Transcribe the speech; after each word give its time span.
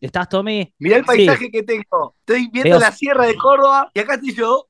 ¿Estás, 0.00 0.28
Tommy? 0.28 0.72
Mirá 0.78 0.96
el 0.98 1.02
Sí. 1.02 1.06
paisaje 1.06 1.50
que 1.50 1.62
tengo. 1.64 2.14
Estoy 2.20 2.48
viendo 2.52 2.70
Veo- 2.70 2.78
la 2.80 2.92
sierra 2.92 3.26
de 3.26 3.34
Córdoba 3.36 3.90
y 3.92 3.98
acá 4.00 4.14
estoy 4.14 4.34
yo. 4.34 4.66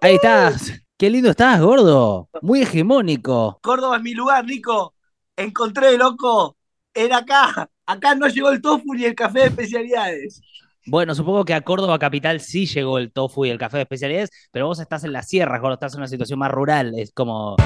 Ahí 0.00 0.14
estás. 0.14 0.72
Qué 0.96 1.10
lindo 1.10 1.30
estás, 1.30 1.60
gordo. 1.60 2.28
Muy 2.40 2.62
hegemónico. 2.62 3.58
Córdoba 3.62 3.96
es 3.96 4.02
mi 4.02 4.14
lugar, 4.14 4.44
Nico. 4.46 4.94
Encontré, 5.36 5.98
loco. 5.98 6.56
Era 6.94 7.18
acá. 7.18 7.68
Acá 7.84 8.14
no 8.14 8.26
llegó 8.28 8.50
el 8.50 8.62
tofu 8.62 8.94
ni 8.94 9.04
el 9.04 9.14
café 9.14 9.40
de 9.40 9.46
especialidades. 9.46 10.40
Bueno, 10.86 11.14
supongo 11.14 11.44
que 11.44 11.54
a 11.54 11.60
Córdoba 11.60 11.98
capital 11.98 12.40
sí 12.40 12.66
llegó 12.66 12.98
el 12.98 13.12
tofu 13.12 13.44
y 13.44 13.50
el 13.50 13.58
café 13.58 13.76
de 13.78 13.82
especialidades, 13.82 14.30
pero 14.50 14.66
vos 14.66 14.80
estás 14.80 15.04
en 15.04 15.12
las 15.12 15.28
sierras, 15.28 15.60
gordo, 15.60 15.74
estás 15.74 15.92
en 15.94 16.00
una 16.00 16.08
situación 16.08 16.38
más 16.38 16.50
rural. 16.50 16.94
Es 16.98 17.12
como. 17.12 17.56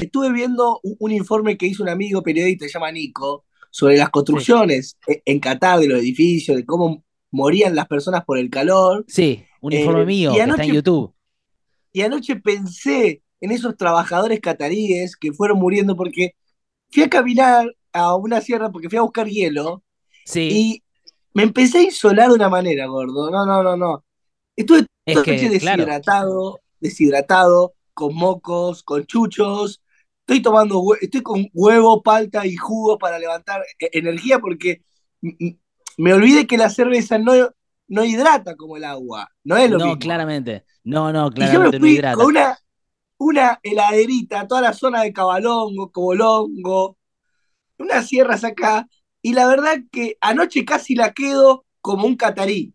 Estuve 0.00 0.30
viendo 0.32 0.78
un, 0.82 0.96
un 1.00 1.10
informe 1.12 1.56
que 1.56 1.66
hizo 1.66 1.82
un 1.82 1.88
amigo 1.88 2.22
periodista, 2.22 2.66
se 2.66 2.72
llama 2.72 2.92
Nico, 2.92 3.44
sobre 3.74 3.96
las 3.96 4.10
construcciones 4.10 4.96
e- 5.08 5.20
en 5.24 5.40
Qatar 5.40 5.80
de 5.80 5.88
los 5.88 5.98
edificios, 5.98 6.56
de 6.56 6.64
cómo 6.64 7.02
morían 7.32 7.74
las 7.74 7.88
personas 7.88 8.24
por 8.24 8.38
el 8.38 8.48
calor. 8.48 9.04
Sí, 9.08 9.44
un 9.60 9.72
informe 9.72 10.02
Eh, 10.02 10.06
mío 10.06 10.32
que 10.32 10.38
está 10.40 10.62
en 10.62 10.74
YouTube. 10.74 11.12
Y 11.92 12.02
anoche 12.02 12.36
pensé 12.36 13.22
en 13.40 13.50
esos 13.50 13.76
trabajadores 13.76 14.38
cataríes 14.38 15.16
que 15.16 15.32
fueron 15.32 15.58
muriendo 15.58 15.96
porque 15.96 16.36
fui 16.92 17.02
a 17.02 17.10
caminar 17.10 17.66
a 17.92 18.14
una 18.14 18.40
sierra 18.40 18.70
porque 18.70 18.88
fui 18.88 18.98
a 18.98 19.02
buscar 19.02 19.26
hielo 19.26 19.82
Sí, 20.24 20.48
y 20.52 20.82
me 21.32 21.42
empecé 21.42 21.78
a 21.78 21.82
insolar 21.82 22.28
de 22.28 22.36
una 22.36 22.48
manera, 22.48 22.86
gordo. 22.86 23.28
No, 23.28 23.44
no, 23.44 23.60
no, 23.64 23.76
no. 23.76 24.04
Estuve 24.54 24.86
es 25.04 25.14
toda 25.14 25.26
la 25.26 25.32
noche 25.32 25.50
que, 25.50 25.58
claro. 25.58 25.82
deshidratado, 25.84 26.60
deshidratado, 26.78 27.74
con 27.92 28.14
mocos, 28.14 28.84
con 28.84 29.04
chuchos. 29.04 29.80
Estoy 30.26 30.40
tomando, 30.42 30.82
estoy 31.00 31.22
con 31.22 31.46
huevo, 31.52 32.02
palta 32.02 32.46
y 32.46 32.56
jugo 32.56 32.98
para 32.98 33.18
levantar 33.18 33.62
e- 33.78 33.90
energía 33.98 34.38
porque 34.38 34.82
me 35.98 36.12
olvidé 36.14 36.46
que 36.46 36.56
la 36.58 36.70
cerveza 36.70 37.18
no, 37.18 37.32
no 37.88 38.04
hidrata 38.04 38.56
como 38.56 38.76
el 38.76 38.84
agua. 38.84 39.28
No 39.44 39.56
es 39.56 39.70
lo 39.70 39.80
No, 39.80 39.80
mismo. 39.80 39.98
claramente. 39.98 40.64
No, 40.84 41.12
no, 41.12 41.30
Y 41.34 41.50
yo 41.50 41.60
me 41.60 41.72
claramente 41.72 41.78
no 41.78 41.88
fui 41.88 41.92
hidrata. 41.92 42.10
con 42.10 42.26
una, 42.28 42.58
una 43.18 43.60
heladerita, 43.62 44.46
toda 44.48 44.60
la 44.62 44.72
zona 44.74 45.02
de 45.02 45.12
Cabalongo, 45.12 45.92
Cobolongo, 45.92 46.98
unas 47.78 48.08
sierras 48.08 48.44
acá, 48.44 48.88
y 49.22 49.34
la 49.34 49.48
verdad 49.48 49.78
que 49.92 50.18
anoche 50.22 50.64
casi 50.64 50.96
la 50.96 51.12
quedo 51.14 51.66
como 51.82 52.06
un 52.06 52.16
catarí. 52.16 52.73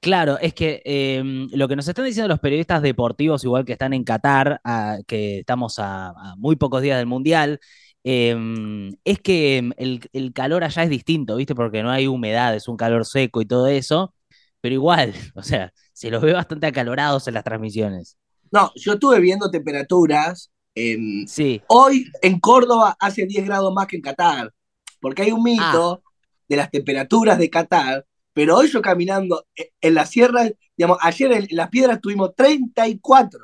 Claro, 0.00 0.38
es 0.38 0.54
que 0.54 0.80
em, 0.84 1.48
lo 1.52 1.66
que 1.66 1.74
nos 1.74 1.88
están 1.88 2.04
diciendo 2.04 2.28
los 2.28 2.38
periodistas 2.38 2.82
deportivos, 2.82 3.42
igual 3.42 3.64
que 3.64 3.72
están 3.72 3.92
en 3.92 4.04
Qatar, 4.04 4.60
a- 4.62 4.98
que 5.08 5.40
estamos 5.40 5.78
a, 5.80 6.10
a 6.10 6.36
muy 6.36 6.54
pocos 6.56 6.82
días 6.82 6.98
del 6.98 7.06
Mundial, 7.06 7.58
em, 8.04 8.92
es 9.04 9.18
que 9.20 9.56
em, 9.58 9.72
el, 9.76 10.00
el 10.12 10.32
calor 10.32 10.62
allá 10.62 10.84
es 10.84 10.90
distinto, 10.90 11.34
¿viste? 11.36 11.54
Porque 11.56 11.82
no 11.82 11.90
hay 11.90 12.06
humedad, 12.06 12.54
es 12.54 12.68
un 12.68 12.76
calor 12.76 13.04
seco 13.06 13.40
y 13.42 13.46
todo 13.46 13.66
eso, 13.66 14.14
pero 14.60 14.72
igual, 14.74 15.12
o 15.34 15.42
sea, 15.42 15.72
se 15.92 16.10
los 16.10 16.22
ve 16.22 16.32
bastante 16.32 16.68
acalorados 16.68 17.26
en 17.26 17.34
las 17.34 17.42
transmisiones. 17.44 18.16
No, 18.52 18.70
yo 18.76 18.92
estuve 18.94 19.20
viendo 19.20 19.50
temperaturas. 19.50 20.50
em, 20.76 21.26
Sí, 21.26 21.60
hoy 21.66 22.06
en 22.22 22.38
Córdoba 22.38 22.96
hace 23.00 23.26
10 23.26 23.44
grados 23.44 23.72
más 23.74 23.86
que 23.88 23.96
en 23.96 24.02
Qatar, 24.02 24.52
porque 25.00 25.22
hay 25.22 25.32
un 25.32 25.42
mito 25.42 26.02
de 26.48 26.56
las 26.56 26.70
temperaturas 26.70 27.38
de 27.38 27.50
Qatar, 27.50 28.06
pero 28.38 28.56
hoy 28.56 28.68
yo 28.68 28.80
caminando 28.80 29.46
e- 29.56 29.72
en 29.80 29.94
la 29.94 30.06
sierra, 30.06 30.48
digamos, 30.76 30.98
ayer 31.00 31.32
en 31.32 31.46
las 31.50 31.68
piedras 31.70 32.00
tuvimos 32.00 32.34
34. 32.36 33.40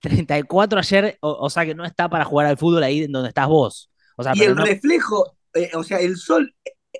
34 0.00 0.78
ayer, 0.78 1.18
o, 1.20 1.30
o 1.32 1.50
sea 1.50 1.66
que 1.66 1.74
no 1.74 1.84
está 1.84 2.08
para 2.08 2.24
jugar 2.24 2.46
al 2.46 2.56
fútbol 2.56 2.82
ahí 2.82 3.06
donde 3.06 3.28
estás 3.28 3.48
vos. 3.48 3.90
O 4.16 4.22
sea, 4.22 4.34
y 4.34 4.42
el 4.44 4.56
no- 4.56 4.64
reflejo, 4.64 5.36
eh, 5.54 5.70
o 5.74 5.82
sea, 5.82 5.98
el 6.00 6.16
sol 6.16 6.54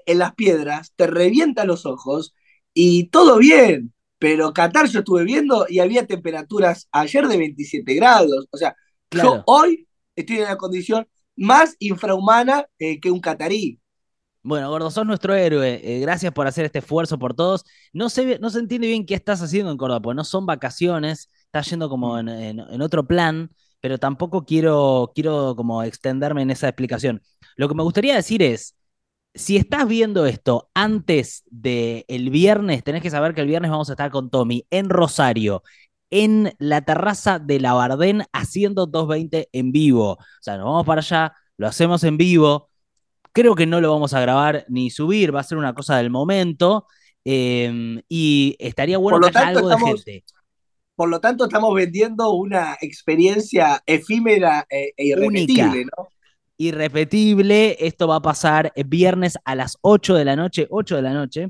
en 0.06 0.18
las 0.18 0.34
piedras 0.34 0.92
te 0.96 1.06
revienta 1.06 1.64
los 1.64 1.86
ojos 1.86 2.34
y 2.74 3.08
todo 3.08 3.38
bien, 3.38 3.92
pero 4.18 4.52
Qatar 4.52 4.86
yo 4.88 5.00
estuve 5.00 5.24
viendo 5.24 5.66
y 5.68 5.78
había 5.80 6.06
temperaturas 6.06 6.88
ayer 6.92 7.26
de 7.26 7.36
27 7.38 7.94
grados, 7.94 8.46
o 8.50 8.56
sea, 8.56 8.76
yo 9.10 9.42
hoy 9.46 9.88
estoy 10.14 10.36
en 10.36 10.42
una 10.44 10.56
condición 10.56 11.08
más 11.36 11.76
infrahumana 11.78 12.66
eh, 12.78 13.00
que 13.00 13.10
un 13.10 13.20
catarí. 13.20 13.80
Bueno, 14.42 14.70
Gordo, 14.70 14.90
sos 14.90 15.04
nuestro 15.06 15.34
héroe. 15.34 15.80
Eh, 15.84 16.00
gracias 16.00 16.32
por 16.32 16.46
hacer 16.46 16.64
este 16.64 16.78
esfuerzo 16.78 17.18
por 17.18 17.34
todos. 17.34 17.64
No 17.92 18.08
se, 18.08 18.38
no 18.38 18.48
se 18.50 18.58
entiende 18.58 18.86
bien 18.86 19.04
qué 19.04 19.14
estás 19.14 19.42
haciendo 19.42 19.70
en 19.70 19.76
Córdoba, 19.76 20.14
no 20.14 20.24
son 20.24 20.46
vacaciones, 20.46 21.28
estás 21.44 21.68
yendo 21.70 21.88
como 21.90 22.18
en, 22.18 22.28
en- 22.28 22.60
en 22.60 22.80
otro 22.82 23.06
plan, 23.06 23.50
pero 23.80 23.98
tampoco 23.98 24.44
quiero, 24.46 25.12
quiero 25.14 25.54
como 25.56 25.82
extenderme 25.82 26.42
en 26.42 26.50
esa 26.50 26.68
explicación. 26.68 27.20
Lo 27.56 27.68
que 27.68 27.74
me 27.74 27.82
gustaría 27.82 28.14
decir 28.16 28.42
es, 28.42 28.76
si 29.34 29.56
estás 29.56 29.86
viendo 29.88 30.26
esto 30.26 30.70
antes 30.74 31.44
del 31.50 32.30
viernes, 32.30 32.84
tenés 32.84 33.02
que 33.02 33.10
saber 33.10 33.34
que 33.34 33.42
el 33.42 33.46
viernes 33.48 33.70
vamos 33.70 33.90
a 33.90 33.92
estar 33.94 34.10
con 34.10 34.30
Tommy 34.30 34.66
en 34.70 34.90
Rosario, 34.90 35.62
en 36.10 36.54
la 36.58 36.82
terraza 36.82 37.38
de 37.38 37.60
la 37.60 37.72
Bardén, 37.74 38.24
haciendo 38.32 38.86
220 38.86 39.48
en 39.52 39.72
vivo. 39.72 40.12
O 40.14 40.18
sea, 40.40 40.56
nos 40.56 40.66
vamos 40.66 40.86
para 40.86 41.00
allá, 41.00 41.34
lo 41.58 41.68
hacemos 41.68 42.04
en 42.04 42.16
vivo. 42.16 42.69
Creo 43.32 43.54
que 43.54 43.66
no 43.66 43.80
lo 43.80 43.90
vamos 43.92 44.12
a 44.14 44.20
grabar 44.20 44.64
ni 44.68 44.90
subir, 44.90 45.34
va 45.34 45.40
a 45.40 45.44
ser 45.44 45.58
una 45.58 45.74
cosa 45.74 45.96
del 45.98 46.10
momento. 46.10 46.86
eh, 47.24 48.02
y 48.08 48.56
estaría 48.58 48.96
bueno 48.98 49.20
que 49.20 49.28
haya 49.38 49.48
algo 49.48 49.68
de 49.68 49.76
gente. 49.78 50.24
Por 50.96 51.08
lo 51.08 51.20
tanto, 51.20 51.44
estamos 51.44 51.74
vendiendo 51.74 52.30
una 52.32 52.76
experiencia 52.80 53.82
efímera 53.86 54.66
e, 54.70 54.92
e 54.96 55.06
irrepetible, 55.06 55.64
Única. 55.82 55.90
¿no? 55.96 56.08
irrepetible. 56.58 57.76
Esto 57.86 58.08
va 58.08 58.16
a 58.16 58.22
pasar 58.22 58.72
viernes 58.86 59.38
a 59.44 59.54
las 59.54 59.76
8 59.82 60.14
de 60.14 60.24
la 60.24 60.36
noche, 60.36 60.66
8 60.70 60.96
de 60.96 61.02
la 61.02 61.12
noche, 61.14 61.48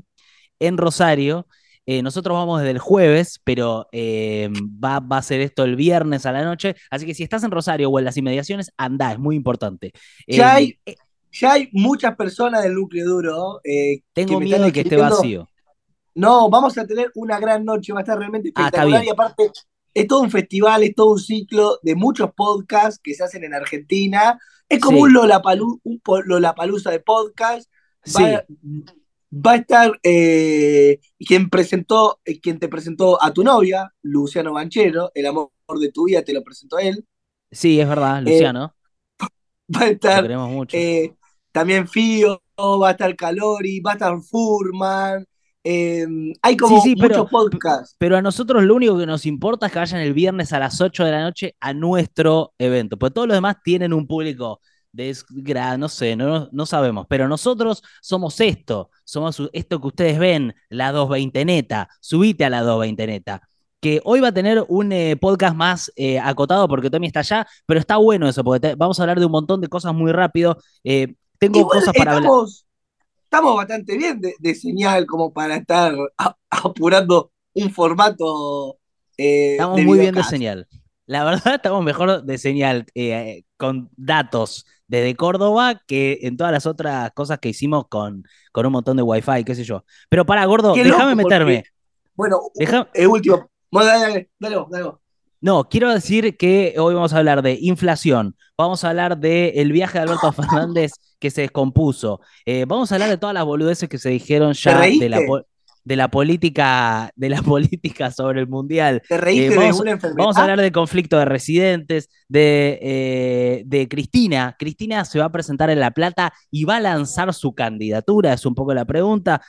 en 0.59 0.77
Rosario. 0.77 1.47
Eh, 1.85 2.01
nosotros 2.03 2.35
vamos 2.35 2.59
desde 2.59 2.71
el 2.71 2.79
jueves, 2.79 3.41
pero 3.43 3.87
eh, 3.91 4.49
va, 4.83 4.99
va 4.99 5.17
a 5.17 5.21
ser 5.21 5.41
esto 5.41 5.63
el 5.63 5.75
viernes 5.75 6.25
a 6.25 6.31
la 6.31 6.43
noche. 6.43 6.75
Así 6.89 7.05
que 7.05 7.13
si 7.13 7.23
estás 7.23 7.43
en 7.43 7.51
Rosario 7.51 7.89
o 7.89 7.99
en 7.99 8.05
las 8.05 8.17
inmediaciones, 8.17 8.71
anda, 8.77 9.11
es 9.13 9.19
muy 9.19 9.35
importante. 9.35 9.91
Ya 10.27 10.51
Eh, 10.51 10.55
hay- 10.55 10.79
eh, 10.85 10.95
Ya 11.31 11.53
hay 11.53 11.69
muchas 11.71 12.15
personas 12.15 12.63
del 12.63 12.73
núcleo 12.75 13.05
duro 13.07 13.61
eh, 13.63 14.01
que 14.01 14.03
tengo 14.13 14.39
me 14.39 14.45
miedo 14.45 14.63
de 14.65 14.71
que 14.73 14.81
esté 14.81 14.95
vacío. 14.97 15.47
No, 16.13 16.49
vamos 16.49 16.77
a 16.77 16.85
tener 16.85 17.11
una 17.15 17.39
gran 17.39 17.63
noche, 17.63 17.93
va 17.93 17.99
a 17.99 18.03
estar 18.03 18.17
realmente 18.17 18.51
Ah, 18.55 18.63
espectacular 18.65 19.01
bien. 19.01 19.09
y 19.09 19.09
aparte 19.11 19.51
es 19.93 20.07
todo 20.07 20.21
un 20.21 20.31
festival, 20.31 20.83
es 20.83 20.93
todo 20.95 21.11
un 21.13 21.19
ciclo 21.19 21.79
de 21.83 21.95
muchos 21.95 22.31
podcasts 22.33 22.99
que 23.01 23.13
se 23.13 23.23
hacen 23.23 23.43
en 23.43 23.53
Argentina. 23.53 24.37
Es 24.67 24.79
como 24.79 24.97
Sí. 24.97 25.03
un 25.03 25.13
Lollapalooza, 25.13 25.79
un 25.83 26.01
Lollapalooza 26.25 26.91
de 26.91 26.99
podcast. 26.99 27.69
Sí, 28.03 28.23
Va, 28.23 28.43
va 29.33 29.51
a 29.53 29.55
estar 29.55 29.99
eh, 30.03 30.99
quien 31.19 31.49
presentó, 31.49 32.19
eh, 32.25 32.39
quien 32.41 32.59
te 32.59 32.67
presentó 32.67 33.21
a 33.21 33.31
tu 33.33 33.43
novia, 33.43 33.93
Luciano 34.01 34.53
Banchero, 34.53 35.11
el 35.13 35.25
amor 35.27 35.51
de 35.79 35.91
tu 35.91 36.05
vida 36.05 36.23
te 36.23 36.33
lo 36.33 36.43
presentó 36.43 36.77
él. 36.79 37.05
sí, 37.51 37.79
es 37.79 37.87
verdad, 37.87 38.21
Luciano. 38.21 38.75
Va 39.73 39.81
a 39.81 39.85
lo 39.85 39.91
estar 39.91 40.21
queremos 40.23 40.49
mucho. 40.49 40.77
eh, 40.77 41.13
también 41.51 41.87
Fío, 41.87 42.41
va 42.57 42.89
a 42.89 42.91
estar 42.91 43.15
Calori, 43.15 43.79
va 43.79 43.91
a 43.91 43.93
estar 43.95 44.17
Furman. 44.21 45.25
eh, 45.63 46.07
hay 46.41 46.57
como 46.57 46.81
Sí, 46.81 46.89
sí, 46.89 46.95
pero- 46.95 47.19
muchos 47.19 47.29
podcasts. 47.31 47.95
Pero 47.99 48.17
a 48.17 48.21
nosotros 48.23 48.63
lo 48.63 48.73
único 48.75 48.97
que 48.97 49.05
nos 49.05 49.25
importa 49.27 49.67
es 49.67 49.71
que 49.71 49.77
vayan 49.79 50.01
el 50.01 50.13
viernes 50.13 50.53
a 50.53 50.59
las 50.59 50.81
8 50.81 51.05
de 51.05 51.11
la 51.11 51.21
noche 51.21 51.55
a 51.59 51.71
nuestro 51.73 52.53
evento. 52.57 52.97
Porque 52.97 53.13
todos 53.13 53.27
los 53.27 53.37
demás 53.37 53.57
tienen 53.63 53.93
un 53.93 54.07
público 54.07 54.59
de, 54.91 55.15
no 55.77 55.87
sé, 55.87 56.15
no, 56.15 56.49
no 56.51 56.65
sabemos. 56.65 57.05
Pero 57.07 57.27
nosotros 57.27 57.83
somos 58.01 58.39
esto. 58.41 58.89
Somos 59.03 59.39
esto 59.53 59.79
que 59.79 59.87
ustedes 59.87 60.17
ven, 60.17 60.55
la 60.69 60.91
220 60.91 61.45
neta. 61.45 61.87
Subite 61.99 62.43
a 62.45 62.49
la 62.49 62.61
220 62.61 63.05
neta. 63.07 63.41
Que 63.79 63.99
hoy 64.03 64.19
va 64.19 64.29
a 64.29 64.33
tener 64.33 64.63
un 64.67 64.91
eh, 64.91 65.15
podcast 65.15 65.55
más 65.55 65.91
eh, 65.95 66.19
acotado 66.19 66.67
porque 66.67 66.89
Tommy 66.89 67.05
está 67.07 67.19
allá. 67.21 67.47
Pero 67.67 67.79
está 67.79 67.97
bueno 67.97 68.27
eso, 68.27 68.43
porque 68.43 68.69
te- 68.69 68.75
vamos 68.75 68.99
a 68.99 69.03
hablar 69.03 69.19
de 69.19 69.25
un 69.27 69.31
montón 69.31 69.61
de 69.61 69.67
cosas 69.67 69.93
muy 69.93 70.11
rápido. 70.11 70.57
Eh, 70.83 71.13
tengo 71.41 71.59
Igual 71.59 71.79
cosas 71.79 71.93
para 71.97 72.11
hablar. 72.11 72.23
estamos, 72.23 72.67
estamos 73.23 73.55
bastante 73.55 73.97
bien 73.97 74.21
de, 74.21 74.35
de 74.37 74.55
señal 74.55 75.05
como 75.07 75.33
para 75.33 75.55
estar 75.55 75.93
a- 76.17 76.35
apurando 76.51 77.31
un 77.53 77.71
formato 77.71 78.77
eh, 79.17 79.53
Estamos 79.53 79.77
de 79.77 79.83
muy 79.85 79.99
bien 79.99 80.13
de 80.15 80.23
señal. 80.23 80.67
La 81.07 81.23
verdad, 81.23 81.55
estamos 81.55 81.83
mejor 81.83 82.23
de 82.23 82.37
señal 82.37 82.85
eh, 82.95 83.43
con 83.57 83.89
datos 83.97 84.65
desde 84.87 85.15
Córdoba 85.15 85.81
que 85.87 86.19
en 86.21 86.37
todas 86.37 86.53
las 86.53 86.65
otras 86.67 87.11
cosas 87.13 87.39
que 87.39 87.49
hicimos 87.49 87.87
con, 87.89 88.23
con 88.51 88.65
un 88.67 88.71
montón 88.73 88.97
de 88.97 89.03
wifi, 89.03 89.43
qué 89.43 89.55
sé 89.55 89.63
yo. 89.63 89.83
Pero 90.09 90.25
para, 90.25 90.45
gordo, 90.45 90.73
déjame 90.75 91.15
meterme. 91.15 91.55
porque- 91.63 91.69
Bueno, 92.15 92.37
Deja- 92.53 92.87
el 92.93 93.07
último. 93.07 93.49
Bueno, 93.71 93.87
dale, 93.89 94.01
dale, 94.03 94.29
dale, 94.39 94.65
dale. 94.69 94.91
No, 95.39 95.67
quiero 95.69 95.89
decir 95.91 96.37
que 96.37 96.75
hoy 96.77 96.93
vamos 96.93 97.13
a 97.13 97.17
hablar 97.17 97.41
de 97.41 97.57
inflación, 97.59 98.35
vamos 98.55 98.83
a 98.83 98.89
hablar 98.89 99.17
del 99.17 99.71
viaje 99.71 99.97
de 99.97 100.03
Alberto 100.03 100.31
Fernández 100.33 100.91
que 101.21 101.29
se 101.31 101.41
descompuso, 101.41 102.19
eh, 102.45 102.65
vamos 102.67 102.91
a 102.91 102.95
hablar 102.95 103.09
de 103.09 103.17
todas 103.17 103.33
las 103.33 103.45
boludeces 103.45 103.87
que 103.87 103.97
se 103.97 104.09
dijeron 104.09 104.51
ya 104.53 104.77
de 104.81 105.07
la... 105.07 105.19
de 105.83 105.95
la 105.95 106.09
política, 106.11 107.09
de 107.15 107.29
la 107.29 107.41
política 107.53 108.11
sobre 108.11 108.39
el 108.41 108.47
mundial. 108.47 109.01
Te 109.09 109.17
reíste 109.17 109.53
Eh, 109.53 109.57
vamos, 109.57 109.77
de 109.77 109.81
una 109.81 109.91
enfermedad. 109.91 110.17
vamos 110.17 110.37
a 110.37 110.41
hablar 110.41 110.61
de 110.61 110.71
conflicto 110.71 111.17
de 111.17 111.25
residentes, 111.25 112.09
de, 112.27 112.77
eh, 112.81 113.63
de 113.65 113.87
Cristina. 113.87 114.55
Cristina 114.59 115.05
se 115.05 115.17
va 115.19 115.25
a 115.25 115.31
presentar 115.31 115.69
en 115.71 115.79
La 115.79 115.89
Plata 115.91 116.33
y 116.51 116.65
va 116.65 116.75
a 116.75 116.79
lanzar 116.81 117.33
su 117.33 117.53
candidatura, 117.55 118.33
es 118.33 118.45
un 118.45 118.53
poco 118.55 118.73
la 118.73 118.85
pregunta. 118.85 119.41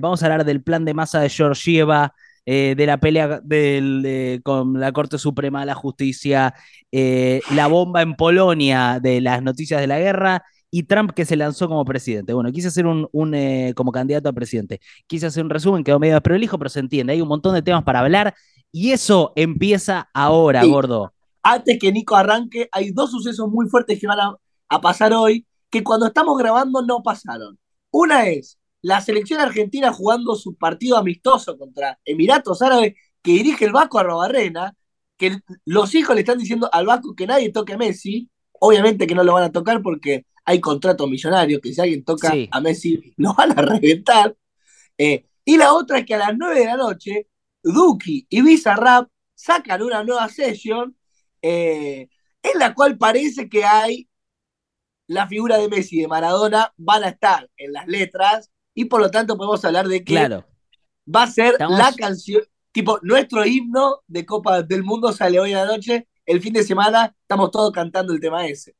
Vamos 0.00 0.22
a 0.22 0.26
hablar 0.26 0.44
del 0.44 0.62
plan 0.62 0.84
de 0.84 0.94
masa 0.94 1.18
de 1.20 1.28
Georgieva, 1.28 2.14
eh, 2.46 2.74
de 2.76 2.86
la 2.86 2.98
pelea 2.98 3.40
del, 3.42 4.02
de- 4.02 4.40
con 4.44 4.78
la 4.78 4.92
Corte 4.92 5.18
Suprema 5.18 5.60
de 5.60 5.66
la 5.66 5.74
Justicia, 5.74 6.54
eh, 6.92 7.40
la 7.54 7.66
bomba 7.68 8.02
en 8.02 8.14
Polonia 8.14 8.98
de 9.02 9.20
las 9.20 9.42
noticias 9.42 9.80
de 9.80 9.86
la 9.88 9.98
guerra 9.98 10.44
y 10.74 10.84
Trump 10.84 11.12
que 11.12 11.26
se 11.26 11.36
lanzó 11.36 11.68
como 11.68 11.84
presidente. 11.84 12.32
Bueno, 12.32 12.50
quise 12.50 12.68
hacer 12.68 12.86
un, 12.86 13.06
un, 13.12 13.34
eh, 13.34 13.74
como 13.76 13.92
candidato 13.92 14.30
a 14.30 14.32
presidente. 14.32 14.80
Quise 15.06 15.26
hacer 15.26 15.44
un 15.44 15.50
resumen, 15.50 15.84
quedó 15.84 15.98
medio 16.00 16.14
desprolijo, 16.14 16.58
pero 16.58 16.70
se 16.70 16.80
entiende. 16.80 17.12
Hay 17.12 17.20
un 17.20 17.28
montón 17.28 17.54
de 17.54 17.60
temas 17.62 17.84
para 17.84 18.00
hablar 18.00 18.34
y 18.72 18.92
eso 18.92 19.32
empieza 19.36 20.08
ahora, 20.14 20.62
Sí. 20.62 20.70
gordo. 20.70 21.12
Antes 21.42 21.78
que 21.78 21.92
Nico 21.92 22.16
arranque, 22.16 22.68
hay 22.72 22.90
dos 22.92 23.10
sucesos 23.10 23.48
muy 23.50 23.68
fuertes 23.68 24.00
que 24.00 24.06
van 24.06 24.20
a, 24.20 24.34
a 24.70 24.80
pasar 24.80 25.12
hoy, 25.12 25.46
que 25.70 25.84
cuando 25.84 26.06
estamos 26.06 26.38
grabando 26.38 26.80
no 26.82 27.02
pasaron. 27.02 27.58
Una 27.90 28.28
es 28.28 28.58
la 28.80 29.00
selección 29.02 29.40
argentina 29.40 29.92
jugando 29.92 30.34
su 30.36 30.54
partido 30.56 30.96
amistoso 30.96 31.58
contra 31.58 31.98
Emiratos 32.06 32.62
Árabes, 32.62 32.94
que 33.22 33.32
dirige 33.32 33.66
el 33.66 33.72
Vasco 33.72 33.98
Arrobarrena, 33.98 34.74
que 35.18 35.38
los 35.66 35.94
hijos 35.94 36.14
le 36.14 36.22
están 36.22 36.38
diciendo 36.38 36.68
al 36.72 36.86
Vasco 36.86 37.14
que 37.14 37.26
nadie 37.26 37.52
toque 37.52 37.74
a 37.74 37.78
Messi, 37.78 38.30
obviamente 38.58 39.06
que 39.06 39.14
no 39.14 39.22
lo 39.22 39.34
van 39.34 39.44
a 39.44 39.52
tocar 39.52 39.82
porque 39.82 40.24
hay 40.44 40.60
contratos 40.60 41.08
millonarios, 41.08 41.60
que 41.60 41.72
si 41.72 41.80
alguien 41.80 42.04
toca 42.04 42.30
Sí. 42.30 42.48
a 42.50 42.60
Messi 42.60 43.14
lo 43.16 43.34
van 43.34 43.52
a 43.58 43.62
reventar. 43.62 44.36
Eh, 44.98 45.26
y 45.44 45.56
la 45.56 45.72
otra 45.74 45.98
es 45.98 46.06
que 46.06 46.14
a 46.14 46.18
las 46.18 46.36
9 46.36 46.58
de 46.60 46.66
la 46.66 46.76
noche, 46.76 47.28
Duki 47.62 48.26
y 48.28 48.42
Bizarrap 48.42 49.08
sacan 49.34 49.82
una 49.82 50.02
nueva 50.04 50.28
session 50.28 50.96
eh, 51.42 52.08
en 52.42 52.58
la 52.58 52.74
cual 52.74 52.98
parece 52.98 53.48
que 53.48 53.64
hay 53.64 54.08
la 55.08 55.26
figura 55.26 55.58
de 55.58 55.68
Messi 55.68 55.98
y 55.98 56.02
de 56.02 56.08
Maradona 56.08 56.72
van 56.76 57.04
a 57.04 57.08
estar 57.08 57.48
en 57.56 57.72
las 57.72 57.86
letras 57.88 58.50
y 58.74 58.84
por 58.86 59.00
lo 59.00 59.10
tanto 59.10 59.36
podemos 59.36 59.64
hablar 59.64 59.88
de 59.88 59.98
que 60.04 60.14
Claro. 60.14 60.44
va 61.12 61.24
a 61.24 61.26
ser 61.30 61.52
Estamos- 61.52 61.78
la 61.78 61.92
canción, 61.94 62.42
tipo 62.72 62.98
nuestro 63.02 63.44
himno 63.44 64.02
de 64.06 64.24
Copa 64.24 64.62
del 64.62 64.82
Mundo 64.84 65.12
sale 65.12 65.38
hoy 65.40 65.52
a 65.52 65.64
la 65.64 65.72
noche, 65.76 66.08
el 66.24 66.40
fin 66.40 66.52
de 66.52 66.62
semana 66.62 67.14
estamos 67.20 67.50
todos 67.50 67.72
cantando 67.72 68.12
el 68.12 68.20
tema 68.20 68.46
ese. 68.46 68.74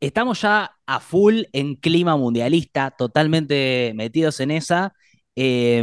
Estamos 0.00 0.42
ya 0.42 0.72
a 0.86 1.00
full 1.00 1.42
en 1.52 1.74
clima 1.76 2.16
mundialista, 2.16 2.90
totalmente 2.92 3.92
metidos 3.96 4.40
en 4.40 4.50
esa. 4.50 4.94
Eh, 5.36 5.82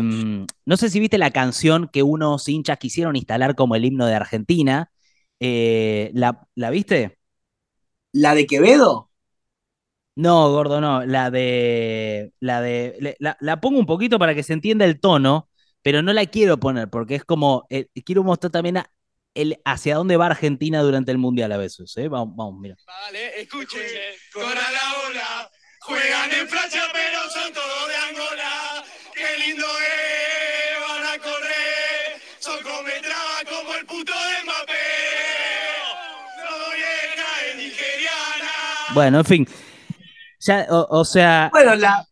no 0.65 0.77
sé 0.77 0.89
si 0.89 0.99
viste 0.99 1.17
la 1.17 1.31
canción 1.31 1.89
que 1.91 2.03
unos 2.03 2.47
hinchas 2.47 2.77
quisieron 2.77 3.15
instalar 3.15 3.55
como 3.55 3.75
el 3.75 3.85
himno 3.85 4.05
de 4.05 4.15
Argentina. 4.15 4.91
Eh, 5.39 6.11
¿la, 6.13 6.47
¿La 6.55 6.69
viste? 6.69 7.17
La 8.13 8.33
de 8.33 8.47
Quevedo, 8.47 9.11
No, 10.15 10.51
gordo, 10.51 10.79
no. 10.79 11.03
La 11.05 11.31
de. 11.31 12.33
La 12.39 12.61
de. 12.61 13.15
La, 13.19 13.35
la 13.39 13.59
pongo 13.61 13.79
un 13.79 13.85
poquito 13.87 14.19
para 14.19 14.35
que 14.35 14.43
se 14.43 14.53
entienda 14.53 14.85
el 14.85 14.99
tono, 14.99 15.49
pero 15.81 16.01
no 16.03 16.13
la 16.13 16.25
quiero 16.27 16.59
poner 16.59 16.89
porque 16.89 17.15
es 17.15 17.25
como. 17.25 17.65
eh, 17.69 17.87
quiero 18.05 18.23
mostrar 18.23 18.51
también 18.51 18.77
a- 18.77 18.89
el, 19.35 19.59
hacia 19.65 19.95
dónde 19.95 20.17
va 20.17 20.27
Argentina 20.27 20.81
durante 20.81 21.11
el 21.11 21.17
mundial 21.17 21.51
a 21.51 21.57
veces. 21.57 21.95
¿eh? 21.97 22.07
Vamos, 22.07 22.35
vamos, 22.35 22.59
mira. 22.59 22.75
Vale, 22.85 23.41
escuchen. 23.41 23.81
Corra 24.31 24.71
la 24.71 25.07
ola. 25.07 25.51
Juegan 25.81 26.31
en 26.31 26.47
Francia, 26.47 26.81
pero 26.93 27.29
son 27.29 27.53
todos 27.53 27.87
de 27.87 27.95
Angola. 27.95 28.83
Qué 29.13 29.37
lindo 29.45 29.65
es, 29.65 30.87
van 30.87 31.03
a 31.03 31.21
correr. 31.21 32.21
Son 32.39 32.61
cometraba 32.63 33.43
como 33.49 33.75
el 33.75 33.85
puto 33.85 34.13
de 34.13 34.43
Mbappé. 34.43 34.73
No 36.37 37.49
en 37.49 37.57
nigeriana. 37.57 38.51
Bueno, 38.93 39.19
en 39.19 39.25
fin. 39.25 39.47
Ya, 40.39 40.67
o, 40.69 40.99
o 40.99 41.05
sea. 41.05 41.49
bueno, 41.51 41.75
la, 41.75 42.07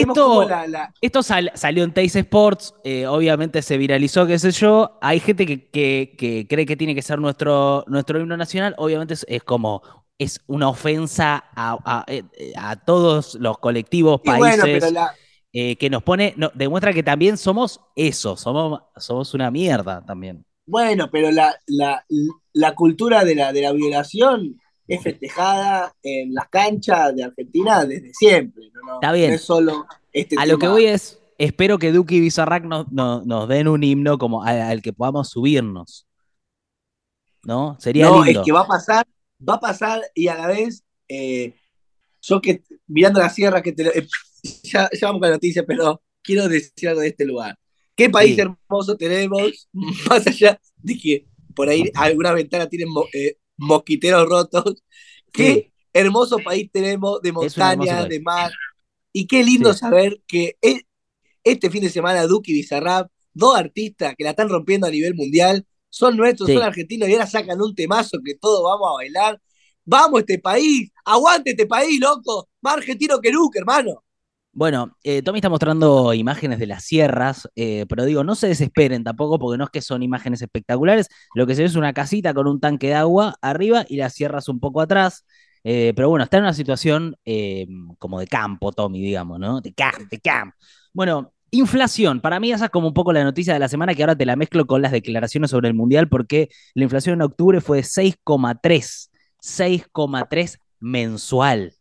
Esto- 0.00 0.14
cómo 0.14 0.44
la, 0.44 0.66
la- 0.66 0.94
Esto 1.00 1.22
sal- 1.22 1.52
salió 1.54 1.84
en 1.84 1.92
Teis 1.92 2.14
Sports, 2.16 2.74
eh, 2.84 3.06
obviamente 3.06 3.62
se 3.62 3.76
viralizó, 3.78 4.26
qué 4.26 4.38
sé 4.38 4.50
yo. 4.52 4.98
Hay 5.00 5.20
gente 5.20 5.46
que, 5.46 5.68
que- 5.70 6.14
que 6.18 6.46
cree 6.48 6.66
que 6.66 6.76
tiene 6.76 6.94
que 6.94 7.02
ser 7.02 7.18
nuestro, 7.18 7.84
nuestro 7.88 8.20
himno 8.20 8.36
nacional. 8.36 8.74
Obviamente 8.78 9.14
es, 9.14 9.24
es 9.28 9.42
como, 9.42 9.82
es 10.18 10.40
una 10.46 10.68
ofensa 10.68 11.44
a, 11.54 11.78
a- 11.84 12.04
eh, 12.08 12.22
a 12.56 12.76
todos 12.76 13.34
los 13.36 13.58
colectivos, 13.58 14.20
y 14.24 14.28
países, 14.28 14.60
bueno, 14.62 14.62
pero 14.80 14.90
la, 14.90 15.14
eh, 15.52 15.76
que 15.76 15.90
nos 15.90 16.02
pone, 16.02 16.34
no, 16.36 16.50
demuestra 16.54 16.92
que 16.92 17.02
también 17.02 17.36
somos 17.38 17.80
eso, 17.94 18.36
somos, 18.36 18.80
somos 18.96 19.32
una 19.34 19.50
mierda 19.50 20.04
también. 20.04 20.44
Bueno, 20.66 21.08
pero 21.12 21.30
la, 21.30 21.54
la, 21.66 22.04
la 22.52 22.74
cultura 22.74 23.24
de 23.24 23.34
la, 23.36 23.52
de 23.52 23.62
la 23.62 23.72
violación 23.72 24.58
es 24.88 25.02
festejada 25.02 25.94
en 26.02 26.32
las 26.34 26.48
canchas 26.48 27.14
de 27.14 27.24
Argentina 27.24 27.84
desde 27.84 28.12
siempre. 28.14 28.70
No, 28.86 28.94
Está 28.94 29.12
bien. 29.12 29.30
no 29.30 29.36
es 29.36 29.42
solo 29.42 29.86
este 30.12 30.36
A 30.38 30.46
lo 30.46 30.58
que 30.58 30.68
voy 30.68 30.86
es, 30.86 31.20
espero 31.38 31.78
que 31.78 31.92
Duki 31.92 32.16
y 32.16 32.20
Bizarrack 32.20 32.64
nos, 32.64 32.90
nos, 32.92 33.26
nos 33.26 33.48
den 33.48 33.68
un 33.68 33.82
himno 33.82 34.16
como 34.18 34.42
al, 34.44 34.60
al 34.60 34.82
que 34.82 34.92
podamos 34.92 35.30
subirnos. 35.30 36.06
¿No? 37.44 37.76
Sería 37.80 38.06
No, 38.06 38.24
lindo. 38.24 38.40
es 38.40 38.46
que 38.46 38.52
va 38.52 38.60
a 38.62 38.66
pasar, 38.66 39.06
va 39.46 39.54
a 39.54 39.60
pasar 39.60 40.02
y 40.14 40.28
a 40.28 40.34
la 40.36 40.46
vez, 40.48 40.84
eh, 41.08 41.54
yo 42.22 42.40
que 42.40 42.62
mirando 42.88 43.20
la 43.20 43.30
sierra, 43.30 43.62
que 43.62 43.72
te 43.72 43.84
lo- 43.84 43.94
eh, 43.94 44.06
ya, 44.64 44.88
ya 44.92 45.06
vamos 45.08 45.20
con 45.20 45.28
la 45.30 45.36
noticia, 45.36 45.64
pero 45.64 46.02
quiero 46.22 46.48
decir 46.48 46.88
algo 46.88 47.00
de 47.02 47.08
este 47.08 47.24
lugar. 47.24 47.56
¿Qué 47.94 48.10
país 48.10 48.34
Sí. 48.34 48.40
hermoso 48.42 48.96
tenemos? 48.96 49.68
Más 50.10 50.26
allá 50.26 50.60
de 50.76 50.98
que 50.98 51.26
por 51.54 51.68
ahí 51.68 51.90
alguna 51.94 52.32
ventana 52.32 52.68
tiene 52.68 52.86
mo- 52.86 53.06
eh, 53.12 53.36
mosquiteros 53.56 54.28
rotos. 54.28 54.82
¿Qué 55.32 55.52
Sí. 55.54 55.72
hermoso 55.92 56.38
país 56.38 56.70
tenemos 56.72 57.20
de 57.22 57.30
Es 57.30 57.34
un 57.36 57.42
hermoso 57.42 57.60
montaña, 57.60 57.96
país. 57.98 58.08
de 58.08 58.20
mar? 58.20 58.52
Y 59.12 59.26
qué 59.26 59.42
lindo 59.44 59.72
Sí. 59.72 59.78
saber 59.80 60.20
que 60.26 60.56
e- 60.62 60.82
este 61.44 61.70
fin 61.70 61.82
de 61.82 61.90
semana 61.90 62.26
Duki 62.26 62.52
y 62.52 62.54
Bizarrap, 62.54 63.10
dos 63.32 63.56
artistas 63.56 64.14
que 64.16 64.24
la 64.24 64.30
están 64.30 64.48
rompiendo 64.48 64.86
a 64.86 64.90
nivel 64.90 65.14
mundial, 65.14 65.66
son 65.88 66.16
nuestros, 66.16 66.48
Sí. 66.48 66.54
son 66.54 66.62
argentinos 66.62 67.08
y 67.08 67.12
ahora 67.12 67.26
sacan 67.26 67.60
un 67.60 67.74
temazo 67.74 68.18
que 68.24 68.34
todos 68.34 68.62
vamos 68.62 68.88
a 68.90 68.94
bailar. 68.94 69.40
Vamos 69.84 70.20
este 70.20 70.38
país, 70.38 70.90
aguante 71.04 71.50
este 71.50 71.66
país, 71.66 72.00
loco, 72.00 72.48
más 72.60 72.74
argentino 72.78 73.20
que 73.20 73.30
nunca, 73.30 73.58
hermano. 73.60 74.02
Bueno, 74.56 74.96
eh, 75.04 75.20
Tommy 75.20 75.40
está 75.40 75.50
mostrando 75.50 76.14
imágenes 76.14 76.58
de 76.58 76.66
las 76.66 76.82
sierras, 76.82 77.46
eh, 77.56 77.84
pero 77.90 78.06
digo, 78.06 78.24
no 78.24 78.34
se 78.34 78.48
desesperen 78.48 79.04
tampoco 79.04 79.38
porque 79.38 79.58
no 79.58 79.64
es 79.64 79.70
que 79.70 79.82
son 79.82 80.02
imágenes 80.02 80.40
espectaculares, 80.40 81.08
lo 81.34 81.46
que 81.46 81.54
se 81.54 81.60
ve 81.60 81.66
es 81.68 81.76
una 81.76 81.92
casita 81.92 82.32
con 82.32 82.46
un 82.46 82.58
tanque 82.58 82.86
de 82.86 82.94
agua 82.94 83.34
arriba 83.42 83.84
y 83.86 83.96
las 83.98 84.14
sierras 84.14 84.48
un 84.48 84.58
poco 84.58 84.80
atrás, 84.80 85.26
eh, 85.62 85.92
pero 85.94 86.08
bueno, 86.08 86.24
está 86.24 86.38
en 86.38 86.44
una 86.44 86.54
situación 86.54 87.16
como 87.98 88.18
de 88.18 88.26
campo, 88.28 88.72
Tommy, 88.72 89.02
digamos, 89.02 89.38
¿no? 89.38 89.60
De 89.60 89.74
camp, 89.74 90.08
de 90.10 90.20
camp. 90.20 90.54
Bueno, 90.94 91.34
inflación, 91.50 92.22
para 92.22 92.40
mí 92.40 92.50
esa 92.50 92.64
es 92.66 92.70
como 92.70 92.88
un 92.88 92.94
poco 92.94 93.12
la 93.12 93.24
noticia 93.24 93.52
de 93.52 93.58
la 93.60 93.68
semana 93.68 93.94
que 93.94 94.02
ahora 94.04 94.16
te 94.16 94.24
la 94.24 94.36
mezclo 94.36 94.66
con 94.66 94.80
las 94.80 94.92
declaraciones 94.92 95.50
sobre 95.50 95.68
el 95.68 95.74
Mundial 95.74 96.08
porque 96.08 96.48
la 96.72 96.84
inflación 96.84 97.16
en 97.16 97.22
octubre 97.22 97.60
fue 97.60 97.78
de 97.78 97.82
6,3, 97.84 99.10
6,3 99.38 100.60
mensual. 100.80 101.74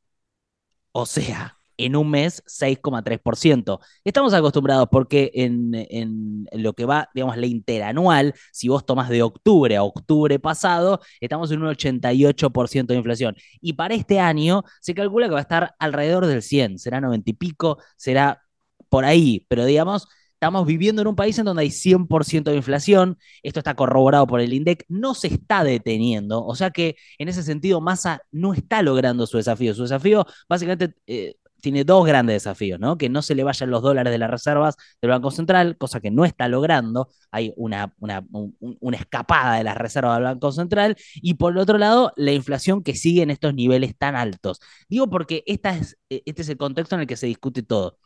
O 0.92 1.06
sea, 1.06 1.55
en 1.77 1.96
un 1.96 2.10
mes 2.10 2.44
6,3%. 2.46 3.79
Estamos 4.03 4.34
acostumbrados 4.34 4.88
porque 4.91 5.32
en, 5.34 5.72
en 5.74 6.48
lo 6.53 6.74
que 6.74 6.86
va, 6.86 7.10
digamos, 7.13 7.38
la 7.38 7.46
interanual, 7.48 8.34
si 8.51 8.67
vos 8.67 8.86
tomas 8.86 9.10
de 9.10 9.24
octubre 9.24 9.75
a 9.75 9.84
octubre 9.84 10.39
pasado, 10.39 11.01
estamos 11.20 11.51
en 11.51 11.62
un 11.62 11.70
88% 11.70 12.94
de 12.94 12.96
inflación. 12.96 13.36
Y 13.62 13.74
para 13.74 13.96
este 13.96 14.20
año 14.20 14.63
se 14.82 14.94
calcula 14.94 15.27
que 15.27 15.34
va 15.34 15.39
a 15.39 15.41
estar 15.41 15.75
alrededor 15.79 16.25
del 16.25 16.41
100, 16.41 16.79
será 16.79 17.01
90 17.01 17.29
y 17.32 17.34
pico, 17.34 17.77
será 17.98 18.41
por 18.89 19.05
ahí, 19.05 19.46
pero 19.50 19.65
digamos, 19.65 20.08
estamos 20.34 20.65
viviendo 20.65 21.01
en 21.01 21.08
un 21.08 21.15
país 21.15 21.38
en 21.39 21.46
donde 21.46 21.63
hay 21.63 21.72
100% 21.72 22.51
de 22.51 22.58
inflación, 22.58 23.17
esto 23.44 23.60
está 23.60 23.75
corroborado 23.75 24.27
por 24.27 24.41
el 24.41 24.53
INDEC, 24.53 24.86
no 24.89 25.15
se 25.15 25.27
está 25.27 25.63
deteniendo, 25.63 26.46
o 26.46 26.55
sea 26.55 26.72
que 26.72 26.96
en 27.17 27.29
ese 27.29 27.44
sentido 27.44 27.82
Massa 27.82 28.22
no 28.32 28.53
está 28.53 28.82
logrando 28.82 29.25
su 29.27 29.38
desafío, 29.38 29.74
su 29.74 29.84
desafío 29.84 30.25
básicamente 30.48 30.96
eh, 31.08 31.36
tiene 31.66 31.84
dos 31.84 32.06
grandes 32.06 32.36
desafíos, 32.36 32.80
¿no? 32.80 32.96
Que 32.96 33.10
no 33.10 33.24
se 33.24 33.34
le 33.34 33.44
vayan 33.44 33.72
los 33.72 33.82
dólares 33.82 34.12
de 34.12 34.20
las 34.20 34.30
reservas 34.30 34.76
del 35.02 35.10
Banco 35.10 35.32
Central, 35.32 35.78
cosa 35.78 36.00
que 36.00 36.12
no 36.12 36.24
está 36.24 36.48
logrando. 36.48 37.10
Hay 37.32 37.54
una, 37.58 37.92
una, 37.98 38.24
un, 38.32 38.56
una, 38.60 38.98
escapada 38.98 39.58
de 39.58 39.64
las 39.64 39.76
reservas 39.76 40.18
del 40.18 40.26
Banco 40.26 40.52
Central. 40.52 40.96
Y 41.16 41.34
por 41.34 41.54
el 41.54 41.58
otro 41.58 41.80
lado, 41.80 42.14
la 42.18 42.34
inflación 42.34 42.84
que 42.84 42.94
sigue 42.94 43.24
en 43.24 43.32
estos 43.32 43.56
niveles 43.56 43.98
tan 43.98 44.16
altos. 44.16 44.60
Digo 44.88 45.10
porque 45.10 45.44
es, 45.48 45.98
este 46.08 46.42
es 46.44 46.50
el 46.50 46.58
contexto 46.58 46.94
en 46.94 47.02
el 47.02 47.08
que 47.08 47.18
se 47.18 47.26
discute 47.26 47.64
todo. 47.64 47.98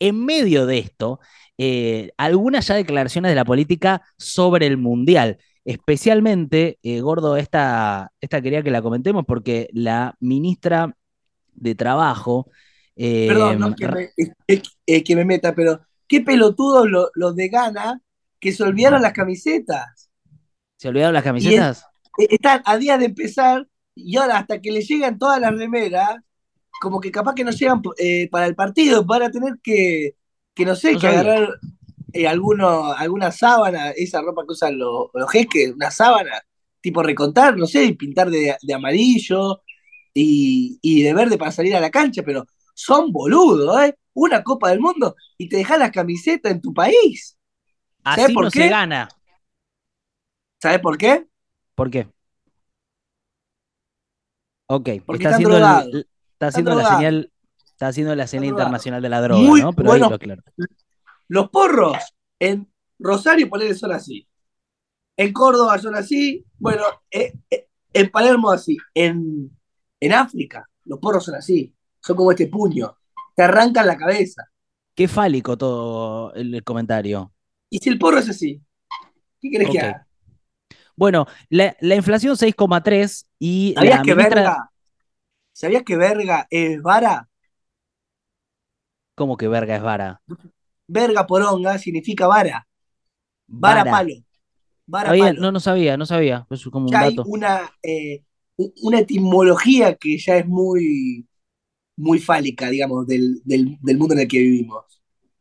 En 0.00 0.24
medio 0.24 0.66
de 0.66 0.78
esto, 0.78 1.20
eh, 1.56 2.10
algunas 2.16 2.66
ya 2.66 2.74
declaraciones 2.74 3.30
de 3.30 3.36
la 3.36 3.44
política 3.44 4.02
sobre 4.16 4.66
el 4.66 4.76
Mundial. 4.76 5.38
Especialmente, 5.64 6.80
eh, 6.82 7.00
Gordo, 7.00 7.36
esta, 7.36 8.10
esta 8.20 8.42
quería 8.42 8.64
que 8.64 8.72
la 8.72 8.82
comentemos 8.82 9.24
porque 9.24 9.68
la 9.72 10.16
ministra 10.18 10.96
de 11.54 11.74
Trabajo, 11.76 12.50
Perdón, 13.24 13.58
no, 13.58 13.74
que, 13.74 13.88
me, 13.88 14.10
es, 14.16 14.62
es, 14.86 15.04
que 15.04 15.16
me 15.16 15.24
meta, 15.24 15.54
pero 15.54 15.80
qué 16.08 16.20
pelotudos 16.22 16.88
lo- 16.88 17.10
los 17.14 17.36
de 17.36 17.48
Ghana 17.48 18.00
que 18.40 18.52
se 18.52 18.62
olvidaron 18.62 19.02
las 19.02 19.12
camisetas. 19.12 20.10
¿Se 20.76 20.88
olvidaron 20.88 21.14
las 21.14 21.24
camisetas? 21.24 21.84
Eh, 22.18 22.28
Están 22.30 22.62
a 22.64 22.76
días 22.78 22.98
de 22.98 23.06
empezar 23.06 23.66
y 23.94 24.16
ahora 24.16 24.38
hasta 24.38 24.60
que 24.60 24.70
les 24.72 24.88
llegan 24.88 25.18
todas 25.18 25.40
las 25.40 25.56
remeras, 25.56 26.16
como 26.80 27.00
que 27.00 27.10
capaz 27.10 27.34
que 27.34 27.44
no 27.44 27.50
llegan 27.52 27.82
eh, 27.98 28.28
para 28.30 28.46
el 28.46 28.54
partido, 28.54 29.04
van 29.04 29.22
a 29.24 29.30
tener 29.30 29.54
que, 29.62 30.16
que 30.54 30.64
no 30.64 30.76
sé, 30.76 30.92
No 30.94 31.00
que 31.00 31.06
sabía. 31.06 31.20
agarrar 31.20 31.48
eh, 32.12 32.28
alguno, 32.28 32.92
alguna 32.92 33.32
sábana, 33.32 33.90
esa 33.90 34.22
ropa 34.22 34.44
que 34.46 34.52
usan 34.52 34.78
los, 34.78 35.08
los 35.14 35.30
jeques, 35.30 35.72
una 35.74 35.90
sábana, 35.90 36.40
tipo 36.80 37.02
recontar, 37.02 37.56
no 37.56 37.66
sé, 37.66 37.84
y 37.84 37.94
pintar 37.94 38.30
de, 38.30 38.56
de 38.62 38.74
amarillo 38.74 39.62
y, 40.14 40.78
y 40.82 41.02
de 41.02 41.14
verde 41.14 41.38
para 41.38 41.52
salir 41.52 41.76
a 41.76 41.80
la 41.80 41.90
cancha, 41.90 42.22
pero 42.24 42.46
son 42.78 43.10
boludos, 43.12 43.82
¿eh? 43.82 43.94
Una 44.14 44.42
Copa 44.44 44.70
del 44.70 44.78
Mundo 44.80 45.16
y 45.36 45.48
te 45.48 45.56
dejan 45.58 45.80
las 45.80 45.90
camisetas 45.90 46.52
en 46.52 46.60
tu 46.60 46.72
país. 46.72 47.36
¿Sabes 48.14 48.30
Así 48.30 48.34
por 48.34 48.44
no 48.44 48.50
qué? 48.50 48.60
se 48.62 48.68
gana. 48.68 49.08
¿Sabes 50.60 50.80
por 50.80 50.96
qué? 50.98 51.26
¿Por 51.74 51.90
qué? 51.90 52.08
Ok, 54.66 54.88
Porque 55.06 55.24
está 55.24 55.30
haciendo, 55.30 55.56
el- 55.56 55.64
drogados. 55.64 55.90
el- 55.92 56.08
está 56.32 56.46
haciendo 56.48 56.74
la 56.74 56.84
señal, 56.84 57.32
está 57.64 57.88
haciendo 57.88 58.14
la 58.14 58.26
señal 58.26 58.46
internacional 58.46 59.02
de 59.02 59.08
la 59.08 59.20
droga, 59.20 59.48
Muy 59.48 59.60
¿no? 59.60 59.72
Pero 59.72 59.88
bueno. 59.88 60.06
ahí 60.06 60.08
lo 60.08 60.14
aclaro. 60.14 60.42
Los 61.28 61.50
porros 61.50 61.96
en 62.38 62.70
Rosario, 62.98 63.48
ponele, 63.48 63.74
son 63.74 63.92
así. 63.92 64.26
En 65.16 65.32
Córdoba 65.32 65.78
son 65.78 65.94
así. 65.96 66.44
Bueno, 66.58 66.84
eh, 67.10 67.34
eh, 67.50 67.68
en 67.92 68.10
Palermo 68.10 68.50
así. 68.50 68.76
En, 68.94 69.50
en 70.00 70.12
África, 70.12 70.68
los 70.84 70.98
porros 70.98 71.24
son 71.24 71.36
así. 71.36 71.74
Son 72.00 72.16
como 72.16 72.30
este 72.30 72.46
puño. 72.46 72.96
Te 73.34 73.42
arrancan 73.42 73.86
la 73.86 73.96
cabeza. 73.96 74.44
Qué 74.94 75.06
fálico 75.08 75.56
todo 75.56 76.32
el, 76.34 76.62
comentario. 76.64 77.32
Y 77.70 77.78
si 77.78 77.88
el 77.88 77.98
porro 77.98 78.18
es 78.18 78.28
así, 78.28 78.60
¿qué 79.40 79.50
querés 79.50 79.70
que 79.70 79.80
haga? 79.80 80.06
Bueno, 80.96 81.26
la, 81.48 81.76
la 81.80 81.94
inflación 81.94 82.34
6,3 82.34 83.26
y 83.38 83.74
¿Sabías 83.76 83.98
la 83.98 84.02
que 84.02 84.14
ministra... 84.14 84.40
verga? 84.42 84.70
¿Sabías 85.52 85.82
que 85.84 85.96
verga 85.96 86.46
es 86.50 86.82
vara? 86.82 87.28
¿Cómo 89.14 89.36
que 89.36 89.46
verga 89.48 89.76
es 89.76 89.82
vara? 89.82 90.20
Verga 90.86 91.26
poronga 91.26 91.78
significa 91.78 92.26
vara. 92.26 92.66
Vara, 93.46 93.84
Vara. 93.84 93.90
palo. 93.90 94.14
Vara 94.86 95.10
palo. 95.10 95.40
no, 95.40 95.52
no 95.52 95.60
sabía, 95.60 95.96
no 95.96 96.06
sabía. 96.06 96.46
Es 96.50 96.64
como 96.64 96.86
un 96.86 96.92
ya 96.92 97.00
hay 97.00 97.16
dato. 97.16 97.28
una, 97.28 97.70
eh, 97.82 98.24
una 98.82 99.00
etimología 99.00 99.94
que 99.94 100.18
ya 100.18 100.36
es 100.36 100.46
muy, 100.46 101.26
muy 101.98 102.20
fálica, 102.20 102.70
digamos, 102.70 103.06
del, 103.08 103.42
del, 103.44 103.78
del 103.82 103.98
mundo 103.98 104.14
en 104.14 104.22
el 104.22 104.28
que 104.28 104.40
vivimos. 104.40 104.84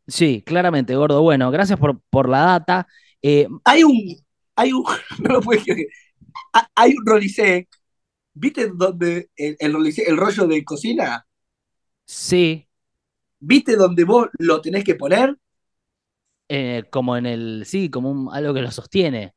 Sí, 0.08 0.42
claramente, 0.46 0.96
gordo. 0.96 1.22
Bueno, 1.22 1.52
gracias 1.52 1.80
por, 1.80 2.00
por 2.10 2.30
la 2.30 2.40
data. 2.42 2.88
Eh, 3.22 3.48
Hay 3.64 3.84
un, 3.84 4.16
hay 4.56 4.72
un, 4.74 4.84
no 5.20 5.34
lo 5.36 5.42
creer, 5.42 5.88
Ha- 6.54 6.70
hay 6.76 6.92
un 6.98 7.06
Rolisec, 7.06 7.70
¿viste 8.34 8.70
donde 8.74 9.30
el, 9.36 9.58
el, 9.60 9.74
Rolisec- 9.76 10.06
el 10.08 10.18
rollo 10.18 10.48
de 10.48 10.64
cocina? 10.66 11.28
sí, 12.06 12.68
¿Viste 13.40 13.76
donde 13.76 14.04
vos 14.04 14.30
lo 14.38 14.62
tenés 14.62 14.84
que 14.84 14.94
poner? 14.94 15.36
eh, 16.50 16.84
como 16.92 17.18
en 17.18 17.26
el... 17.26 17.64
Sí, 17.66 17.90
como 17.90 18.12
un- 18.12 18.30
algo 18.34 18.54
que 18.54 18.62
lo 18.62 18.72
sostiene. 18.72 19.34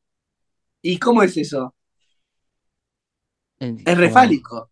¿Y 0.83 0.97
cómo 0.99 1.23
es 1.23 1.37
eso? 1.37 1.75
En- 3.59 3.85
Es 3.85 3.95
refálico. 3.95 4.70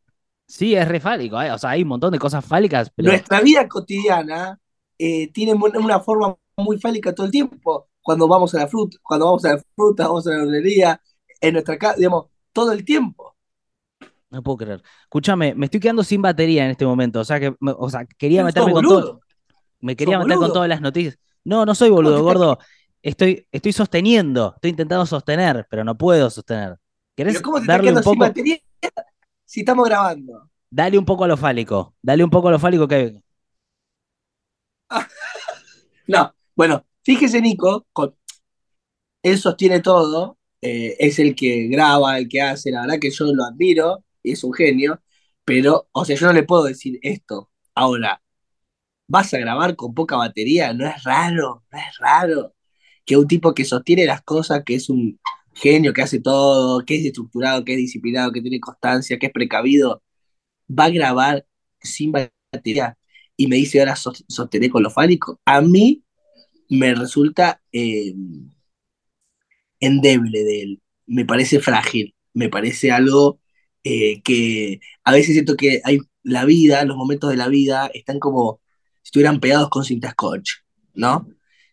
Sí, 0.49 0.75
es 0.75 0.87
re 0.87 0.99
fálico. 0.99 1.39
eh, 1.41 1.51
O 1.51 1.57
sea, 1.57 1.71
hay 1.71 1.83
un 1.83 1.89
montón 1.89 2.11
de 2.11 2.19
cosas 2.19 2.43
fálicas, 2.43 2.91
pero... 2.95 3.09
Nuestra 3.11 3.39
vida 3.41 3.67
cotidiana 3.67 4.59
eh, 4.97 5.31
tiene 5.31 5.53
una 5.53 5.99
forma 5.99 6.35
muy 6.57 6.79
fálica 6.79 7.13
todo 7.13 7.27
el 7.27 7.31
tiempo. 7.31 7.87
Cuando 8.01 8.27
vamos 8.27 8.53
a 8.55 8.59
la 8.59 8.67
fruta, 8.67 8.97
cuando 9.03 9.27
vamos 9.27 9.45
a 9.45 9.55
la 9.55 9.63
fruta, 9.75 10.07
vamos 10.07 10.25
a 10.27 10.31
la 10.31 10.37
verdulería, 10.37 11.01
en 11.39 11.53
nuestra 11.53 11.77
casa, 11.77 11.95
digamos, 11.97 12.25
todo 12.51 12.71
el 12.71 12.83
tiempo. 12.83 13.35
No 14.31 14.43
puedo 14.43 14.57
creer. 14.57 14.83
Escúchame, 15.03 15.55
me 15.55 15.65
estoy 15.65 15.79
quedando 15.79 16.03
sin 16.03 16.21
batería 16.21 16.65
en 16.65 16.71
este 16.71 16.85
momento. 16.85 17.19
O 17.19 17.25
sea, 17.25 17.39
que, 17.39 17.55
me- 17.59 17.73
o 17.77 17.89
sea, 17.89 18.05
quería 18.17 18.43
meterme 18.43 18.73
con 18.73 18.83
boludo. 18.83 19.01
todo. 19.01 19.21
Me 19.81 19.95
quería 19.95 20.19
meter 20.19 20.37
con 20.37 20.53
todas 20.53 20.69
las 20.69 20.81
noticias. 20.81 21.17
No, 21.43 21.65
no 21.65 21.73
soy 21.75 21.89
boludo, 21.89 22.21
gordo. 22.23 22.59
Estoy, 23.01 23.47
estoy 23.51 23.71
sosteniendo, 23.73 24.53
estoy 24.55 24.71
intentando 24.71 25.05
sostener, 25.05 25.65
pero 25.69 25.83
no 25.83 25.97
puedo 25.97 26.29
sostener. 26.29 26.77
¿Querés 27.15 27.35
Pero 27.35 27.43
¿cómo 27.45 27.61
te 27.61 27.67
darle 27.67 27.89
un 27.91 27.93
quedando 27.93 28.03
sin 28.03 28.19
poco? 28.19 28.19
batería 28.19 28.57
si 29.49 29.61
estamos 29.61 29.85
grabando? 29.89 30.49
Dale 30.71 30.97
un 30.97 31.05
poco 31.05 31.23
a 31.23 31.27
lo 31.27 31.37
fálico. 31.37 31.95
Dale 32.01 32.23
un 32.23 32.29
poco 32.29 32.47
a 32.49 32.51
lo 32.51 32.59
fálico 32.59 32.87
que. 32.87 33.21
No, 36.07 36.33
bueno, 36.55 36.85
fíjese 37.03 37.41
Nico, 37.41 37.87
con- 37.93 38.15
él 39.23 39.37
sostiene 39.37 39.81
todo, 39.81 40.37
eh, 40.61 40.95
es 40.99 41.19
el 41.19 41.35
que 41.35 41.67
graba, 41.67 42.17
el 42.17 42.27
que 42.29 42.41
hace, 42.41 42.71
la 42.71 42.81
verdad 42.81 42.99
que 42.99 43.11
yo 43.11 43.25
lo 43.33 43.43
admiro 43.45 44.03
y 44.23 44.31
es 44.33 44.43
un 44.43 44.53
genio, 44.53 45.01
pero, 45.45 45.87
o 45.91 46.05
sea, 46.05 46.15
yo 46.15 46.27
no 46.27 46.33
le 46.33 46.43
puedo 46.43 46.63
decir 46.63 46.99
esto. 47.01 47.49
Ahora, 47.75 48.21
¿vas 49.07 49.33
a 49.33 49.39
grabar 49.39 49.75
con 49.77 49.93
poca 49.95 50.17
batería? 50.17 50.73
No 50.73 50.87
es 50.87 51.03
raro, 51.03 51.65
no 51.71 51.79
es 51.79 51.97
raro 51.99 52.55
que 53.05 53.17
un 53.17 53.27
tipo 53.27 53.53
que 53.55 53.65
sostiene 53.65 54.05
las 54.05 54.23
cosas, 54.23 54.63
que 54.65 54.75
es 54.75 54.89
un 54.89 55.19
genio, 55.53 55.93
que 55.93 56.01
hace 56.01 56.19
todo, 56.21 56.85
que 56.85 56.95
es 56.97 57.05
estructurado, 57.05 57.65
que 57.65 57.73
es 57.73 57.77
disciplinado, 57.79 58.31
que 58.31 58.41
tiene 58.41 58.59
constancia, 58.59 59.19
que 59.19 59.27
es 59.27 59.31
precavido, 59.33 60.03
va 60.69 60.85
a 60.85 60.89
grabar 60.89 61.45
sin 61.81 62.11
batería 62.13 62.97
y 63.37 63.47
me 63.47 63.57
dice 63.57 63.79
ahora 63.79 63.95
sos- 63.95 64.25
sostener 64.27 64.69
con 64.71 64.83
lo 64.83 64.89
fálico. 64.91 65.39
A 65.45 65.61
mí 65.61 66.03
me 66.69 66.95
resulta 66.95 67.61
eh, 67.71 68.13
endeble 69.79 70.43
de 70.43 70.61
él, 70.61 70.81
me 71.07 71.25
parece 71.25 71.59
frágil, 71.59 72.15
me 72.33 72.49
parece 72.49 72.91
algo 72.91 73.39
eh, 73.83 74.21
que 74.23 74.79
a 75.03 75.11
veces 75.13 75.33
siento 75.33 75.55
que 75.55 75.81
hay 75.83 75.99
la 76.23 76.45
vida, 76.45 76.83
los 76.85 76.97
momentos 76.97 77.29
de 77.29 77.37
la 77.37 77.47
vida 77.47 77.89
están 77.93 78.19
como 78.19 78.61
si 79.03 79.07
estuvieran 79.09 79.39
pegados 79.39 79.69
con 79.69 79.83
cinta 79.85 80.11
scotch, 80.11 80.51
¿no? 80.93 81.27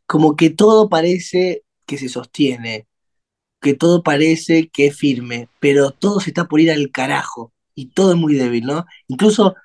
Como 0.06 0.36
que 0.36 0.50
todo 0.50 0.88
parece 0.88 1.64
que 1.86 1.98
se 1.98 2.08
sostiene, 2.08 2.86
que 3.66 3.74
todo 3.74 4.04
parece 4.04 4.68
que 4.68 4.86
es 4.86 4.96
firme, 4.96 5.48
pero 5.58 5.90
todo 5.90 6.20
se 6.20 6.30
está 6.30 6.46
por 6.46 6.60
ir 6.60 6.70
al 6.70 6.92
carajo 6.92 7.52
y 7.74 7.86
todo 7.86 8.12
es 8.12 8.16
muy 8.16 8.36
débil, 8.36 8.64
¿no? 8.64 8.86
Incluso 9.08 9.56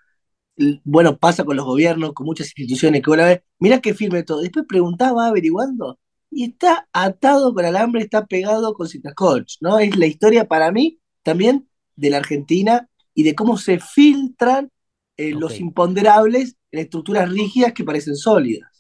bueno, 0.84 1.18
pasa 1.18 1.44
con 1.44 1.56
los 1.56 1.66
gobiernos, 1.66 2.14
con 2.14 2.26
muchas 2.26 2.48
instituciones 2.48 3.02
que 3.04 3.10
vos 3.12 3.18
la 3.18 3.26
ves, 3.26 3.42
mirá 3.60 3.80
qué 3.80 3.94
firme 3.94 4.24
todo. 4.24 4.42
Después 4.42 4.66
preguntaba, 4.68 5.28
averiguando, 5.28 6.00
y 6.32 6.46
está 6.46 6.88
atado 6.94 7.54
con 7.54 7.64
alambre, 7.64 8.02
está 8.02 8.26
pegado 8.26 8.74
con 8.74 8.88
citascotch, 8.88 9.58
¿no? 9.62 9.80
Es 9.80 9.96
la 9.96 10.08
historia 10.08 10.48
para 10.48 10.72
mí 10.72 11.00
también 11.22 11.70
de 11.96 12.10
la 12.10 12.18
Argentina 12.18 12.90
y 13.14 13.24
de 13.24 13.36
cómo 13.36 13.58
se 13.58 13.80
filtran 13.80 14.72
eh, 15.18 15.32
los 15.32 15.60
imponderables 15.60 16.56
en 16.72 16.80
estructuras 16.80 17.30
rígidas 17.30 17.74
que 17.74 17.84
parecen 17.84 18.16
sólidas. 18.16 18.71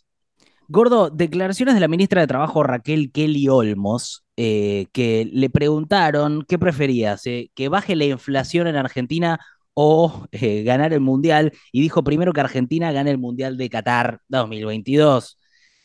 Gordo, 0.72 1.10
declaraciones 1.10 1.74
de 1.74 1.82
la 1.82 1.90
ministra 1.90 2.22
de 2.22 2.28
Trabajo 2.28 2.64
Raquel 2.64 3.12
Kelly 3.12 3.50
Olmos, 3.50 4.24
eh, 4.38 4.88
que 4.94 5.30
le 5.30 5.50
preguntaron 5.50 6.46
qué 6.48 6.58
preferías, 6.58 7.28
eh, 7.28 7.52
que 7.56 7.68
baje 7.68 7.94
la 7.98 8.06
inflación 8.06 8.68
en 8.68 8.78
Argentina 8.78 9.38
o 9.74 10.26
eh, 10.32 10.64
ganar 10.64 10.94
el 10.94 11.02
Mundial, 11.02 11.52
y 11.74 11.82
dijo 11.82 12.06
primero 12.06 12.32
que 12.32 12.40
Argentina 12.40 12.94
gane 12.94 13.12
el 13.12 13.18
Mundial 13.18 13.58
de 13.58 13.70
Qatar 13.70 14.22
2022. 14.30 15.38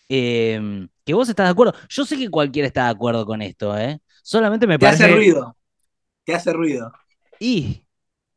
Eh, 0.08 0.86
que 1.04 1.14
vos 1.14 1.28
estás 1.28 1.48
de 1.48 1.50
acuerdo. 1.50 1.74
Yo 1.88 2.04
sé 2.04 2.16
que 2.16 2.28
cualquiera 2.28 2.68
está 2.68 2.84
de 2.84 2.90
acuerdo 2.90 3.26
con 3.26 3.42
esto, 3.42 3.76
¿eh? 3.76 3.98
Solamente 4.22 4.68
me 4.68 4.78
Te 4.78 4.86
hace 4.86 5.02
parece... 5.02 5.16
ruido, 5.16 5.56
te 6.24 6.32
hace 6.32 6.52
ruido. 6.52 6.92
Y, 7.40 7.84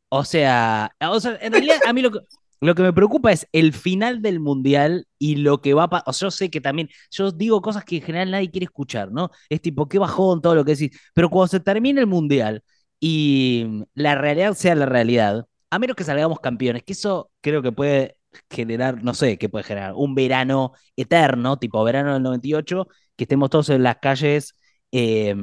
o 0.08 0.24
sea, 0.24 0.90
o 1.00 1.20
sea, 1.20 1.38
en 1.40 1.52
realidad 1.52 1.76
a 1.86 1.92
mí 1.92 2.02
lo 2.02 2.10
que, 2.10 2.18
lo 2.60 2.74
que 2.74 2.82
me 2.82 2.92
preocupa 2.92 3.32
es 3.32 3.46
el 3.52 3.72
final 3.72 4.22
del 4.22 4.40
mundial 4.40 5.06
y 5.18 5.36
lo 5.36 5.60
que 5.62 5.74
va 5.74 5.84
a 5.84 5.90
pasar. 5.90 6.14
yo 6.14 6.30
sé 6.30 6.50
que 6.50 6.60
también, 6.60 6.88
yo 7.10 7.30
digo 7.32 7.62
cosas 7.62 7.84
que 7.84 7.96
en 7.96 8.02
general 8.02 8.30
nadie 8.30 8.50
quiere 8.50 8.64
escuchar, 8.64 9.10
¿no? 9.12 9.30
Es 9.48 9.60
tipo, 9.62 9.88
qué 9.88 9.98
bajón 9.98 10.40
todo 10.42 10.54
lo 10.54 10.64
que 10.64 10.72
decís. 10.76 10.98
Pero 11.14 11.30
cuando 11.30 11.48
se 11.48 11.60
termine 11.60 12.00
el 12.00 12.06
mundial 12.06 12.62
y 13.00 13.84
la 13.94 14.14
realidad 14.14 14.54
sea 14.54 14.74
la 14.74 14.86
realidad, 14.86 15.46
a 15.70 15.78
menos 15.78 15.96
que 15.96 16.04
salgamos 16.04 16.40
campeones, 16.40 16.82
que 16.82 16.92
eso 16.92 17.30
creo 17.40 17.62
que 17.62 17.72
puede 17.72 18.16
generar, 18.50 19.02
no 19.02 19.14
sé, 19.14 19.38
qué 19.38 19.48
puede 19.48 19.64
generar, 19.64 19.92
un 19.96 20.14
verano 20.14 20.72
eterno, 20.96 21.58
tipo 21.58 21.82
verano 21.84 22.14
del 22.14 22.22
98, 22.22 22.86
que 23.16 23.24
estemos 23.24 23.50
todos 23.50 23.70
en 23.70 23.82
las 23.82 23.96
calles. 23.98 24.54
eh, 24.92 25.34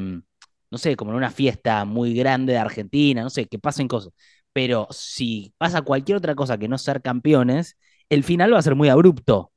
no 0.70 0.78
sé, 0.78 0.96
como 0.98 1.12
en 1.12 1.18
una 1.18 1.32
fiesta 1.32 1.86
muy 1.86 2.14
grande 2.14 2.54
de 2.54 2.60
Argentina, 2.60 3.24
no 3.24 3.30
sé, 3.30 3.48
que 3.48 3.60
pasen 3.60 3.88
cosas. 3.88 4.12
Pero 4.58 4.88
si 4.92 5.54
pasa 5.60 5.84
cualquier 5.84 6.18
otra 6.18 6.34
cosa 6.36 6.58
que 6.58 6.68
no 6.68 6.78
ser 6.80 7.02
campeones, 7.04 7.78
el 8.10 8.24
final 8.24 8.54
va 8.54 8.58
a 8.60 8.62
ser 8.64 8.76
muy 8.76 8.90
abrupto. 8.90 9.52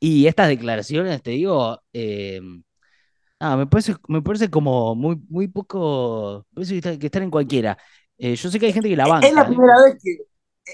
Y 0.00 0.26
estas 0.28 0.48
declaraciones, 0.48 1.22
te 1.22 1.32
digo, 1.32 1.82
eh, 1.94 2.40
ah, 3.40 3.56
me 3.56 3.66
parece, 3.66 3.94
me 4.08 4.22
parece 4.22 4.50
como 4.50 4.94
muy, 4.94 5.16
muy 5.28 5.48
poco, 5.48 6.46
me 6.50 6.54
parece 6.56 6.72
que, 6.74 6.78
está- 6.78 6.98
que 6.98 7.06
están 7.06 7.22
en 7.24 7.30
cualquiera. 7.30 7.78
Eh, 8.18 8.34
yo 8.36 8.50
sé 8.50 8.58
que 8.60 8.66
hay 8.66 8.72
gente 8.72 8.88
que 8.88 8.96
la 8.96 9.06
banca. 9.06 9.28
Es 9.28 9.34
la 9.34 9.46
¿eh? 9.46 9.46
primera 9.46 9.74
vez 9.84 9.96
que 10.02 10.12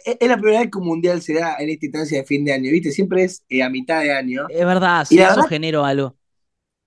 es, 0.05 0.17
es 0.21 0.29
la 0.29 0.37
primera 0.37 0.61
vez 0.61 0.71
que 0.71 0.79
un 0.79 0.87
mundial 0.87 1.23
se 1.23 1.35
da 1.35 1.57
en 1.59 1.71
esta 1.71 1.87
instancia 1.87 2.19
de 2.19 2.25
fin 2.27 2.45
de 2.45 2.53
año, 2.53 2.71
¿viste? 2.73 2.91
Siempre 2.93 3.25
es 3.25 3.45
eh, 3.49 3.63
a 3.63 3.71
mitad 3.71 4.03
de 4.03 4.13
año. 4.13 4.47
Es 4.49 4.65
verdad, 4.67 5.05
sí, 5.05 5.19
la 5.19 5.29
eso 5.29 5.43
generó 5.43 5.85
algo. 5.85 6.17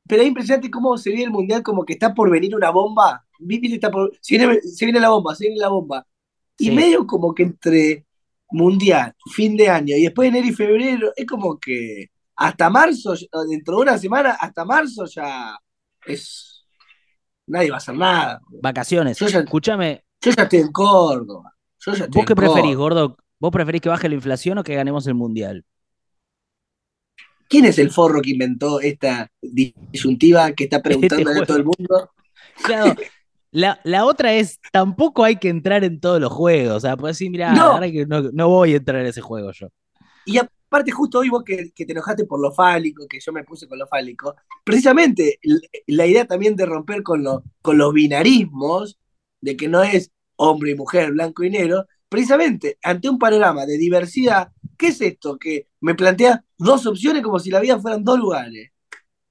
Pero 0.08 0.22
es 0.22 0.28
impresionante 0.30 0.72
cómo 0.72 0.98
se 0.98 1.12
ve 1.12 1.24
el 1.24 1.32
mundial 1.32 1.64
como 1.64 1.84
que 1.86 1.94
está 1.94 2.14
por 2.14 2.30
venir 2.32 2.56
una 2.56 2.70
bomba. 2.72 3.26
¿Viste? 3.40 3.68
Está 3.76 3.92
por- 3.92 4.12
se, 4.22 4.38
viene, 4.38 4.62
se 4.62 4.86
viene 4.86 5.00
la 5.00 5.10
bomba, 5.10 5.36
se 5.36 5.46
viene 5.46 5.60
la 5.60 5.70
bomba. 5.70 6.06
Y 6.60 6.72
medio 6.72 7.06
como 7.06 7.34
que 7.34 7.44
entre 7.44 8.06
mundial, 8.50 9.14
fin 9.34 9.58
de 9.58 9.70
año 9.70 9.96
y 9.96 10.04
después 10.04 10.30
enero 10.30 10.48
y 10.48 10.54
febrero, 10.54 11.12
es 11.16 11.26
como 11.26 11.60
que 11.60 12.08
hasta 12.36 12.70
marzo, 12.70 13.14
dentro 13.50 13.76
de 13.78 13.82
una 13.82 13.98
semana, 13.98 14.32
hasta 14.40 14.64
marzo 14.66 15.06
ya 15.06 15.58
es. 16.06 16.66
Nadie 17.48 17.70
va 17.70 17.76
a 17.76 17.78
hacer 17.78 17.96
nada. 17.96 18.42
Vacaciones. 18.62 19.18
Yo 19.18 19.28
ya- 19.28 19.40
Escúchame, 19.40 20.04
Yo 20.22 20.32
ya 20.32 20.44
estoy 20.44 20.60
en 20.60 20.72
Córdoba. 20.72 21.54
Yo 21.80 21.94
ya 21.94 22.06
estoy 22.06 22.20
¿vos 22.22 22.26
qué 22.26 22.36
preferís, 22.36 22.76
gordo? 22.76 23.18
¿Vos 23.40 23.52
preferís 23.52 23.82
que 23.82 23.90
baje 23.90 24.10
la 24.10 24.16
inflación 24.16 24.58
o 24.58 24.64
que 24.64 24.76
ganemos 24.76 25.06
el 25.08 25.14
mundial? 25.16 25.64
¿Quién 27.50 27.66
es 27.66 27.80
el 27.80 27.92
forro 27.92 28.22
que 28.22 28.32
inventó 28.32 28.82
esta 28.82 29.32
disyuntiva 29.42 30.52
que 30.52 30.66
está 30.66 30.82
preguntando 30.84 31.32
a 31.32 31.46
todo 31.46 31.58
el 31.58 31.64
mundo? 31.66 32.12
Claro, 32.64 32.96
la, 33.52 33.80
la 33.84 34.06
otra 34.06 34.34
es, 34.34 34.60
tampoco 34.72 35.24
hay 35.24 35.38
que 35.38 35.50
entrar 35.50 35.84
en 35.84 36.00
todos 36.00 36.20
los 36.22 36.32
juegos. 36.32 36.76
O 36.78 36.80
sea, 36.80 36.98
puedes 36.98 37.18
decir, 37.18 37.32
mira, 37.32 37.54
No. 37.54 37.80
que 37.82 38.06
no, 38.06 38.22
no 38.34 38.50
voy 38.50 38.74
a 38.74 38.78
entrar 38.78 39.02
en 39.02 39.08
ese 39.08 39.22
juego 39.22 39.52
yo. 39.52 39.68
Y 40.26 40.38
aparte, 40.38 40.92
justo 40.92 41.20
hoy 41.20 41.30
vos 41.30 41.44
que, 41.44 41.72
que 41.74 41.86
te 41.86 41.94
enojaste 41.94 42.26
por 42.26 42.40
lo 42.42 42.52
fálico, 42.52 43.08
que 43.08 43.20
yo 43.20 43.32
me 43.32 43.44
puse 43.44 43.68
con 43.68 43.80
lo 43.80 43.88
fálico, 43.88 44.36
precisamente 44.64 45.40
la 45.88 46.06
idea 46.06 46.26
también 46.26 46.56
de 46.56 46.66
romper 46.66 47.04
con, 47.04 47.24
lo- 47.24 47.44
con 47.62 47.78
los 47.78 47.94
binarismos, 47.94 48.98
de 49.42 49.56
que 49.56 49.68
no 49.68 49.84
es 49.84 50.12
hombre 50.36 50.72
y 50.72 50.76
mujer, 50.76 51.12
blanco 51.12 51.44
y 51.44 51.50
negro, 51.50 51.86
precisamente 52.10 52.78
ante 52.84 53.10
un 53.10 53.18
panorama 53.20 53.66
de 53.66 53.78
diversidad, 53.78 54.52
¿qué 54.78 54.88
es 54.88 55.02
esto? 55.02 55.38
Que 55.38 55.68
me 55.82 55.96
plantea 55.96 56.44
dos 56.58 56.86
opciones 56.86 57.24
como 57.24 57.40
si 57.40 57.50
la 57.50 57.60
vida 57.60 57.80
fueran 57.80 58.04
dos 58.04 58.20
lugares. 58.20 58.72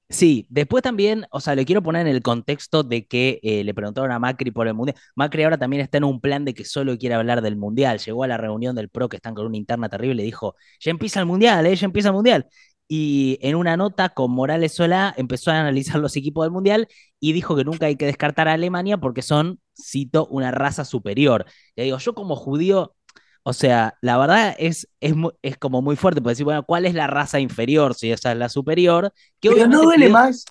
Sí, 0.09 0.47
después 0.49 0.83
también, 0.83 1.25
o 1.31 1.41
sea, 1.41 1.53
le 1.53 1.65
quiero 1.65 1.83
poner 1.83 2.07
en 2.07 2.15
el 2.15 2.21
contexto 2.21 2.83
de 2.83 3.05
que 3.05 3.39
eh, 3.43 3.65
le 3.65 3.73
preguntaron 3.73 4.09
a 4.11 4.19
Macri 4.19 4.51
por 4.51 4.65
el 4.67 4.73
Mundial. 4.73 4.95
Macri 5.15 5.43
ahora 5.43 5.57
también 5.57 5.81
está 5.81 5.97
en 5.97 6.05
un 6.05 6.21
plan 6.21 6.45
de 6.45 6.53
que 6.53 6.63
solo 6.63 6.97
quiere 6.97 7.15
hablar 7.15 7.41
del 7.41 7.57
Mundial. 7.57 7.99
Llegó 7.99 8.23
a 8.23 8.27
la 8.27 8.37
reunión 8.37 8.73
del 8.75 8.87
PRO 8.89 9.09
que 9.09 9.17
están 9.17 9.35
con 9.35 9.45
una 9.45 9.57
interna 9.57 9.89
terrible 9.89 10.23
y 10.23 10.25
dijo, 10.25 10.55
ya 10.79 10.91
empieza 10.91 11.19
el 11.19 11.25
Mundial, 11.25 11.65
¿eh? 11.65 11.75
ya 11.75 11.85
empieza 11.85 12.07
el 12.09 12.13
Mundial. 12.15 12.47
Y 12.87 13.37
en 13.41 13.55
una 13.55 13.75
nota 13.75 14.07
con 14.09 14.31
Morales 14.31 14.73
Solá 14.75 15.13
empezó 15.17 15.51
a 15.51 15.59
analizar 15.59 15.99
los 15.99 16.15
equipos 16.15 16.45
del 16.45 16.51
Mundial 16.53 16.87
y 17.19 17.33
dijo 17.33 17.57
que 17.57 17.65
nunca 17.65 17.87
hay 17.87 17.97
que 17.97 18.05
descartar 18.05 18.47
a 18.47 18.53
Alemania 18.53 18.97
porque 18.97 19.21
son, 19.21 19.59
cito, 19.75 20.25
una 20.27 20.51
raza 20.51 20.85
superior. 20.85 21.45
Le 21.75 21.83
digo, 21.83 21.97
yo 21.97 22.13
como 22.15 22.37
judío, 22.37 22.95
o 23.49 23.53
sea, 23.53 23.97
la 24.01 24.17
verdad 24.17 24.53
es, 24.59 24.89
es, 24.99 25.13
es 25.41 25.57
como 25.57 25.81
muy 25.81 25.95
fuerte, 25.95 26.19
porque 26.21 26.31
decir, 26.33 26.43
bueno, 26.43 26.63
¿cuál 26.63 26.85
es 26.85 26.93
la 26.93 27.07
raza 27.07 27.39
inferior 27.39 27.93
si 27.95 28.11
esa 28.11 28.33
es 28.33 28.37
la 28.37 28.49
superior? 28.49 29.13
Que 29.39 29.49
Pero 29.51 29.67
no 29.67 29.83
duele 29.83 30.07
pidió- 30.07 30.13
más. 30.13 30.43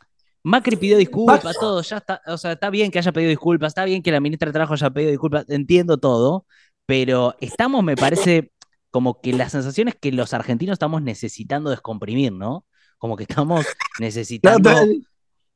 Macri 0.42 0.76
pidió 0.76 0.96
disculpas, 0.96 1.56
todo, 1.60 1.82
ya 1.82 1.98
está, 1.98 2.22
o 2.26 2.38
sea, 2.38 2.52
está 2.52 2.70
bien 2.70 2.90
que 2.90 2.98
haya 2.98 3.12
pedido 3.12 3.28
disculpas, 3.28 3.68
está 3.72 3.84
bien 3.84 4.02
que 4.02 4.12
la 4.12 4.20
ministra 4.20 4.46
de 4.46 4.52
Trabajo 4.54 4.72
haya 4.74 4.88
pedido 4.90 5.10
disculpas, 5.10 5.44
entiendo 5.50 5.98
todo, 5.98 6.46
pero 6.86 7.34
estamos, 7.40 7.84
me 7.84 7.96
parece, 7.96 8.50
como 8.90 9.20
que 9.20 9.32
la 9.34 9.50
sensación 9.50 9.88
es 9.88 9.96
que 9.96 10.10
los 10.12 10.32
argentinos 10.32 10.72
estamos 10.74 11.02
necesitando 11.02 11.68
descomprimir, 11.68 12.32
¿no? 12.32 12.64
Como 12.96 13.16
que 13.16 13.24
estamos 13.24 13.66
necesitando, 14.00 14.70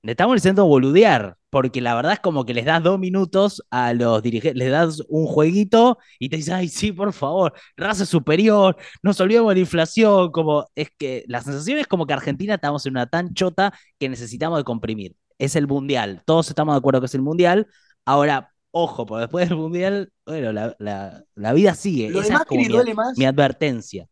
estamos 0.02 0.34
necesitando 0.34 0.66
boludear, 0.66 1.36
porque 1.50 1.80
la 1.80 1.94
verdad 1.94 2.12
es 2.14 2.20
como 2.20 2.44
que 2.46 2.54
les 2.54 2.64
das 2.64 2.82
dos 2.82 2.98
minutos 2.98 3.62
a 3.70 3.92
los 3.94 4.22
dirigentes, 4.22 4.56
les 4.58 4.70
das 4.70 5.02
un 5.08 5.26
jueguito 5.26 5.98
y 6.18 6.28
te 6.28 6.36
dices, 6.36 6.54
ay, 6.54 6.68
sí, 6.68 6.92
por 6.92 7.12
favor, 7.12 7.52
raza 7.76 8.06
superior, 8.06 8.76
nos 9.02 9.20
olvidemos 9.20 9.50
de 9.50 9.54
la 9.56 9.60
inflación, 9.60 10.30
como 10.32 10.66
es 10.74 10.90
que 10.98 11.24
la 11.28 11.42
sensación 11.42 11.78
es 11.78 11.86
como 11.86 12.06
que 12.06 12.14
Argentina 12.14 12.54
estamos 12.54 12.86
en 12.86 12.92
una 12.92 13.06
tan 13.06 13.34
chota 13.34 13.72
que 13.98 14.08
necesitamos 14.08 14.58
de 14.58 14.64
comprimir. 14.64 15.16
Es 15.38 15.56
el 15.56 15.66
mundial, 15.66 16.22
todos 16.24 16.48
estamos 16.48 16.74
de 16.74 16.78
acuerdo 16.78 17.00
que 17.00 17.06
es 17.06 17.14
el 17.14 17.22
mundial. 17.22 17.66
Ahora, 18.04 18.52
ojo, 18.70 19.06
porque 19.06 19.22
después 19.22 19.48
del 19.48 19.58
mundial, 19.58 20.12
bueno, 20.26 20.52
la, 20.52 20.76
la- 20.78 21.24
la 21.34 21.52
vida 21.52 21.74
sigue. 21.74 22.10
Lo 22.10 22.20
Esa 22.20 22.34
es 22.34 22.44
como 22.44 22.60
Macri 22.60 22.68
mi, 22.68 22.68
duele 22.68 22.94
más, 22.94 23.16
mi 23.16 23.24
advertencia. 23.24 24.06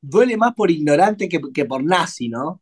duele 0.00 0.36
más 0.36 0.54
por 0.54 0.70
ignorante 0.70 1.28
que, 1.28 1.40
que 1.54 1.64
por 1.64 1.82
nazi, 1.84 2.28
¿no? 2.28 2.60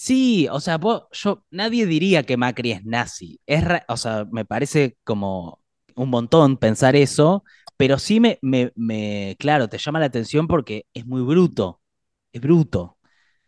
Sí, 0.00 0.46
o 0.50 0.60
sea, 0.60 0.78
vos- 0.78 1.04
yo, 1.12 1.44
nadie 1.50 1.84
diría 1.86 2.22
que 2.22 2.36
Macri 2.36 2.70
es 2.72 2.84
nazi. 2.84 3.40
Es, 3.46 3.64
o 3.88 3.96
sea, 3.96 4.26
me 4.30 4.44
parece 4.44 4.96
como 5.04 5.60
un 5.96 6.08
montón 6.10 6.56
pensar 6.56 6.94
eso, 6.94 7.42
pero 7.76 7.98
sí 7.98 8.20
me, 8.20 8.38
me, 8.42 8.72
me- 8.76 9.34
claro, 9.40 9.68
te 9.68 9.78
llama 9.78 9.98
la 9.98 10.06
atención 10.06 10.46
porque 10.46 10.86
es 10.94 11.04
muy 11.04 11.22
bruto, 11.22 11.80
es 12.32 12.40
bruto. 12.40 12.96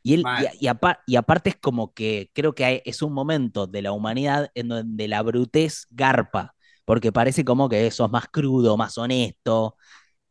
Y, 0.03 0.15
él, 0.15 0.31
y, 0.35 0.47
y 0.61 0.69
apar- 0.69 1.01
y 1.07 1.17
aparte 1.17 1.51
es 1.51 1.57
como 1.57 1.93
que 1.95 2.31
creo 2.35 2.55
que 2.55 2.65
hay- 2.65 2.83
es 2.85 3.03
un 3.03 3.13
momento 3.13 3.67
de 3.69 3.83
la 3.83 3.93
humanidad 3.93 4.51
en 4.55 4.69
donde 4.69 5.09
la 5.09 5.23
brutez 5.23 5.87
garpa, 5.91 6.55
porque 6.85 7.13
parece 7.13 7.45
como 7.45 7.69
que 7.69 7.87
eso 7.87 8.07
es 8.07 8.11
más 8.11 8.29
crudo, 8.29 8.77
más 8.77 8.99
honesto. 8.99 9.77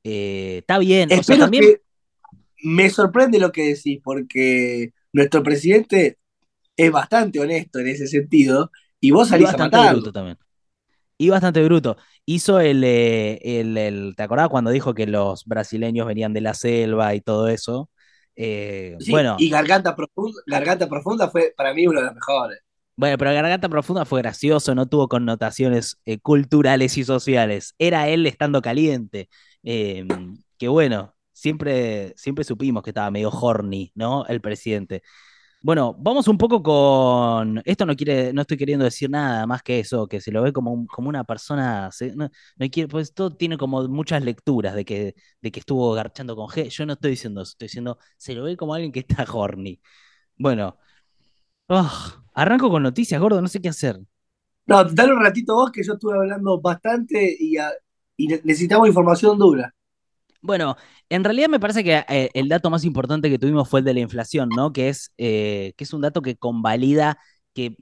Eh, 0.03 0.59
está 0.59 0.79
bien, 0.79 1.13
o 1.15 1.23
sea, 1.23 1.37
también... 1.37 1.65
que 1.65 1.81
me 2.63 2.89
sorprende 2.89 3.39
lo 3.39 3.51
que 3.51 3.63
decís, 3.75 3.99
porque 4.03 4.93
nuestro 5.13 5.43
presidente 5.43 6.17
es 6.77 6.91
bastante 6.91 7.39
honesto 7.39 7.79
en 7.79 7.87
ese 7.89 8.07
sentido, 8.07 8.71
y 9.01 9.11
vos 9.11 9.29
Y 9.29 9.39
salís 9.39 9.53
a 9.53 9.57
bastante 9.57 9.79
bruto 9.79 10.11
también. 10.11 10.37
Y 11.17 11.29
bastante 11.29 11.63
bruto. 11.63 11.97
Hizo 12.25 12.59
el, 12.59 12.83
eh, 12.83 13.39
el, 13.61 13.77
el- 13.77 14.15
¿te 14.17 14.23
acordás 14.23 14.49
cuando 14.49 14.71
dijo 14.71 14.93
que 14.93 15.07
los 15.07 15.45
brasileños 15.45 16.07
venían 16.07 16.33
de 16.33 16.41
la 16.41 16.53
selva 16.53 17.15
y 17.15 17.21
todo 17.21 17.47
eso? 17.49 17.89
Eh, 18.35 18.97
Sí, 18.97 19.05
bueno, 19.05 19.37
y 19.37 19.49
Garganta 19.49 19.95
Profunda, 19.95 20.41
Garganta 20.45 20.87
Profunda 20.87 21.29
fue 21.29 21.53
para 21.57 21.73
mí 21.73 21.87
uno 21.87 21.99
de 22.01 22.05
los 22.07 22.15
mejores. 22.15 22.59
bueno, 22.95 23.17
pero 23.17 23.31
Garganta 23.33 23.69
Profunda 23.69 24.03
fue 24.05 24.21
gracioso, 24.21 24.75
no 24.75 24.87
tuvo 24.87 25.07
connotaciones 25.07 25.99
eh, 26.05 26.19
culturales 26.19 26.97
y 26.97 27.05
sociales. 27.05 27.73
Era 27.77 28.09
él 28.09 28.25
estando 28.27 28.61
caliente. 28.61 29.29
Eh, 29.63 30.05
que 30.57 30.67
bueno, 30.67 31.15
siempre, 31.39 32.13
siempre 32.17 32.43
supimos 32.43 32.83
que 32.83 32.91
estaba 32.91 33.11
medio 33.11 33.29
horny, 33.29 33.91
¿no? 33.95 34.25
El 34.27 34.41
presidente. 34.41 35.01
Bueno, 35.61 35.95
vamos 35.99 36.27
un 36.29 36.37
poco 36.37 36.63
con. 36.63 37.61
Esto 37.65 37.85
no 37.85 37.95
quiere, 37.95 38.33
no 38.33 38.41
estoy 38.41 38.57
queriendo 38.57 38.85
decir 38.85 39.09
nada 39.09 39.45
más 39.47 39.63
que 39.63 39.79
eso, 39.79 40.07
que 40.07 40.21
se 40.21 40.31
lo 40.31 40.41
ve 40.43 40.53
como, 40.53 40.87
como 40.87 41.09
una 41.09 41.23
persona. 41.25 41.91
se- 41.91 42.15
no, 42.15 42.29
no 42.57 42.69
quiere, 42.69 42.87
pues 42.89 43.13
todo 43.13 43.35
tiene 43.35 43.57
como 43.57 43.87
muchas 43.89 44.23
lecturas 44.23 44.75
de 44.75 44.85
que, 44.85 45.15
de 45.41 45.51
que 45.51 45.59
estuvo 45.59 45.93
garchando 45.93 46.35
con 46.35 46.47
G. 46.47 46.69
Yo 46.69 46.85
no 46.85 46.93
estoy 46.93 47.11
diciendo 47.11 47.41
eso, 47.41 47.51
estoy 47.51 47.67
diciendo, 47.67 47.99
se 48.17 48.33
lo 48.35 48.43
ve 48.43 48.57
como 48.57 48.73
alguien 48.73 48.91
que 48.93 49.01
está 49.01 49.25
horny. 49.31 49.81
Bueno, 50.37 50.77
ah, 51.69 52.23
arranco 52.33 52.69
con 52.71 52.83
noticias, 52.83 53.21
gordo, 53.21 53.41
no 53.41 53.47
sé 53.49 53.61
qué 53.61 53.69
hacer. 53.69 53.99
No, 54.67 54.83
dale 54.85 55.13
un 55.13 55.21
ratito 55.21 55.55
vos 55.55 55.71
que 55.71 55.83
yo 55.83 55.93
estuve 55.93 56.15
hablando 56.15 56.59
bastante 56.61 57.35
y, 57.39 57.57
a- 57.57 57.73
y 58.17 58.27
ne- 58.27 58.41
necesitamos 58.43 58.87
información 58.87 59.37
dura. 59.37 59.73
Bueno, 60.41 60.77
en 61.09 61.23
realidad 61.23 61.49
me 61.49 61.59
parece 61.59 61.83
que 61.83 61.97
eh, 62.07 62.29
el 62.33 62.47
dato 62.47 62.69
más 62.69 62.85
importante 62.85 63.29
que 63.29 63.37
tuvimos 63.39 63.67
fue 63.69 63.81
el 63.81 63.85
de 63.85 63.93
la 63.93 63.99
inflación, 63.99 64.49
¿no? 64.55 64.71
Que 64.71 64.87
es, 64.89 65.13
eh, 65.17 65.73
que 65.77 65.83
es 65.83 65.93
un 65.93 66.01
dato 66.01 66.21
que 66.21 66.37
convalida 66.37 67.17
que 67.53 67.75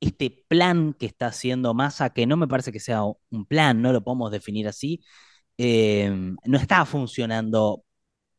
este 0.00 0.44
plan 0.48 0.94
que 0.94 1.06
está 1.06 1.28
haciendo 1.28 1.74
Massa, 1.74 2.10
que 2.10 2.26
no 2.26 2.36
me 2.36 2.46
parece 2.48 2.70
que 2.72 2.80
sea 2.80 3.02
un 3.04 3.46
plan, 3.46 3.82
no 3.82 3.92
lo 3.92 4.04
podemos 4.04 4.30
definir 4.30 4.68
así, 4.68 5.00
eh, 5.58 6.10
no 6.44 6.58
está 6.58 6.84
funcionando 6.86 7.84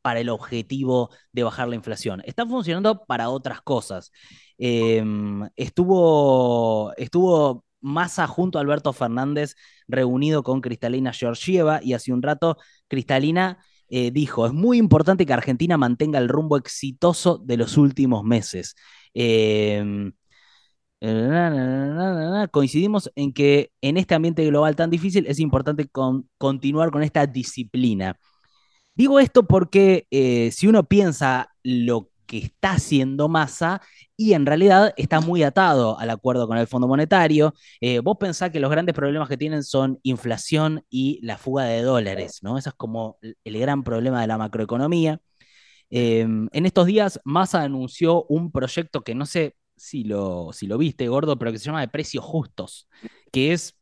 para 0.02 0.22
el 0.22 0.30
objetivo 0.30 1.12
de 1.34 1.44
bajar 1.44 1.68
la 1.70 1.76
inflación. 1.76 2.22
Está 2.26 2.46
funcionando 2.48 3.06
para 3.06 3.30
otras 3.30 3.62
cosas. 3.62 4.12
Estuvo, 5.58 6.94
estuvo 6.98 7.66
Massa 7.88 8.28
junto 8.28 8.58
a 8.58 8.62
Alberto 8.62 8.94
Fernández 8.94 9.56
reunido 9.88 10.44
con 10.44 10.62
Cristalina 10.62 11.14
Georgieva 11.14 11.80
y 11.84 11.94
hace 11.94 12.14
un 12.14 12.22
rato 12.22 12.58
Cristalina 12.88 13.60
eh, 13.90 14.12
dijo, 14.12 14.46
es 14.46 14.54
muy 14.54 14.78
importante 14.78 15.26
que 15.26 15.34
Argentina 15.34 15.78
mantenga 15.78 16.20
el 16.20 16.28
rumbo 16.30 16.58
exitoso 16.58 17.38
de 17.38 17.58
los 17.58 17.78
últimos 17.78 18.24
meses. 18.24 18.76
Eh, 19.14 20.12
na, 21.02 21.50
na, 21.50 22.48
coincidimos 22.48 23.12
en 23.16 23.34
que 23.34 23.72
en 23.82 23.98
este 23.98 24.16
ambiente 24.16 24.46
global 24.46 24.76
tan 24.76 24.90
difícil 24.90 25.26
es 25.28 25.40
importante 25.40 25.88
con- 25.88 26.30
continuar 26.38 26.92
con 26.92 27.04
esta 27.04 27.26
disciplina. 27.26 28.18
Digo 28.96 29.20
esto 29.20 29.46
porque 29.48 30.08
eh, 30.12 30.52
si 30.52 30.68
uno 30.68 30.84
piensa 30.88 31.50
lo 31.64 32.10
que 32.28 32.38
está 32.40 32.74
haciendo 32.74 33.28
Massa 33.30 33.82
y 34.16 34.34
en 34.34 34.46
realidad 34.46 34.94
está 34.98 35.22
muy 35.22 35.44
atado 35.44 35.98
al 36.00 36.10
acuerdo 36.10 36.48
con 36.48 36.58
el 36.58 36.68
Fondo 36.68 36.88
Monetario, 36.88 37.54
eh, 37.82 38.00
vos 38.00 38.18
pensás 38.20 38.52
que 38.52 38.60
los 38.60 38.70
grandes 38.72 38.94
problemas 38.94 39.30
que 39.30 39.38
tienen 39.38 39.64
son 39.64 40.00
inflación 40.04 40.84
y 40.90 41.20
la 41.24 41.38
fuga 41.38 41.64
de 41.66 41.82
dólares, 41.82 42.40
¿no? 42.44 42.58
Eso 42.58 42.70
es 42.70 42.76
como 42.76 43.18
el 43.22 43.60
gran 43.60 43.84
problema 43.84 44.22
de 44.22 44.28
la 44.28 44.38
macroeconomía. 44.38 45.20
Eh, 45.90 46.22
en 46.22 46.66
estos 46.66 46.86
días, 46.86 47.20
Massa 47.24 47.64
anunció 47.64 48.26
un 48.26 48.52
proyecto 48.52 49.02
que 49.04 49.16
no 49.16 49.26
sé 49.26 49.56
si 49.76 50.04
lo, 50.04 50.52
si 50.54 50.68
lo 50.68 50.78
viste, 50.78 51.08
gordo, 51.08 51.38
pero 51.38 51.52
que 51.52 51.60
se 51.60 51.66
llama 51.66 51.82
de 51.82 51.88
precios 51.88 52.24
justos, 52.26 52.90
que 53.32 53.54
es 53.54 53.76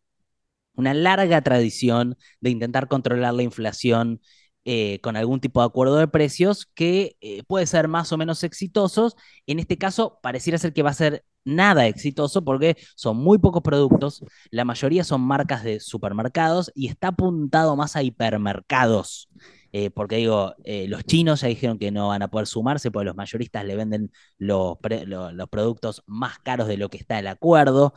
una 0.76 0.94
larga 0.94 1.42
tradición 1.42 2.18
de 2.42 2.50
intentar 2.50 2.88
controlar 2.88 3.34
la 3.34 3.44
inflación 3.44 4.22
eh, 4.68 5.00
con 5.02 5.16
algún 5.16 5.40
tipo 5.40 5.60
de 5.62 5.68
acuerdo 5.68 5.98
de 5.98 6.08
precios 6.08 6.66
que 6.74 7.18
eh, 7.22 7.44
puede 7.44 7.68
ser 7.68 7.88
más 7.88 8.12
o 8.12 8.18
menos 8.18 8.44
exitosos. 8.44 9.16
En 9.46 9.60
este 9.60 9.78
caso, 9.78 10.20
pareciera 10.24 10.58
ser 10.58 10.74
que 10.74 10.82
va 10.82 10.90
a 10.90 10.94
ser 10.94 11.24
nada 11.44 11.86
exitoso 11.86 12.44
porque 12.44 12.76
son 12.96 13.18
muy 13.18 13.38
pocos 13.38 13.62
productos, 13.62 14.24
la 14.50 14.66
mayoría 14.66 15.04
son 15.04 15.22
marcas 15.22 15.64
de 15.64 15.80
supermercados 15.80 16.72
y 16.74 16.88
está 16.88 17.10
apuntado 17.10 17.76
más 17.76 17.96
a 17.96 18.02
hipermercados. 18.02 19.30
Eh, 19.72 19.92
porque 19.92 20.16
digo, 20.16 20.56
los 20.88 21.04
chinos 21.04 21.42
ya 21.42 21.50
dijeron 21.50 21.78
que 21.78 21.92
no 21.92 22.08
van 22.08 22.22
a 22.22 22.30
poder 22.30 22.48
sumarse 22.48 22.92
porque 22.92 23.06
los 23.06 23.16
mayoristas 23.16 23.66
le 23.66 23.76
venden 23.76 24.12
los, 24.38 24.78
los 25.10 25.50
productos 25.50 26.02
más 26.08 26.40
caros 26.40 26.68
de 26.68 26.78
lo 26.78 26.90
que 26.90 26.98
está 26.98 27.20
el 27.20 27.28
acuerdo. 27.28 27.94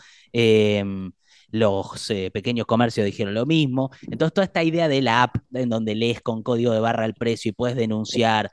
Los 1.50 2.11
eh, 2.11 2.30
pequeños 2.30 2.66
comercios 2.66 3.06
dijeron 3.06 3.34
lo 3.34 3.46
mismo. 3.46 3.90
Entonces, 4.02 4.34
toda 4.34 4.44
esta 4.44 4.62
idea 4.62 4.88
de 4.88 5.00
la 5.02 5.22
app 5.22 5.37
en 5.52 5.68
donde 5.70 5.94
lees 5.94 6.20
con 6.20 6.42
código 6.42 6.72
de 6.72 6.80
barra 6.80 7.06
el 7.06 7.14
precio 7.14 7.50
y 7.50 7.52
puedes 7.52 7.76
denunciar, 7.76 8.50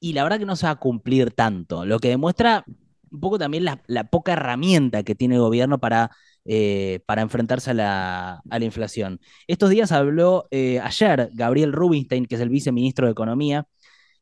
y 0.00 0.12
la 0.14 0.22
verdad 0.22 0.38
que 0.38 0.46
no 0.46 0.56
se 0.56 0.66
va 0.66 0.72
a 0.72 0.76
cumplir 0.76 1.32
tanto, 1.32 1.84
lo 1.84 1.98
que 1.98 2.08
demuestra 2.08 2.64
un 3.10 3.20
poco 3.20 3.38
también 3.38 3.64
la, 3.64 4.04
poca 4.10 4.32
herramienta 4.34 5.02
que 5.02 5.14
tiene 5.14 5.36
el 5.36 5.40
gobierno 5.40 5.78
para, 5.78 6.10
eh, 6.44 7.00
para 7.06 7.22
enfrentarse 7.22 7.70
a 7.70 7.74
la, 7.74 8.58
inflación. 8.60 9.20
Estos 9.46 9.70
días 9.70 9.92
habló 9.92 10.46
eh, 10.50 10.78
ayer 10.80 11.30
Gabriel 11.32 11.72
Rubinstein, 11.72 12.26
que 12.26 12.34
es 12.36 12.40
el 12.40 12.50
viceministro 12.50 13.06
de 13.06 13.12
Economía, 13.12 13.66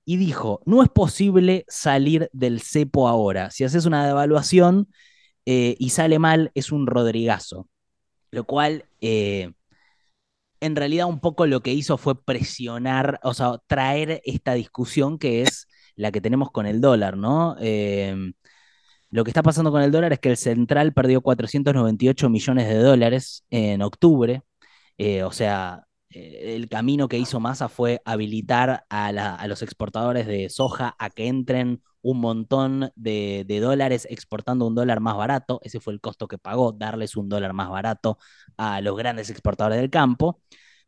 y 0.04 0.16
dijo, 0.18 0.62
no 0.66 0.82
es 0.84 0.88
posible 0.88 1.64
salir 1.68 2.30
del 2.32 2.60
cepo 2.60 3.08
ahora. 3.08 3.50
Si 3.50 3.64
haces 3.64 3.86
una 3.86 4.06
devaluación 4.06 4.88
y 5.44 5.90
sale 5.90 6.18
mal, 6.18 6.50
es 6.54 6.72
un 6.72 6.88
rodrigazo. 6.88 7.68
Lo 8.36 8.44
cual, 8.44 8.84
eh, 9.00 9.52
en 10.60 10.76
realidad, 10.76 11.06
un 11.06 11.20
poco 11.20 11.46
lo 11.46 11.62
que 11.62 11.72
hizo 11.72 11.96
fue 11.96 12.22
presionar, 12.22 13.18
o 13.22 13.32
sea, 13.34 13.58
traer 13.66 14.20
esta 14.26 14.52
discusión 14.54 15.18
que 15.18 15.42
es 15.42 15.68
la 15.94 16.12
que 16.12 16.20
tenemos 16.20 16.50
con 16.50 16.66
el 16.66 16.82
dólar, 16.82 17.16
¿no? 17.16 17.56
Em, 17.60 18.34
lo 19.10 19.24
que 19.24 19.30
está 19.30 19.42
pasando 19.42 19.70
con 19.72 19.82
el 19.82 19.92
dólar 19.92 20.12
es 20.12 20.20
que 20.20 20.30
el 20.30 20.36
central 20.36 20.92
perdió 20.92 21.22
498 21.22 22.28
millones 22.30 22.68
de 22.68 22.76
dólares 22.76 23.44
en 23.50 23.82
octubre. 23.82 24.42
Eh, 24.98 25.22
o 25.22 25.32
sea, 25.32 25.86
eh, 26.10 26.54
el 26.56 26.68
camino 26.68 27.08
que 27.08 27.18
hizo 27.18 27.40
Massa 27.40 27.68
fue 27.68 28.02
habilitar 28.04 28.86
a, 28.90 29.46
los 29.48 29.62
exportadores 29.62 30.26
de 30.26 30.50
soja 30.50 30.94
a 30.98 31.10
que 31.10 31.28
entren 31.28 31.82
un 32.06 32.20
montón 32.20 32.92
de, 32.94 33.44
dólares 33.60 34.06
exportando 34.08 34.66
un 34.66 34.76
dólar 34.76 35.00
más 35.00 35.16
barato. 35.16 35.60
Ese 35.64 35.80
fue 35.80 35.92
el 35.92 36.00
costo 36.00 36.28
que 36.28 36.38
pagó, 36.38 36.72
darles 36.72 37.16
un 37.16 37.28
dólar 37.28 37.52
más 37.52 37.68
barato 37.68 38.18
a 38.56 38.80
los 38.80 38.96
grandes 38.96 39.28
exportadores 39.28 39.78
del 39.80 39.90
campo. 39.90 40.40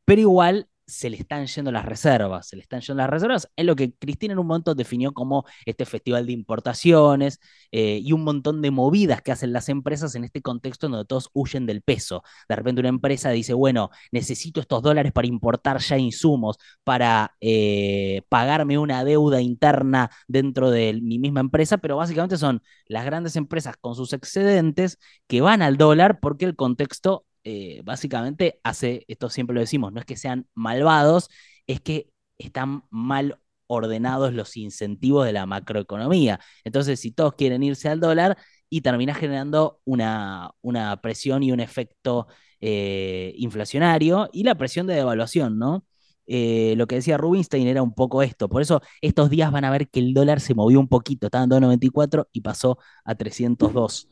Pero 0.04 0.20
igual 0.20 0.68
se 0.88 1.11
le 1.11 1.18
están 1.18 1.46
yendo 1.46 1.70
las 1.70 1.85
reservas, 1.85 2.48
se 2.48 2.57
le 2.57 2.62
están 2.62 2.81
yendo 2.81 3.03
las 3.03 3.11
reservas, 3.11 3.48
es 3.57 3.64
lo 3.66 3.77
que 3.77 3.92
Cristina 3.92 4.33
en 4.33 4.38
un 4.38 4.46
momento 4.46 4.74
definió 4.74 5.12
como 5.12 5.44
este 5.66 5.85
festival 5.85 6.27
de 6.27 6.33
importaciones 6.33 7.40
eh, 7.72 8.01
y 8.03 8.12
un 8.12 8.24
montón 8.24 8.62
de 8.62 8.70
movidas 8.70 9.20
que 9.22 9.31
hacen 9.31 9.53
las 9.53 9.68
empresas 9.68 10.14
en 10.14 10.24
este 10.24 10.40
contexto 10.42 10.88
donde 10.88 11.05
todos 11.05 11.31
huyen 11.35 11.66
del 11.66 11.83
peso. 11.83 12.22
De 12.48 12.57
repente 12.57 12.81
una 12.81 12.88
empresa 12.88 13.31
dice, 13.31 13.53
bueno, 13.53 13.90
necesito 14.12 14.61
estos 14.61 14.83
dólares 14.83 15.12
para 15.12 15.29
importar 15.29 15.79
ya 15.79 15.98
insumos, 15.98 16.57
para 16.85 17.37
eh, 17.40 18.22
pagarme 18.31 18.79
una 18.79 19.05
deuda 19.05 19.40
interna 19.42 20.11
dentro 20.27 20.70
de 20.70 20.98
mi 21.03 21.18
misma 21.18 21.40
empresa, 21.40 21.79
pero 21.79 21.96
básicamente 21.96 22.38
son 22.38 22.62
las 22.87 23.05
grandes 23.05 23.37
empresas 23.37 23.77
con 23.77 23.94
sus 23.94 24.12
excedentes 24.14 24.98
que 25.27 25.40
van 25.42 25.61
al 25.62 25.77
dólar 25.77 26.18
porque 26.20 26.46
el 26.46 26.57
contexto 26.57 27.27
eh, 27.48 27.80
básicamente 27.82 28.61
hace, 28.62 29.04
esto 29.08 29.30
siempre 29.30 29.54
lo 29.54 29.61
decimos, 29.61 29.90
no 29.90 30.00
es 30.00 30.06
que 30.06 30.18
sean 30.18 30.46
malvados, 30.54 31.30
es 31.66 31.80
que 31.80 32.11
están 32.37 32.84
mal 32.90 33.40
ordenados 33.66 34.34
los 34.34 34.56
incentivos 34.58 35.24
de 35.24 35.32
la 35.32 35.46
macroeconomía. 35.46 36.40
Entonces, 36.64 37.00
si 37.00 37.11
todos 37.11 37.34
quieren 37.34 37.62
irse 37.62 37.88
al 37.88 38.00
dólar 38.00 38.37
y 38.68 38.82
termina 38.82 39.14
generando 39.14 39.80
una, 39.84 40.50
una 40.61 41.00
presión 41.00 41.42
y 41.42 41.50
un 41.52 41.61
efecto 41.61 42.26
eh, 42.61 43.32
inflacionario 43.38 44.28
y 44.32 44.42
la 44.44 44.56
presión 44.56 44.87
de 44.87 44.94
devaluación, 44.94 45.58
¿no? 45.58 45.87
Eh, 46.26 46.74
lo 46.76 46.87
que 46.87 46.96
decía 46.96 47.16
Rubinstein 47.16 47.66
era 47.66 47.82
un 47.82 47.94
poco 47.94 48.22
esto. 48.22 48.48
Por 48.50 48.61
eso 48.61 48.82
estos 49.00 49.30
días 49.30 49.50
van 49.50 49.64
a 49.64 49.70
ver 49.70 49.88
que 49.88 50.00
el 50.00 50.12
dólar 50.12 50.40
se 50.40 50.54
movió 50.54 50.78
un 50.80 50.88
poquito, 50.88 51.28
estaba 51.28 51.44
en 51.44 51.50
2.94 51.50 52.28
y 52.32 52.42
pasó 52.42 52.78
a 53.04 53.14
302. 53.14 54.08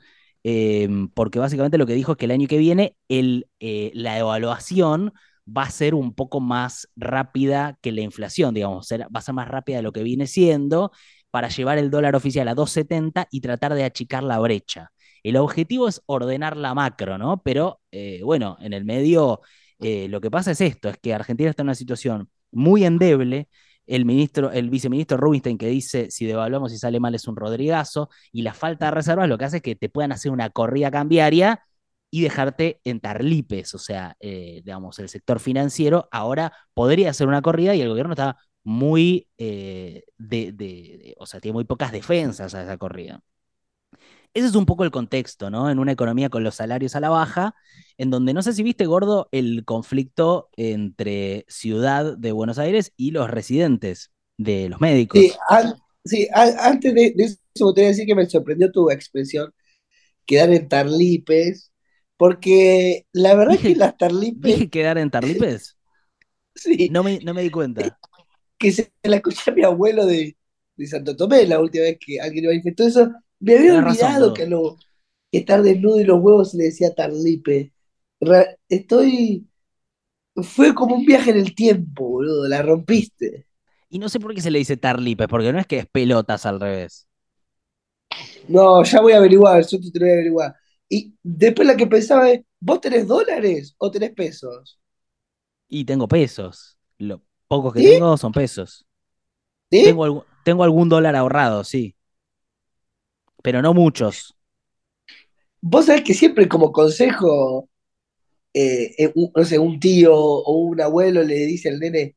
Em, 0.48 1.08
porque 1.08 1.40
básicamente 1.40 1.76
lo 1.76 1.86
que 1.86 1.94
dijo 1.94 2.12
es 2.12 2.18
que 2.18 2.26
el 2.26 2.30
año 2.30 2.46
que 2.46 2.58
viene 2.58 2.96
el, 3.08 3.48
eh, 3.58 3.90
la 3.94 4.16
evaluación 4.16 5.12
va 5.46 5.62
a 5.64 5.70
ser 5.70 5.94
un 5.94 6.14
poco 6.14 6.38
más 6.40 6.88
rápida 6.94 7.78
que 7.82 7.90
la 7.92 8.02
inflación, 8.02 8.54
digamos, 8.54 8.88
va 8.92 9.18
a 9.18 9.22
ser 9.22 9.34
más 9.34 9.48
rápida 9.48 9.78
de 9.78 9.82
lo 9.82 9.92
que 9.92 10.02
viene 10.04 10.26
siendo 10.28 10.92
para 11.30 11.48
llevar 11.48 11.78
el 11.78 11.90
dólar 11.90 12.14
oficial 12.14 12.46
a 12.48 12.54
2.70 12.54 13.26
y 13.30 13.40
tratar 13.40 13.74
de 13.74 13.84
achicar 13.84 14.22
la 14.22 14.38
brecha. 14.38 14.92
El 15.24 15.36
objetivo 15.36 15.88
es 15.88 16.02
ordenar 16.06 16.56
la 16.56 16.74
macro, 16.74 17.18
¿no? 17.18 17.42
Pero 17.42 17.80
eh, 17.90 18.20
bueno, 18.22 18.56
en 18.60 18.72
el 18.72 18.84
medio 18.84 19.40
eh, 19.80 20.06
lo 20.08 20.20
que 20.20 20.30
pasa 20.30 20.52
es 20.52 20.60
esto, 20.60 20.88
es 20.88 20.98
que 20.98 21.12
Argentina 21.14 21.50
está 21.50 21.62
en 21.62 21.68
una 21.68 21.74
situación 21.74 22.30
muy 22.52 22.84
endeble, 22.84 23.48
el 23.86 24.04
ministro, 24.04 24.50
el 24.50 24.70
viceministro 24.70 25.16
Rubinstein 25.16 25.58
que 25.58 25.68
dice 25.68 26.10
si 26.10 26.26
devaluamos 26.26 26.72
y 26.72 26.78
sale 26.78 27.00
mal 27.00 27.14
es 27.14 27.28
un 27.28 27.36
rodrigazo, 27.36 28.08
y 28.32 28.42
la 28.42 28.54
falta 28.54 28.86
de 28.86 28.90
reservas 28.92 29.28
lo 29.28 29.38
que 29.38 29.44
hace 29.44 29.56
es 29.58 29.62
que 29.62 29.76
te 29.76 29.88
puedan 29.88 30.12
hacer 30.12 30.32
una 30.32 30.50
corrida 30.50 30.90
cambiaria 30.90 31.62
y 32.10 32.22
dejarte 32.22 32.80
en 32.84 33.00
tarlipes, 33.00 33.74
o 33.74 33.78
sea, 33.78 34.16
eh, 34.20 34.62
digamos, 34.64 34.98
el 34.98 35.08
sector 35.08 35.40
financiero 35.40 36.08
ahora 36.12 36.52
podría 36.74 37.10
hacer 37.10 37.26
una 37.28 37.42
corrida 37.42 37.74
y 37.74 37.80
el 37.80 37.88
gobierno 37.88 38.12
está 38.12 38.36
muy, 38.64 39.28
eh, 39.38 40.04
de, 40.18 41.14
o 41.18 41.26
sea, 41.26 41.40
tiene 41.40 41.54
muy 41.54 41.64
pocas 41.64 41.92
defensas 41.92 42.54
a 42.54 42.62
esa 42.62 42.76
corrida. 42.78 43.20
Ese 44.36 44.48
es 44.48 44.54
un 44.54 44.66
poco 44.66 44.84
el 44.84 44.90
contexto, 44.90 45.48
¿no? 45.48 45.70
En 45.70 45.78
una 45.78 45.92
economía 45.92 46.28
con 46.28 46.44
los 46.44 46.56
salarios 46.56 46.94
a 46.94 47.00
la 47.00 47.08
baja, 47.08 47.54
en 47.96 48.10
donde 48.10 48.34
no 48.34 48.42
sé 48.42 48.52
si 48.52 48.62
viste, 48.62 48.84
Gordo, 48.84 49.30
el 49.32 49.64
conflicto 49.64 50.50
entre 50.58 51.46
Ciudad 51.48 52.18
de 52.18 52.32
Buenos 52.32 52.58
Aires 52.58 52.92
y 52.98 53.12
los 53.12 53.30
residentes 53.30 54.12
de 54.36 54.68
los 54.68 54.78
médicos. 54.78 55.22
Sí, 56.04 56.28
antes 56.34 56.92
de, 56.92 57.14
eso, 57.16 57.38
te 57.72 57.80
voy 57.80 57.84
a 57.84 57.88
decir 57.88 58.04
que 58.04 58.14
me 58.14 58.28
sorprendió 58.28 58.70
tu 58.70 58.90
expresión, 58.90 59.54
quedar 60.26 60.52
en 60.52 60.68
Tarlipes, 60.68 61.72
porque 62.18 63.06
la 63.12 63.34
verdad 63.36 63.54
es 63.54 63.62
que 63.62 63.74
las 63.74 63.96
Tarlipes... 63.96 64.52
¿Dije 64.52 64.68
quedar 64.68 64.98
en 64.98 65.10
Tarlipes? 65.10 65.78
sí. 66.54 66.90
No 66.90 67.02
me, 67.02 67.20
no 67.20 67.32
me 67.32 67.40
di 67.40 67.48
cuenta. 67.48 67.98
Que 68.58 68.70
se 68.72 68.90
la 69.02 69.16
escuché 69.16 69.50
a 69.50 69.54
mi 69.54 69.64
abuelo 69.64 70.04
de, 70.04 70.36
de 70.76 70.86
Santo 70.86 71.16
Tomé 71.16 71.46
la 71.46 71.58
última 71.58 71.84
vez 71.84 71.98
que 71.98 72.20
alguien 72.20 72.46
manifestó 72.46 72.86
eso, 72.86 73.12
me 73.40 73.56
había 73.56 73.78
olvidado 73.78 74.34
que, 74.34 74.46
lo, 74.46 74.76
estar 75.30 75.62
desnudo 75.62 76.00
y 76.00 76.04
los 76.04 76.20
huevos 76.20 76.50
se 76.50 76.56
le 76.56 76.64
decía 76.64 76.94
tarlipe. 76.94 77.72
estoy. 78.68 79.46
Fue 80.34 80.74
como 80.74 80.96
un 80.96 81.06
viaje 81.06 81.30
en 81.30 81.38
el 81.38 81.54
tiempo, 81.54 82.08
boludo. 82.08 82.46
La 82.48 82.62
rompiste. 82.62 83.46
Y 83.88 83.98
no 83.98 84.08
sé 84.08 84.20
por 84.20 84.34
qué 84.34 84.40
se 84.40 84.50
le 84.50 84.58
dice 84.58 84.76
tarlipe, 84.76 85.28
porque 85.28 85.52
no 85.52 85.58
es 85.58 85.66
que 85.66 85.78
es 85.78 85.86
pelotas 85.86 86.44
al 86.44 86.60
revés. 86.60 87.08
No, 88.48 88.82
ya 88.84 89.00
voy 89.00 89.12
a 89.12 89.18
averiguar, 89.18 89.64
yo 89.66 89.78
te 89.78 89.98
voy 89.98 90.10
a 90.10 90.12
averiguar. 90.12 90.54
Y 90.88 91.14
después 91.22 91.66
la 91.66 91.76
que 91.76 91.86
pensaba 91.86 92.30
es, 92.30 92.42
¿vos 92.60 92.80
tenés 92.80 93.06
dólares 93.06 93.74
o 93.78 93.90
tenés 93.90 94.12
pesos? 94.12 94.78
Y 95.68 95.84
tengo 95.84 96.06
pesos. 96.06 96.78
Lo 96.98 97.22
pocos 97.48 97.72
que 97.72 97.82
tengo 97.82 98.16
son 98.16 98.32
pesos. 98.32 98.86
¿Sí? 99.70 99.84
Tengo, 99.84 100.24
tengo 100.44 100.62
algún 100.64 100.88
dólar 100.88 101.16
ahorrado, 101.16 101.64
sí 101.64 101.95
pero 103.46 103.62
no 103.62 103.72
muchos. 103.72 104.34
Vos 105.60 105.86
sabés 105.86 106.02
que 106.02 106.14
siempre 106.14 106.48
como 106.48 106.72
consejo, 106.72 107.70
eh, 108.52 108.92
eh, 108.98 109.12
un, 109.14 109.30
no 109.36 109.44
sé, 109.44 109.56
un 109.56 109.78
tío 109.78 110.16
o 110.16 110.52
un 110.62 110.80
abuelo 110.80 111.22
le 111.22 111.36
dice 111.46 111.68
al 111.68 111.78
nene, 111.78 112.16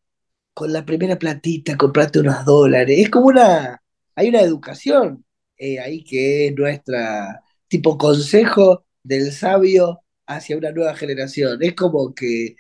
con 0.56 0.74
la 0.74 0.84
primera 0.84 1.20
platita 1.20 1.78
comprate 1.78 2.18
unos 2.18 2.44
dólares. 2.46 2.98
Es 2.98 3.12
como 3.12 3.28
una, 3.28 3.80
hay 4.16 4.30
una 4.30 4.42
educación 4.42 5.24
eh, 5.56 5.80
ahí 5.80 6.04
que 6.04 6.48
es 6.48 6.56
nuestra 6.56 7.44
tipo 7.68 7.96
consejo 7.96 8.86
del 9.04 9.32
sabio 9.32 10.00
hacia 10.26 10.58
una 10.58 10.72
nueva 10.72 10.96
generación. 10.96 11.60
Es 11.62 11.76
como 11.76 12.12
que 12.16 12.56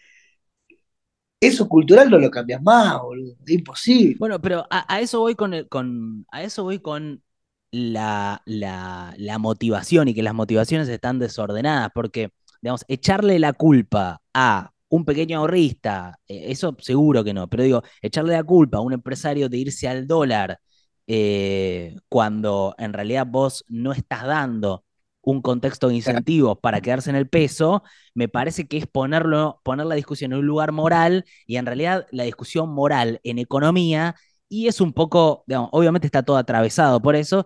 eso 1.41 1.67
cultural 1.67 2.11
no 2.11 2.19
lo 2.19 2.29
cambias 2.29 2.61
más, 2.61 3.01
boludo. 3.01 3.35
Es 3.47 3.51
imposible. 3.51 4.17
Bueno, 4.19 4.39
pero 4.39 4.67
a, 4.69 5.01
eso 5.01 5.21
voy 5.21 5.33
con, 5.33 5.55
el, 5.55 5.67
con 5.67 6.27
a 6.31 6.43
eso 6.43 6.63
voy 6.63 6.77
con 6.77 7.23
la, 7.71 8.41
la, 8.45 9.37
motivación 9.39 10.07
y 10.07 10.13
que 10.13 10.23
las 10.23 10.33
motivaciones 10.33 10.89
están 10.89 11.19
desordenadas, 11.19 11.89
porque, 11.93 12.31
digamos, 12.61 12.85
echarle 12.87 13.39
la 13.39 13.53
culpa 13.53 14.21
a 14.33 14.71
un 14.89 15.05
pequeño 15.05 15.39
ahorrista, 15.39 16.19
eh, 16.27 16.45
eso 16.51 16.75
seguro 16.79 17.23
que 17.23 17.33
no, 17.33 17.47
pero 17.47 17.63
digo, 17.63 17.83
echarle 18.01 18.33
la 18.33 18.43
culpa 18.43 18.79
a 18.79 18.81
un 18.81 18.93
empresario 18.93 19.49
de 19.49 19.57
irse 19.57 19.87
al 19.87 20.07
dólar 20.07 20.59
eh, 21.07 21.95
cuando 22.09 22.75
en 22.77 22.93
realidad 22.93 23.25
vos 23.27 23.65
no 23.67 23.93
estás 23.93 24.25
dando 24.25 24.85
un 25.21 25.41
contexto 25.41 25.89
de 25.89 25.95
incentivos 25.95 26.57
para 26.61 26.81
quedarse 26.81 27.09
en 27.09 27.15
el 27.15 27.27
peso, 27.27 27.83
me 28.13 28.27
parece 28.29 28.67
que 28.67 28.77
es 28.77 28.87
ponerlo, 28.87 29.61
poner 29.63 29.85
la 29.85 29.95
discusión 29.95 30.33
en 30.33 30.39
un 30.39 30.45
lugar 30.45 30.71
moral 30.71 31.25
y 31.45 31.57
en 31.57 31.65
realidad 31.65 32.07
la 32.11 32.23
discusión 32.23 32.69
moral 32.69 33.19
en 33.23 33.39
economía, 33.39 34.15
y 34.49 34.67
es 34.67 34.81
un 34.81 34.91
poco, 34.93 35.43
digamos, 35.47 35.69
obviamente 35.71 36.07
está 36.07 36.23
todo 36.23 36.37
atravesado 36.37 37.01
por 37.01 37.15
eso, 37.15 37.45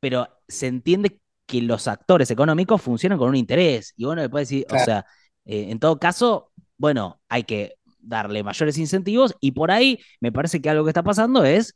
pero 0.00 0.28
se 0.48 0.66
entiende 0.66 1.20
que 1.46 1.62
los 1.62 1.88
actores 1.88 2.30
económicos 2.30 2.82
funcionan 2.82 3.18
con 3.18 3.28
un 3.28 3.36
interés. 3.36 3.94
Y 3.96 4.04
bueno, 4.04 4.22
le 4.22 4.28
puede 4.28 4.42
decir, 4.42 4.66
o 4.70 4.78
sea, 4.78 5.06
eh, 5.44 5.66
en 5.70 5.78
todo 5.78 5.98
caso, 5.98 6.50
bueno, 6.76 7.20
hay 7.28 7.44
que 7.44 7.74
darle 8.00 8.42
mayores 8.42 8.78
incentivos 8.78 9.34
y 9.40 9.52
por 9.52 9.70
ahí 9.70 9.98
me 10.20 10.32
parece 10.32 10.60
que 10.60 10.70
algo 10.70 10.84
que 10.84 10.90
está 10.90 11.02
pasando 11.02 11.44
es 11.44 11.74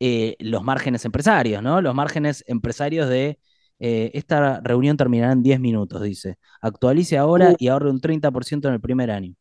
eh, 0.00 0.36
los 0.38 0.62
márgenes 0.62 1.04
empresarios, 1.04 1.62
¿no? 1.62 1.80
Los 1.80 1.94
márgenes 1.94 2.44
empresarios 2.46 3.08
de 3.08 3.38
eh, 3.80 4.10
esta 4.14 4.60
reunión 4.60 4.96
terminará 4.96 5.32
en 5.32 5.42
10 5.42 5.60
minutos, 5.60 6.02
dice. 6.02 6.38
Actualice 6.60 7.18
ahora 7.18 7.50
uh. 7.50 7.56
y 7.58 7.68
ahorre 7.68 7.90
un 7.90 8.00
30% 8.00 8.68
en 8.68 8.74
el 8.74 8.80
primer 8.80 9.10
año. 9.10 9.34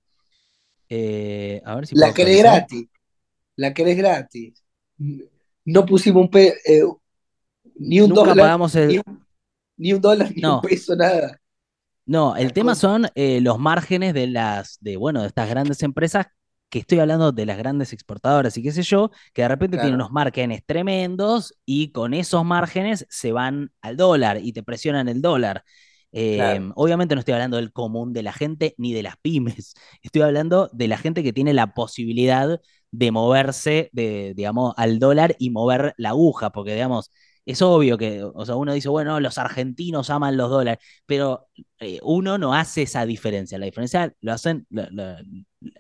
a 0.90 1.76
ver 1.76 1.88
si 1.88 1.96
la 1.96 2.14
querés 2.14 2.40
gratis. 2.40 2.88
La 3.56 3.74
querés 3.74 3.98
gratis. 3.98 4.64
No 4.98 5.86
pusimos 5.86 6.24
un 6.24 6.30
pe 6.30 6.56
ni 7.76 8.02
un 8.02 8.14
dólar. 8.14 8.60
El... 8.76 9.02
ni, 9.78 9.94
un, 9.94 10.02
dólar, 10.02 10.32
ni 10.36 10.44
un 10.44 10.62
peso, 10.62 10.96
nada. 10.96 11.40
No, 12.06 12.38
el 12.38 12.54
tema 12.54 12.74
son 12.74 13.08
eh, 13.16 13.42
los 13.42 13.60
márgenes 13.60 14.14
de 14.14 14.28
las, 14.28 14.78
de, 14.80 14.96
bueno, 14.96 15.22
de 15.22 15.28
estas 15.28 15.50
grandes 15.50 15.84
empresas, 15.84 16.28
que 16.70 16.80
estoy 16.80 17.00
hablando 17.00 17.32
de 17.32 17.46
las 17.46 17.58
grandes 17.58 17.94
exportadoras 17.94 18.58
y 18.58 18.64
qué 18.64 18.72
sé 18.72 18.82
yo, 18.82 19.12
que 19.34 19.42
de 19.42 19.48
repente 19.48 19.78
tienen 19.78 19.96
unos 19.96 20.12
márgenes 20.12 20.64
tremendos 20.66 21.54
y 21.66 21.92
con 21.92 22.14
esos 22.14 22.44
márgenes 22.46 23.06
se 23.10 23.32
van 23.32 23.72
al 23.82 23.98
dólar 23.98 24.40
y 24.42 24.54
te 24.54 24.64
presionan 24.64 25.10
el 25.10 25.22
dólar. 25.22 25.64
Em, 26.12 26.72
obviamente 26.76 27.16
no 27.16 27.20
estoy 27.20 27.34
hablando 27.34 27.58
del 27.58 27.72
común 27.72 28.14
de 28.14 28.24
la 28.24 28.34
gente 28.34 28.74
ni 28.78 28.94
de 28.94 29.04
las 29.04 29.18
pymes, 29.18 29.74
estoy 30.02 30.22
hablando 30.22 30.70
de 30.74 30.88
la 30.88 30.98
gente 30.98 31.22
que 31.22 31.34
tiene 31.34 31.54
la 31.54 31.74
posibilidad 31.74 32.60
de 32.92 33.12
moverse, 33.12 33.90
de, 33.92 34.34
digamos, 34.36 34.74
al 34.78 35.00
dólar 35.00 35.36
y 35.40 35.50
mover 35.50 35.94
la 35.98 36.10
aguja, 36.10 36.52
porque, 36.52 36.74
digamos, 36.74 37.12
es 37.48 37.62
obvio 37.62 37.98
que, 37.98 38.24
o 38.24 38.46
sea, 38.46 38.56
uno 38.56 38.74
dice, 38.74 38.90
bueno, 38.90 39.20
los 39.22 39.38
argentinos 39.38 40.10
aman 40.10 40.36
los 40.36 40.50
dólares, 40.50 40.84
pero 41.06 41.48
eh, 41.80 42.00
uno 42.04 42.38
no 42.38 42.54
hace 42.54 42.82
esa 42.84 43.06
diferencia. 43.06 43.58
La 43.58 43.66
diferencia 43.66 44.14
lo 44.20 44.34
hacen 44.34 44.68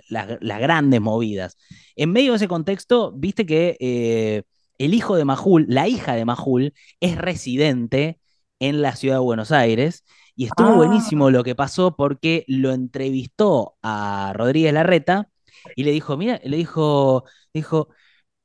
las 0.09 0.59
grandes 0.59 1.01
movidas. 1.01 1.57
En 1.97 2.11
medio 2.13 2.31
de 2.31 2.37
ese 2.37 2.47
contexto, 2.47 3.11
viste 3.13 3.45
que 3.45 3.75
eh, 3.81 4.43
el 4.77 4.93
hijo 4.93 5.17
de 5.17 5.25
Majul, 5.25 5.65
la 5.67 5.89
hija 5.89 6.15
de 6.15 6.23
Majul, 6.23 6.73
es 7.01 7.17
residente 7.17 8.19
en 8.59 8.81
la 8.81 8.95
ciudad 8.95 9.15
de 9.15 9.19
Buenos 9.21 9.51
Aires. 9.51 10.03
Y 10.35 10.45
estuvo 10.45 10.75
buenísimo 10.75 11.27
ah. 11.27 11.31
lo 11.31 11.43
que 11.43 11.55
pasó 11.55 11.95
porque 11.95 12.45
lo 12.47 12.71
entrevistó 12.71 13.77
a 13.81 14.33
Rodríguez 14.35 14.73
Larreta 14.73 15.29
y 15.75 15.83
le 15.83 15.91
dijo, 15.91 16.17
mira, 16.17 16.39
le 16.43 16.57
dijo, 16.57 17.23
dijo, 17.53 17.89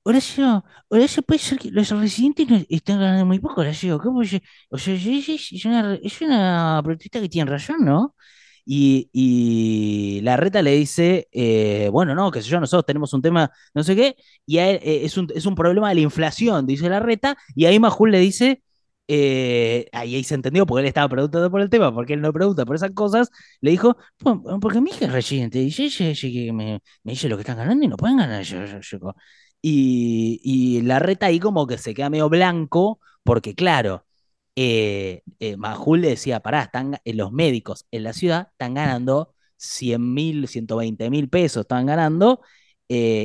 Horacio, 0.05 0.65
Horacio, 0.89 1.23
puede 1.23 1.39
ser 1.39 1.59
que 1.59 1.71
los 1.71 1.91
residentes 1.91 2.49
no 2.49 2.57
están 2.69 2.99
ganando 2.99 3.27
muy 3.27 3.39
poco, 3.39 3.61
Horacio. 3.61 3.99
¿Cómo 4.01 4.21
O 4.21 4.79
sea, 4.79 4.95
es 4.95 5.65
una, 5.65 5.95
es 6.03 6.21
una 6.21 6.81
protesta 6.83 7.21
que 7.21 7.29
tiene 7.29 7.51
razón, 7.51 7.85
¿no? 7.85 8.17
Y, 8.65 9.11
y 9.13 10.21
la 10.23 10.37
reta 10.37 10.63
le 10.63 10.73
dice, 10.73 11.29
eh, 11.33 11.89
bueno, 11.93 12.15
no, 12.15 12.31
que 12.31 12.43
sé 12.43 12.49
yo, 12.49 12.61
nosotros 12.61 12.87
tenemos 12.87 13.13
un 13.13 13.23
tema, 13.23 13.51
no 13.75 13.83
sé 13.83 13.97
qué, 13.97 14.17
y 14.47 14.59
eh, 14.59 15.05
es, 15.05 15.17
un, 15.17 15.29
es 15.35 15.47
un 15.47 15.55
problema 15.55 15.89
de 15.89 15.97
la 15.97 16.01
inflación, 16.03 16.67
dice 16.67 16.89
la 16.89 17.01
reta, 17.01 17.37
y 17.57 17.67
ahí 17.67 17.79
Majul 17.81 18.13
le 18.13 18.21
dice, 18.21 18.63
eh, 19.15 19.89
ahí 19.93 20.25
se 20.25 20.35
entendió 20.35 20.65
porque 20.65 20.81
él 20.81 20.87
estaba 20.87 21.07
preguntando 21.07 21.51
por 21.51 21.61
el 21.61 21.69
tema, 21.69 21.93
porque 21.95 22.15
él 22.15 22.23
no 22.23 22.33
pregunta 22.33 22.65
por 22.65 22.77
esas 22.77 22.93
cosas, 22.93 23.31
le 23.61 23.71
dijo, 23.71 23.97
porque 24.61 24.81
mi 24.81 24.91
hija 24.91 25.05
es 25.05 25.13
residente, 25.13 25.61
y 25.61 26.53
me, 26.53 26.81
dice 27.05 27.29
lo 27.29 27.37
que 27.37 27.43
están 27.43 27.59
ganando 27.59 27.85
y 27.85 27.89
no 27.89 27.99
pueden 27.99 28.17
ganar. 28.17 28.43
Y, 29.61 30.81
la 30.85 30.99
reta 30.99 31.27
ahí 31.27 31.39
como 31.39 31.67
que 31.67 31.77
se 31.77 31.93
queda 31.93 32.09
medio 32.09 32.31
blanco, 32.31 33.01
porque 33.23 33.55
claro, 33.55 34.07
eh, 34.57 35.23
eh, 35.41 35.57
Majul 35.59 36.01
le 36.01 36.09
decía, 36.11 36.41
pará, 36.41 36.63
están, 36.63 36.99
eh, 37.05 37.13
los 37.15 37.33
médicos 37.33 37.87
en 37.91 38.05
la 38.05 38.15
ciudad 38.15 38.49
están 38.53 38.75
ganando 38.75 39.35
100 39.59 40.15
mil, 40.15 40.49
120 40.49 41.11
mil 41.11 41.29
pesos, 41.29 41.63
están 41.63 41.85
ganando, 41.87 42.41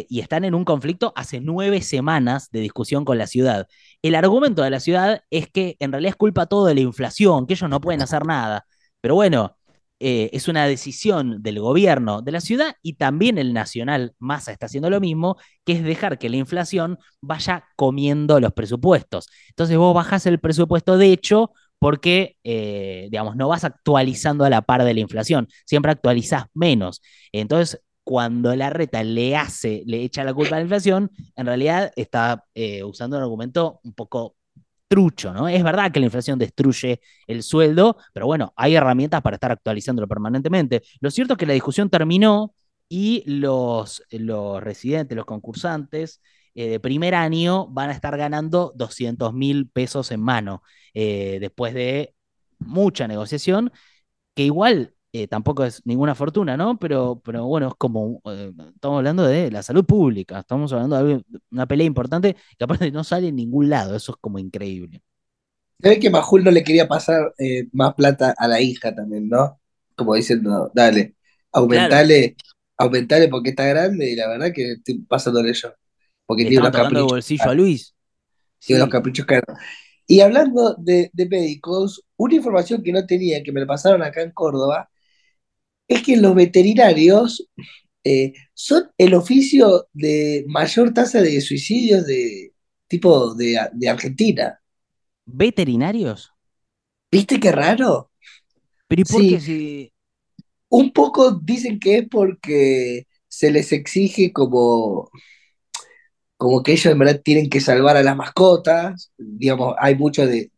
y 0.09 0.19
están 0.19 0.45
en 0.45 0.55
un 0.55 0.63
conflicto 0.65 1.13
hace 1.15 1.41
nueve 1.41 1.81
semanas 1.81 2.49
de 2.51 2.59
discusión 2.61 3.05
con 3.05 3.17
la 3.17 3.27
ciudad. 3.27 3.67
El 4.01 4.15
argumento 4.15 4.61
de 4.63 4.69
la 4.69 4.79
ciudad 4.79 5.23
es 5.29 5.49
que 5.49 5.75
en 5.79 5.91
realidad 5.91 6.11
es 6.11 6.15
culpa 6.15 6.45
todo 6.45 6.65
de 6.65 6.75
la 6.75 6.81
inflación, 6.81 7.47
que 7.47 7.53
ellos 7.55 7.69
no 7.69 7.81
pueden 7.81 8.01
hacer 8.01 8.25
nada. 8.25 8.65
Pero 9.01 9.15
bueno, 9.15 9.57
eh, 9.99 10.29
es 10.31 10.47
una 10.47 10.67
decisión 10.67 11.41
del 11.41 11.59
gobierno 11.59 12.21
de 12.21 12.31
la 12.31 12.39
ciudad 12.41 12.75
y 12.83 12.93
también 12.93 13.39
el 13.39 13.53
nacional, 13.53 14.13
Massa, 14.19 14.51
está 14.51 14.67
haciendo 14.67 14.91
lo 14.91 14.99
mismo, 14.99 15.37
que 15.65 15.73
es 15.73 15.83
dejar 15.83 16.19
que 16.19 16.29
la 16.29 16.37
inflación 16.37 16.99
vaya 17.19 17.65
comiendo 17.75 18.39
los 18.39 18.53
presupuestos. 18.53 19.27
Entonces 19.49 19.75
vos 19.77 19.95
bajás 19.95 20.27
el 20.27 20.39
presupuesto 20.39 20.97
de 20.97 21.11
hecho 21.11 21.51
porque, 21.79 22.37
eh, 22.43 23.07
digamos, 23.11 23.35
no 23.35 23.47
vas 23.47 23.63
actualizando 23.63 24.45
a 24.45 24.49
la 24.49 24.61
par 24.61 24.83
de 24.83 24.93
la 24.93 24.99
inflación, 24.99 25.47
siempre 25.65 25.91
actualizás 25.91 26.45
menos. 26.53 27.01
Entonces, 27.31 27.81
cuando 28.07 28.55
la 28.55 28.69
reta 28.69 29.03
le 29.03 29.35
hace, 29.35 29.83
le 29.85 30.01
echa 30.01 30.23
la 30.23 30.33
culpa 30.33 30.55
a 30.55 30.59
la 30.59 30.63
inflación, 30.63 31.11
en 31.35 31.45
realidad 31.45 31.91
está 31.97 32.45
eh, 32.55 32.81
usando 32.81 33.17
un 33.17 33.23
argumento 33.23 33.81
un 33.83 33.91
poco 33.93 34.37
trucho, 34.87 35.33
¿no? 35.33 35.49
Es 35.49 35.61
verdad 35.61 35.91
que 35.91 35.99
la 35.99 36.05
inflación 36.05 36.39
destruye 36.39 37.01
el 37.27 37.43
sueldo, 37.43 37.97
pero 38.13 38.25
bueno, 38.25 38.53
hay 38.55 38.75
herramientas 38.75 39.21
para 39.21 39.35
estar 39.35 39.51
actualizándolo 39.51 40.07
permanentemente. 40.07 40.83
Lo 41.01 41.11
cierto 41.11 41.33
es 41.33 41.37
que 41.37 41.47
la 41.47 41.51
discusión 41.51 41.89
terminó 41.89 42.55
y 42.87 43.23
los, 43.29 44.01
los 44.11 44.63
residentes, 44.63 45.13
los 45.13 45.25
concursantes 45.25 46.21
eh, 46.55 46.69
de 46.69 46.79
primer 46.79 47.13
año 47.13 47.67
van 47.67 47.89
a 47.89 47.93
estar 47.93 48.15
ganando 48.15 48.71
200 48.77 49.33
mil 49.33 49.69
pesos 49.69 50.11
en 50.11 50.21
mano 50.21 50.63
eh, 50.93 51.39
después 51.41 51.73
de 51.73 52.15
mucha 52.57 53.05
negociación, 53.05 53.73
que 54.33 54.43
igual 54.43 54.93
eh, 55.13 55.27
tampoco 55.27 55.63
es 55.63 55.81
ninguna 55.85 56.15
fortuna, 56.15 56.57
¿no? 56.57 56.77
Pero, 56.77 57.21
pero 57.23 57.45
bueno, 57.45 57.69
es 57.69 57.73
como, 57.77 58.21
eh, 58.25 58.51
estamos 58.75 58.97
hablando 58.97 59.25
de 59.25 59.49
la 59.49 59.63
salud 59.63 59.85
pública, 59.85 60.39
estamos 60.39 60.71
hablando 60.73 61.03
de 61.03 61.23
una 61.51 61.65
pelea 61.65 61.87
importante 61.87 62.35
que 62.57 62.63
aparte 62.63 62.91
no 62.91 63.03
sale 63.03 63.29
en 63.29 63.35
ningún 63.37 63.69
lado, 63.69 63.95
eso 63.95 64.11
es 64.11 64.17
como 64.19 64.37
increíble. 64.37 65.01
Se 65.81 65.89
ve 65.89 65.99
que 65.99 66.09
Majul 66.09 66.43
no 66.43 66.51
le 66.51 66.63
quería 66.63 66.87
pasar 66.87 67.33
eh, 67.37 67.67
más 67.71 67.93
plata 67.93 68.33
a 68.37 68.47
la 68.47 68.59
hija 68.59 68.93
también, 68.93 69.29
¿no? 69.29 69.59
Como 69.95 70.15
diciendo, 70.15 70.71
dale, 70.73 71.15
aumentale, 71.51 72.35
aumentale 72.77 73.27
porque 73.29 73.51
está 73.51 73.65
grande 73.65 74.11
y 74.11 74.15
la 74.15 74.27
verdad 74.27 74.51
que 74.53 74.73
estoy 74.73 74.99
pasándole 74.99 75.53
yo. 75.53 75.71
Porque 76.25 76.43
tiene 76.43 76.59
unos 76.59 76.71
caprichos. 76.71 77.07
bolsillo 77.07 77.49
a 77.49 77.53
Luis. 77.53 77.95
Tiene 78.59 78.81
unos 78.81 78.91
caprichos 78.91 79.25
caros. 79.25 79.57
Y 80.05 80.19
hablando 80.19 80.75
de, 80.77 81.09
de, 81.13 81.27
médicos, 81.27 82.03
una 82.17 82.35
información 82.35 82.83
que 82.83 82.91
no 82.91 83.05
tenía, 83.05 83.43
que 83.43 83.51
me 83.51 83.61
la 83.61 83.67
pasaron 83.67 84.01
acá 84.03 84.21
en 84.21 84.31
Córdoba, 84.31 84.89
es 85.87 86.03
que 86.03 86.17
los 86.17 86.35
veterinarios 86.35 87.47
eh, 88.03 88.33
son 88.53 88.89
el 88.97 89.13
oficio 89.13 89.87
de 89.93 90.45
mayor 90.47 90.93
tasa 90.93 91.21
de 91.21 91.41
suicidios 91.41 92.05
de 92.05 92.53
tipo 92.87 93.33
de, 93.35 93.57
Argentina. 93.89 94.59
¿Veterinarios? 95.25 96.31
¿Viste 97.11 97.39
qué 97.39 97.51
raro? 97.51 98.11
Pero 98.87 99.01
¿y 99.01 99.05
por 99.05 99.21
qué 99.21 99.39
si... 99.39 99.93
Un 100.69 100.91
poco 100.91 101.31
dicen 101.31 101.79
que 101.79 101.99
es 101.99 102.07
porque 102.09 103.07
se 103.27 103.51
les 103.51 103.71
exige 103.71 104.33
como, 104.33 105.09
como 106.35 106.63
que 106.63 106.73
ellos 106.73 106.87
en 106.87 106.99
verdad 106.99 107.21
tienen 107.23 107.49
que 107.49 107.61
salvar 107.61 107.95
a 107.97 108.03
las 108.03 108.15
mascotas, 108.15 109.11
digamos, 109.17 109.75
hay 109.79 109.95
mucho 109.95 110.25
de, 110.25 110.51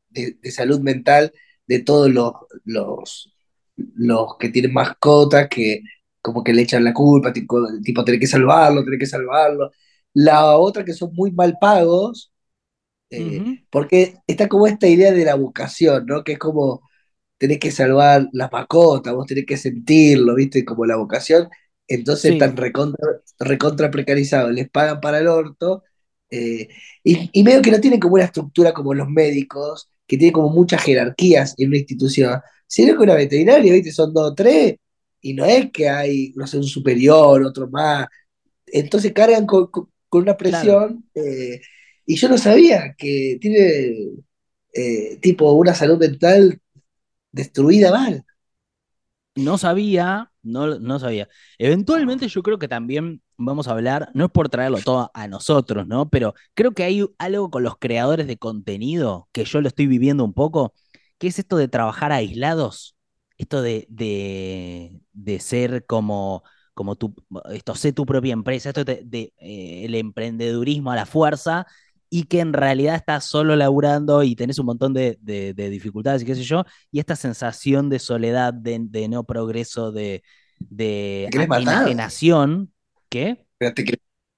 salud 0.52 0.82
mental 0.82 1.32
de 1.68 1.80
todos 1.80 2.10
los, 2.10 2.34
los 2.64 3.34
los 3.96 4.38
que 4.40 4.50
tienen 4.50 4.74
mascotas 4.74 5.48
que 5.50 5.82
como 6.22 6.44
que 6.44 6.54
le 6.54 6.64
echan 6.64 6.84
la 6.84 6.94
culpa, 6.94 7.34
tipo, 7.34 7.58
tipo 7.84 8.04
tener 8.04 8.20
que 8.20 8.28
salvarlo, 8.28 8.84
tener 8.84 9.00
que 9.00 9.06
salvarlo. 9.06 9.72
La 10.14 10.58
otra 10.58 10.84
que 10.86 10.94
son 10.94 11.14
muy 11.14 11.32
mal 11.32 11.56
pagos, 11.60 12.32
eh, 13.10 13.44
porque 13.70 14.16
está 14.28 14.48
como 14.48 14.68
esta 14.68 14.88
idea 14.88 15.12
de 15.12 15.26
la 15.26 15.36
vocación, 15.36 16.06
¿no? 16.06 16.24
Que 16.24 16.34
es 16.34 16.40
como 16.40 16.82
tener 17.38 17.60
que 17.60 17.72
salvar 17.72 18.28
la 18.34 18.50
mascota, 18.52 19.14
vos 19.14 19.28
tenés 19.28 19.46
que 19.46 19.58
sentirlo, 19.58 20.36
¿viste? 20.36 20.66
Como 20.66 20.86
la 20.86 20.98
vocación. 20.98 21.50
Entonces 21.88 22.34
están 22.34 22.58
recontra, 22.58 23.08
recontra 23.40 23.92
precarizados, 23.92 24.52
les 24.54 24.70
pagan 24.70 25.02
para 25.02 25.20
el 25.20 25.28
orto. 25.28 25.84
Eh, 26.32 26.70
y, 27.04 27.30
y 27.34 27.44
medio 27.44 27.62
que 27.62 27.72
no 27.72 27.82
tienen 27.82 28.00
como 28.00 28.16
una 28.16 28.26
estructura 28.26 28.74
como 28.74 28.94
los 28.94 29.10
médicos, 29.10 29.90
que 30.08 30.18
tienen 30.18 30.34
como 30.34 30.50
muchas 30.50 30.84
jerarquías 30.84 31.56
en 31.58 31.70
una 31.70 31.78
institución 31.78 32.42
sino 32.70 32.96
que 32.96 33.04
una 33.04 33.16
veterinaria, 33.16 33.74
¿viste? 33.74 33.92
Son 33.92 34.14
dos 34.14 34.32
o 34.32 34.36
tres, 34.36 34.76
y 35.22 35.34
no 35.34 35.44
es 35.44 35.72
que 35.72 35.90
hay, 35.90 36.34
no 36.36 36.46
sé, 36.46 36.58
un 36.58 36.64
superior, 36.64 37.44
otro 37.44 37.68
más. 37.68 38.08
Entonces 38.68 39.12
cargan 39.12 39.48
con, 39.48 39.70
una 40.12 40.38
presión, 40.38 41.04
eh, 41.16 41.60
y 42.06 42.16
yo 42.16 42.30
no 42.30 42.38
sabía 42.38 42.94
que 42.96 43.40
tiene, 43.42 44.12
eh, 44.74 45.18
tipo, 45.20 45.52
una 45.54 45.74
salud 45.74 45.98
mental 45.98 46.62
destruida 47.32 47.92
mal. 47.92 48.24
No 49.36 49.58
sabía, 49.58 50.32
no, 50.44 50.80
no 50.80 51.00
sabía. 51.00 51.28
Eventualmente 51.58 52.28
yo 52.28 52.44
creo 52.44 52.60
que 52.60 52.68
también 52.68 53.22
vamos 53.36 53.68
a 53.68 53.72
hablar, 53.72 54.12
no 54.14 54.26
es 54.26 54.32
por 54.32 54.50
traerlo 54.50 54.80
todo 54.80 55.10
a 55.14 55.28
nosotros, 55.28 55.88
¿no? 55.88 56.10
Pero 56.10 56.36
creo 56.54 56.74
que 56.74 56.84
hay 56.84 57.04
algo 57.18 57.50
con 57.50 57.64
los 57.64 57.78
creadores 57.80 58.28
de 58.28 58.38
contenido 58.38 59.28
que 59.32 59.46
yo 59.46 59.60
lo 59.62 59.70
estoy 59.70 59.88
viviendo 59.88 60.24
un 60.24 60.34
poco, 60.34 60.74
que 61.20 61.28
es 61.28 61.40
esto 61.40 61.58
de 61.58 61.68
trabajar 61.70 62.12
aislados, 62.14 62.98
esto 63.38 63.62
de, 63.62 63.88
de, 63.90 65.02
de 65.14 65.40
ser 65.42 65.86
como, 65.88 66.44
como 66.76 66.96
tu, 66.98 67.16
esto, 67.54 67.76
sé 67.76 67.94
tu 67.94 68.06
propia 68.08 68.34
empresa, 68.34 68.70
esto 68.72 68.86
de, 68.86 69.04
de 69.06 69.34
eh, 69.40 69.86
el 69.86 69.96
emprendedurismo 69.96 70.92
a 70.92 70.96
la 70.98 71.06
fuerza 71.06 71.68
y 72.10 72.24
que 72.26 72.40
en 72.40 72.54
realidad 72.54 72.96
estás 72.96 73.26
solo 73.26 73.56
laburando 73.56 74.24
y 74.24 74.36
tenés 74.36 74.60
un 74.60 74.66
montón 74.68 74.94
de, 74.94 75.18
de- 75.22 75.54
de 75.54 75.70
dificultades 75.70 76.24
y 76.24 76.26
qué 76.26 76.36
sé 76.36 76.44
yo, 76.44 76.64
y 76.92 77.00
esta 77.00 77.16
sensación 77.16 77.90
de 77.90 78.00
soledad, 78.00 78.54
de, 78.54 78.80
de 78.82 79.08
no 79.10 79.24
progreso, 79.26 79.92
de, 79.92 80.24
de 80.70 81.30
¿Te 81.32 81.32
querés 81.32 81.48
¿qué? 83.10 83.46
¿Te, 83.58 83.74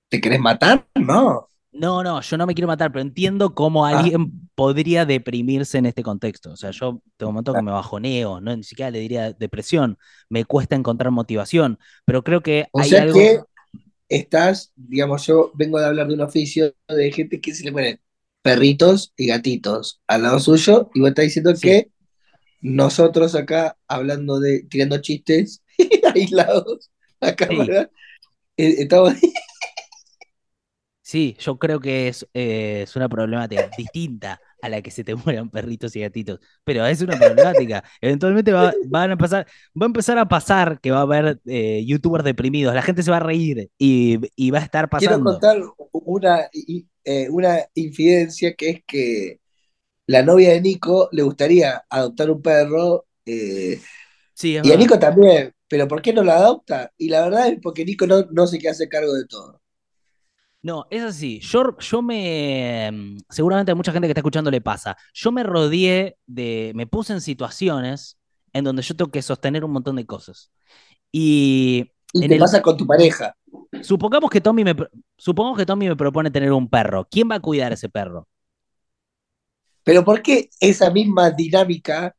te 0.10 0.22
querés 0.22 0.40
matar? 0.40 0.88
No. 0.96 1.48
No, 1.74 2.04
no, 2.04 2.20
yo 2.22 2.38
no 2.38 2.46
me 2.46 2.54
quiero 2.54 2.68
matar, 2.68 2.92
pero 2.92 3.02
entiendo 3.02 3.56
cómo 3.56 3.86
Ah. 3.86 4.00
alguien 4.00 4.50
podría 4.56 5.06
deprimirse 5.06 5.78
en 5.78 5.86
este 5.86 6.04
contexto. 6.04 6.52
O 6.52 6.58
sea, 6.58 6.72
yo 6.72 7.02
tengo 7.16 7.30
un 7.30 7.36
momento 7.36 7.54
que 7.54 7.62
me 7.62 7.72
bajoneo, 7.72 8.42
no 8.42 8.56
ni 8.58 8.64
siquiera 8.64 8.92
le 8.92 9.00
diría 9.00 9.32
depresión, 9.32 9.98
me 10.30 10.44
cuesta 10.44 10.76
encontrar 10.76 11.12
motivación, 11.12 11.80
pero 12.06 12.24
creo 12.24 12.42
que 12.42 12.68
O 12.74 12.82
hay 12.82 12.90
sea 12.90 13.04
algo. 13.04 13.14
que 13.18 13.40
estás, 14.10 14.74
digamos, 14.76 15.26
yo 15.26 15.52
vengo 15.56 15.80
de 15.80 15.86
hablar 15.86 16.08
de 16.10 16.14
un 16.16 16.22
oficio 16.22 16.76
de 16.90 17.12
gente 17.14 17.40
que 17.40 17.54
se 17.56 17.64
le 17.64 17.72
ponen 17.72 18.02
perritos 18.42 19.14
y 19.16 19.28
gatitos 19.28 20.02
al 20.08 20.24
lado 20.24 20.40
suyo, 20.42 20.90
y 20.94 21.00
vos 21.00 21.10
estás 21.10 21.24
diciendo 21.26 21.56
Sí. 21.56 21.62
que 21.68 21.92
nosotros 22.62 23.34
acá 23.36 23.78
hablando 23.88 24.40
de, 24.42 24.64
tirando 24.70 24.98
chistes 25.00 25.64
aislados 26.16 26.92
a 27.22 27.34
cámara, 27.36 27.90
eh, 28.58 28.76
estamos 28.80 29.14
Sí, 31.12 31.36
yo 31.40 31.60
creo 31.60 31.80
que 31.82 32.08
es, 32.08 32.26
eh, 32.34 32.84
es 32.84 32.96
una 32.96 33.10
problemática 33.10 33.68
distinta 33.68 34.42
a 34.62 34.70
la 34.70 34.82
que 34.82 34.92
se 34.92 35.04
te 35.04 35.14
mueran 35.16 35.50
perritos 35.50 35.94
y 35.96 36.02
gatitos, 36.02 36.40
pero 36.64 36.86
es 36.86 37.02
una 37.02 37.18
problemática. 37.18 37.84
Eventualmente 38.00 38.54
va, 38.54 38.78
van 38.82 39.12
a 39.12 39.18
pasar, 39.18 39.46
va 39.80 39.86
a 39.86 39.88
empezar 39.88 40.18
a 40.18 40.28
pasar 40.30 40.80
que 40.80 40.92
va 40.92 41.00
a 41.00 41.02
haber 41.02 41.42
eh, 41.46 41.84
youtubers 41.86 42.24
deprimidos, 42.24 42.74
la 42.74 42.82
gente 42.82 43.04
se 43.04 43.12
va 43.12 43.18
a 43.18 43.20
reír 43.20 43.70
y, 43.78 44.20
y 44.36 44.52
va 44.52 44.60
a 44.60 44.62
estar 44.64 44.90
Quiero 44.96 45.20
pasando. 45.20 45.22
contar 45.22 45.58
una, 45.92 46.48
i- 46.54 46.88
eh, 47.04 47.28
una 47.30 47.60
infidencia 47.74 48.54
que 48.56 48.70
es 48.70 48.84
que 48.86 49.40
la 50.08 50.24
novia 50.24 50.52
de 50.52 50.62
Nico 50.62 51.10
le 51.12 51.24
gustaría 51.24 51.86
adoptar 51.90 52.32
un 52.32 52.42
perro 52.44 53.06
Sí, 54.34 54.58
y 54.62 54.72
a. 54.72 54.78
Nico 54.78 55.00
también, 55.00 55.54
pero 55.68 55.88
¿por 55.88 56.02
qué 56.02 56.14
no 56.14 56.24
lo 56.24 56.32
adopta? 56.32 56.92
Y 56.98 57.10
la 57.10 57.22
verdad 57.24 57.48
es 57.50 57.60
porque 57.62 57.86
Nico 57.86 58.08
no, 58.08 58.24
no 58.32 58.48
se 58.48 58.58
quiere 58.60 58.72
hacer 58.72 58.90
cargo 58.90 59.14
de 59.14 59.26
todo. 59.28 59.61
No, 60.64 60.86
es 60.92 61.02
así. 61.04 61.40
Yo, 61.40 61.78
yo 61.80 62.02
me. 62.04 62.90
mm, 62.92 63.18
Seguramente 63.30 63.72
a 63.72 63.76
mucha 63.76 63.92
gente 63.92 64.08
que 64.08 64.12
está 64.12 64.20
escuchando 64.22 64.52
le 64.52 64.62
pasa. 64.62 64.96
Yo 65.14 65.32
me 65.32 65.44
rodeé 65.44 66.18
de. 66.28 66.72
Me 66.76 66.86
puse 66.88 67.14
en 67.14 67.22
situaciones 67.22 68.20
en 68.54 68.64
donde 68.66 68.84
yo 68.84 68.96
tengo 68.96 69.12
que 69.12 69.22
sostener 69.24 69.66
un 69.66 69.72
montón 69.72 69.96
de 69.96 70.06
cosas. 70.06 70.52
Y 71.12 71.92
¿Y 72.14 72.26
qué 72.26 72.36
el. 72.36 72.38
pasa 72.38 72.62
con 72.62 72.78
tu 72.78 72.88
pareja? 72.88 73.36
Supongamos 73.82 74.30
que 74.30 74.42
Tommy 74.42 74.64
me, 74.64 74.76
supongamos 75.18 75.58
que 75.58 75.66
Tommy 75.66 75.88
me 75.90 75.96
propone 75.96 76.32
tener 76.32 76.52
un 76.52 76.70
perro. 76.70 77.08
¿Quién 77.10 77.30
va 77.32 77.36
a 77.36 77.40
cuidar 77.40 77.72
a 77.72 77.76
ese 77.76 77.90
perro? 77.90 78.28
Pero 79.84 80.04
¿por 80.06 80.22
qué 80.22 80.50
esa 80.60 80.90
misma 80.92 81.32
dinámica 81.32 82.16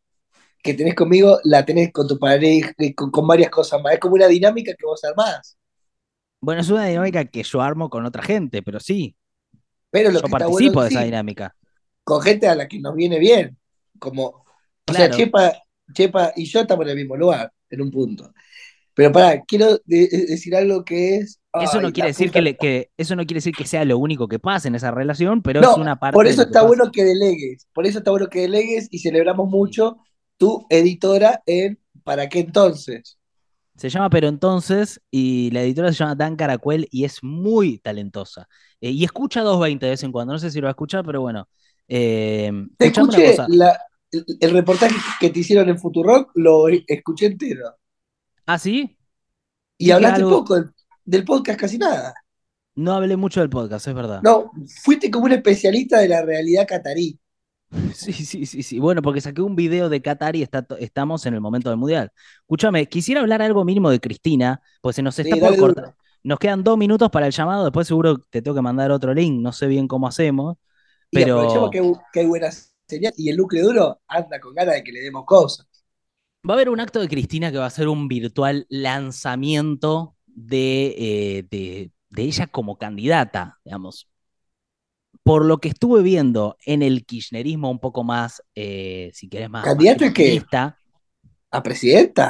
que 0.63 0.75
tenés 0.75 0.95
conmigo 0.97 1.39
la 1.45 1.65
tenés 1.67 1.93
con 1.93 2.09
tu 2.09 2.19
pareja, 2.19 2.73
y 2.79 2.95
con, 2.95 3.11
con 3.11 3.27
varias 3.27 3.51
cosas 3.51 3.83
más? 3.83 3.95
Es 3.95 4.01
como 4.01 4.15
una 4.17 4.29
dinámica 4.29 4.75
que 4.79 4.87
vos 4.87 5.05
armás. 5.05 5.59
Bueno, 6.43 6.61
es 6.61 6.69
una 6.71 6.87
dinámica 6.87 7.25
que 7.25 7.43
yo 7.45 7.63
armo 7.63 7.89
con 7.89 8.05
otra 8.05 8.23
gente, 8.23 8.63
pero 8.63 8.81
sí, 8.81 9.17
Pero 9.91 10.11
lo 10.11 10.19
yo 10.21 10.25
que 10.27 10.31
participo 10.31 10.73
bueno, 10.75 10.83
de 10.83 10.89
esa 10.89 11.05
dinámica. 11.05 11.55
con 12.05 12.21
gente 12.21 12.49
a 12.49 12.55
la 12.57 12.67
que 12.69 12.81
nos 12.81 12.95
viene 12.95 13.19
bien. 13.19 13.57
Como, 13.99 14.45
o 14.89 14.93
sea. 14.93 15.09
Chepa, 15.11 15.53
Chepa 15.95 16.33
y 16.35 16.45
yo 16.47 16.61
estamos 16.63 16.85
en 16.87 16.91
el 16.91 16.97
mismo 16.97 17.17
lugar, 17.17 17.53
en 17.71 17.81
un 17.81 17.91
punto. 17.91 18.33
Pero 18.95 19.13
pará, 19.13 19.41
quiero 19.47 19.79
de- 19.87 20.09
de- 20.09 20.27
decir 20.27 20.55
algo 20.57 20.85
que 20.85 21.17
es. 21.17 21.41
Eso 21.55 21.79
ay, 21.79 21.83
no 21.85 21.93
quiere 21.93 22.09
decir 22.09 22.31
que, 22.33 22.43
le- 22.43 22.57
que- 22.57 22.91
eso 22.97 23.15
no 23.17 23.23
quiere 23.25 23.37
decir 23.39 23.55
que 23.55 23.67
sea 23.67 23.85
lo 23.85 23.99
único 23.99 24.27
que 24.29 24.39
pasa 24.39 24.69
en 24.69 24.75
esa 24.75 24.91
relación, 24.91 25.43
pero 25.43 25.61
No, 25.61 25.73
es 25.73 25.79
una 25.79 25.99
parte 26.01 26.15
por 26.15 26.25
de 26.27 26.33
eso 26.33 26.43
que 26.43 26.47
está 26.49 26.61
pasa. 26.61 26.67
bueno 26.67 26.91
que 26.93 27.05
delegues. 27.05 27.69
Por 27.73 27.87
eso 27.87 27.99
está 27.99 28.11
bueno 28.11 28.29
que 28.29 28.41
delegues 28.43 28.89
y 28.91 28.99
celebramos 28.99 29.49
mucho 29.49 29.99
tu 30.37 30.67
editora 30.71 31.43
en 31.47 31.79
¿Para 32.05 32.29
qué 32.29 32.41
entonces? 32.41 33.17
Se 33.83 33.89
llama 33.89 34.11
Pero 34.11 34.29
entonces, 34.29 35.01
y 35.11 35.51
la 35.51 35.63
editora 35.63 35.89
se 35.89 35.99
llama 35.99 36.15
Dan 36.15 36.37
Caracuel 36.37 36.87
y 36.93 37.03
es 37.03 37.21
muy 37.21 37.79
talentosa. 37.79 38.47
Eh, 38.81 38.91
y 38.91 39.03
escucha 39.03 39.41
220 39.41 39.87
de 39.87 39.91
vez 39.91 40.05
en 40.05 40.13
cuando, 40.13 40.35
no 40.35 40.39
sé 40.39 40.53
si 40.53 40.61
lo 40.61 40.67
va 40.67 40.71
a 40.71 40.71
escuchar, 40.71 41.05
pero 41.05 41.21
bueno. 41.21 41.49
Eh, 41.89 42.53
Te 42.79 42.87
escuché 42.87 43.35
la- 43.49 43.77
el, 44.13 44.51
reportaje 44.53 44.95
que 45.19 45.31
te 45.31 45.41
hicieron 45.41 45.69
en 45.69 45.81
Futurock, 45.81 46.31
lo 46.37 46.69
escuché 46.69 47.27
entero. 47.27 47.75
¿Ah, 48.47 48.57
sí? 48.57 48.97
Y 49.79 49.91
hablaste 49.91 50.21
algo- 50.23 50.31
poco 50.39 50.55
del, 50.55 50.71
del 51.05 51.25
podcast, 51.25 51.59
casi 51.59 51.77
nada. 51.77 52.15
No 52.77 52.93
hablé 52.93 53.17
mucho 53.17 53.41
del 53.41 53.51
podcast, 53.51 53.89
es 53.89 53.95
verdad. 53.95 54.21
No, 54.23 54.53
fuiste 54.85 55.11
como 55.11 55.25
un 55.25 55.33
especialista 55.33 55.99
de 55.99 56.07
la 56.07 56.23
realidad 56.23 56.69
catarí. 56.69 57.19
Sí, 57.95 58.13
sí, 58.13 58.47
sí, 58.47 58.63
sí. 58.63 58.79
Bueno, 58.79 59.03
porque 59.03 59.21
saqué 59.21 59.41
un 59.43 59.57
video 59.57 59.89
de 59.89 60.03
Qatar 60.03 60.37
y 60.37 60.43
está, 60.43 60.67
estamos 60.79 61.25
en 61.27 61.35
el 61.35 61.41
momento 61.41 61.71
del 61.71 61.79
Mundial. 61.79 62.13
Escúchame, 62.43 62.87
quisiera 62.89 63.21
hablar 63.21 63.43
algo 63.43 63.65
mínimo 63.65 63.91
de 63.91 64.01
Cristina, 64.01 64.61
pues 64.81 64.97
se 64.97 65.03
nos 65.03 65.19
está 65.19 65.37
Sí, 65.37 65.39
por 65.39 65.57
cortar. 65.57 65.95
Nos 66.23 66.39
quedan 66.39 66.63
dos 66.65 66.77
minutos 66.79 67.11
para 67.11 67.27
el 67.27 67.33
llamado, 67.33 67.65
después 67.65 67.87
seguro 67.89 68.19
te 68.19 68.43
tengo 68.43 68.55
que 68.55 68.63
mandar 68.63 68.91
otro 68.91 69.13
link, 69.15 69.41
no 69.41 69.53
sé 69.53 69.67
bien 69.67 69.89
cómo 69.89 70.07
hacemos, 70.07 70.57
Y 71.13 71.23
pero 71.23 71.23
aprovechemos 71.23 71.71
que, 71.71 71.79
hay- 71.79 71.93
que 72.13 72.21
hay 72.21 72.27
buenas 72.27 72.75
señales. 72.89 73.17
Y 73.19 73.31
el 73.31 73.37
núcleo 73.37 73.65
duro 73.67 74.01
anda 74.09 74.41
con 74.41 74.53
ganas 74.55 74.75
de 74.75 74.83
que 74.85 74.93
le 74.93 75.01
demos 75.01 75.25
cosas. 75.25 75.67
va 76.49 76.55
a 76.55 76.57
haber 76.57 76.69
un 76.71 76.81
acto 76.81 77.01
de 77.01 77.09
Cristina 77.09 77.51
que 77.53 77.59
va 77.59 77.67
a 77.67 77.71
ser 77.71 77.89
un 77.89 78.09
virtual 78.09 78.67
lanzamiento 78.69 80.17
de, 80.27 80.95
eh, 81.39 81.47
de, 81.51 81.93
de 82.11 82.23
ella 82.23 82.47
como 82.47 82.79
candidata, 82.79 83.59
digamos. 83.65 84.09
Por 85.25 85.45
lo 85.45 85.59
que 85.59 85.69
estuve 85.69 86.03
viendo 86.03 86.57
en 86.67 86.83
el 86.83 87.07
kirchnerismo 87.07 87.71
un 87.71 87.79
poco 87.81 88.05
más, 88.05 88.43
eh, 88.55 89.11
si 89.15 89.29
querés, 89.29 89.51
más, 89.51 89.73
más 89.73 89.73
¿Candidata 89.73 90.07
a 90.07 90.13
qué? 90.13 90.45
kirchnerista, 90.45 90.79
¿A 91.57 91.63
presidenta? 91.63 92.27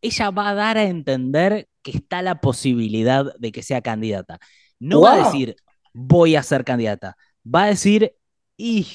ella 0.00 0.30
va 0.30 0.50
a 0.50 0.54
dar 0.54 0.78
a 0.78 0.84
entender 0.84 1.68
que 1.82 1.92
está 1.92 2.22
la 2.22 2.40
posibilidad 2.40 3.34
de 3.38 3.52
que 3.52 3.62
sea 3.62 3.80
candidata. 3.82 4.38
No 4.78 5.00
va 5.02 5.14
a 5.14 5.18
decir, 5.18 5.56
voy 5.92 6.36
a 6.36 6.42
ser 6.42 6.64
candidata. 6.64 7.16
Va 7.44 7.64
a 7.64 7.66
decir, 7.68 8.14
y 8.56 8.86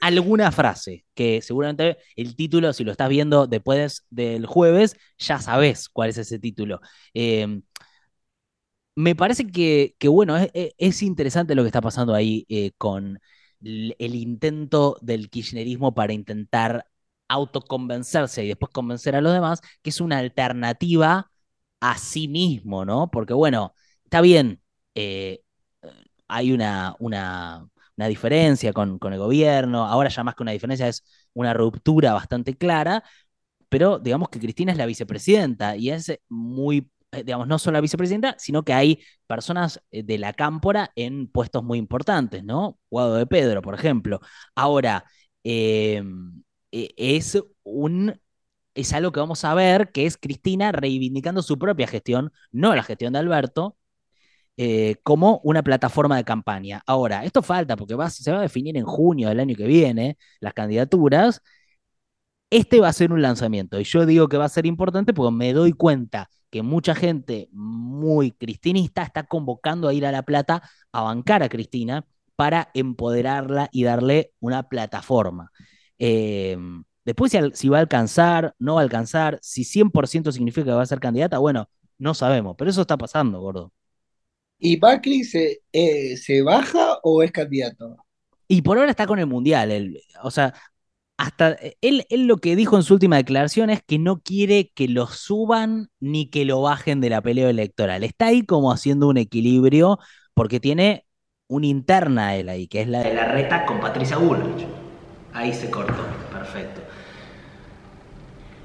alguna 0.00 0.52
frase, 0.52 1.06
que 1.14 1.42
seguramente 1.42 1.98
el 2.16 2.36
título, 2.36 2.72
si 2.72 2.84
lo 2.84 2.92
estás 2.92 3.08
viendo 3.08 3.46
después 3.46 4.06
del 4.10 4.46
jueves, 4.46 4.96
ya 5.18 5.40
sabes 5.40 5.88
cuál 5.88 6.10
es 6.10 6.18
ese 6.18 6.38
título. 6.38 6.80
Eh, 7.14 7.60
me 8.96 9.14
parece 9.14 9.46
que, 9.48 9.96
que, 9.98 10.08
bueno, 10.08 10.36
es, 10.36 10.50
es, 10.78 11.02
interesante 11.02 11.54
lo 11.54 11.62
que 11.62 11.68
está 11.68 11.80
pasando 11.82 12.14
ahí 12.14 12.46
eh, 12.48 12.72
con 12.78 13.20
el, 13.62 14.14
intento 14.14 14.98
del 15.02 15.30
kirchnerismo 15.30 15.94
para 15.94 16.12
intentar 16.12 16.86
autoconvencerse 17.28 18.44
y 18.44 18.48
después 18.48 18.70
convencer 18.72 19.16
a 19.16 19.20
los 19.20 19.32
demás 19.32 19.60
que 19.82 19.90
es 19.90 20.00
una 20.00 20.18
alternativa 20.18 21.30
a 21.80 21.98
sí 21.98 22.28
mismo, 22.28 22.84
¿no? 22.84 23.10
Porque 23.10 23.34
bueno, 23.34 23.74
está 24.04 24.20
bien, 24.20 24.62
eh, 24.94 25.42
hay 26.28 26.52
una, 26.52 26.96
una, 26.98 27.68
una 27.96 28.06
diferencia 28.08 28.72
con, 28.72 28.98
con, 28.98 29.12
el 29.12 29.18
gobierno, 29.18 29.86
ahora 29.86 30.08
ya 30.08 30.24
más 30.24 30.34
que 30.34 30.42
una 30.42 30.52
diferencia 30.52 30.88
es 30.88 31.04
una 31.34 31.54
ruptura 31.54 32.12
bastante 32.14 32.56
clara, 32.56 33.04
pero 33.68 33.98
digamos 33.98 34.28
que 34.30 34.40
Cristina 34.40 34.72
es 34.72 34.78
la 34.78 34.86
vicepresidenta 34.86 35.76
y 35.76 35.90
es 35.90 36.12
muy, 36.28 36.90
digamos, 37.24 37.46
no 37.48 37.58
solo 37.58 37.74
la 37.74 37.80
vicepresidenta, 37.80 38.34
sino 38.38 38.64
que 38.64 38.72
hay 38.72 39.02
personas 39.26 39.82
eh, 39.90 40.02
de 40.02 40.18
la 40.18 40.32
cámpora 40.32 40.92
en 40.96 41.28
puestos 41.28 41.62
muy 41.64 41.78
importantes, 41.78 42.44
¿no? 42.44 42.78
Guado 42.90 43.14
de 43.16 43.26
Pedro, 43.26 43.62
por 43.62 43.74
ejemplo. 43.74 44.20
Ahora, 44.54 45.04
eh, 45.44 46.02
es 46.70 47.38
un 47.62 48.20
es 48.74 48.92
algo 48.92 49.12
que 49.12 49.20
vamos 49.20 49.44
a 49.44 49.54
ver, 49.54 49.90
que 49.92 50.06
es 50.06 50.18
Cristina 50.18 50.72
reivindicando 50.72 51.42
su 51.42 51.58
propia 51.58 51.86
gestión, 51.86 52.32
no 52.52 52.74
la 52.74 52.82
gestión 52.82 53.12
de 53.14 53.20
Alberto, 53.20 53.78
eh, 54.58 54.96
como 55.02 55.40
una 55.44 55.62
plataforma 55.62 56.16
de 56.16 56.24
campaña. 56.24 56.82
Ahora, 56.86 57.24
esto 57.24 57.42
falta 57.42 57.76
porque 57.76 57.94
va, 57.94 58.10
se 58.10 58.32
va 58.32 58.38
a 58.38 58.42
definir 58.42 58.76
en 58.76 58.84
junio 58.86 59.28
del 59.28 59.40
año 59.40 59.56
que 59.56 59.66
viene 59.66 60.18
las 60.40 60.54
candidaturas. 60.54 61.42
Este 62.50 62.80
va 62.80 62.88
a 62.88 62.92
ser 62.92 63.12
un 63.12 63.22
lanzamiento 63.22 63.80
y 63.80 63.84
yo 63.84 64.06
digo 64.06 64.28
que 64.28 64.36
va 64.36 64.44
a 64.44 64.48
ser 64.48 64.66
importante 64.66 65.12
porque 65.12 65.34
me 65.34 65.52
doy 65.52 65.72
cuenta 65.72 66.30
que 66.50 66.62
mucha 66.62 66.94
gente 66.94 67.48
muy 67.52 68.30
cristinista 68.32 69.02
está 69.02 69.24
convocando 69.24 69.88
a 69.88 69.94
ir 69.94 70.06
a 70.06 70.12
La 70.12 70.22
Plata 70.22 70.62
a 70.92 71.02
bancar 71.02 71.42
a 71.42 71.48
Cristina 71.48 72.06
para 72.36 72.70
empoderarla 72.74 73.68
y 73.72 73.82
darle 73.84 74.32
una 74.40 74.68
plataforma. 74.68 75.50
Eh, 75.98 76.56
Después 77.06 77.30
si, 77.30 77.38
si, 77.54 77.68
va 77.68 77.78
a 77.78 77.80
alcanzar, 77.80 78.56
no 78.58 78.74
va 78.74 78.80
a 78.80 78.82
alcanzar, 78.82 79.38
si 79.40 79.62
100% 79.62 80.32
significa 80.32 80.64
que 80.64 80.72
va 80.72 80.82
a 80.82 80.86
ser 80.86 80.98
candidata, 80.98 81.38
bueno, 81.38 81.70
no 81.98 82.14
sabemos, 82.14 82.56
pero 82.58 82.68
eso 82.68 82.80
está 82.80 82.96
pasando, 82.96 83.40
gordo. 83.40 83.72
¿Y 84.58 84.76
Macri 84.76 85.22
se, 85.22 85.62
eh, 85.72 86.16
se 86.16 86.42
baja 86.42 86.98
o 87.04 87.22
es 87.22 87.30
candidato? 87.30 87.96
Y 88.48 88.62
por 88.62 88.76
ahora 88.76 88.90
está 88.90 89.06
con 89.06 89.20
el 89.20 89.26
Mundial. 89.26 89.70
El, 89.70 90.00
o 90.20 90.32
sea, 90.32 90.52
hasta 91.16 91.56
él, 91.80 92.04
él, 92.10 92.26
lo 92.26 92.38
que 92.38 92.56
dijo 92.56 92.76
en 92.76 92.82
su 92.82 92.94
última 92.94 93.16
declaración 93.16 93.70
es 93.70 93.82
que 93.82 93.98
no 93.98 94.20
quiere 94.20 94.70
que 94.74 94.86
lo 94.88 95.06
suban 95.06 95.88
ni 95.98 96.28
que 96.28 96.44
lo 96.44 96.60
bajen 96.60 97.00
de 97.00 97.10
la 97.10 97.22
pelea 97.22 97.48
electoral. 97.48 98.04
Está 98.04 98.26
ahí 98.26 98.42
como 98.44 98.70
haciendo 98.70 99.08
un 99.08 99.16
equilibrio 99.16 99.98
porque 100.34 100.60
tiene 100.60 101.06
una 101.48 101.66
interna 101.66 102.36
él 102.36 102.48
ahí, 102.48 102.68
que 102.68 102.82
es 102.82 102.88
la 102.88 103.02
de 103.02 103.14
la 103.14 103.26
reta 103.28 103.64
con 103.64 103.80
Patricia 103.80 104.18
Bullrich. 104.18 104.66
Ahí 105.32 105.52
se 105.52 105.70
cortó, 105.70 106.04
perfecto. 106.32 106.80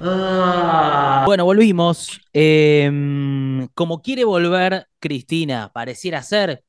Ah. 0.02 1.24
Bueno, 1.26 1.46
volvimos. 1.46 2.20
Eh, 2.34 3.68
como 3.74 4.02
quiere 4.02 4.26
volver 4.26 4.88
Cristina, 5.00 5.72
pareciera 5.74 6.24
ser. 6.24 6.64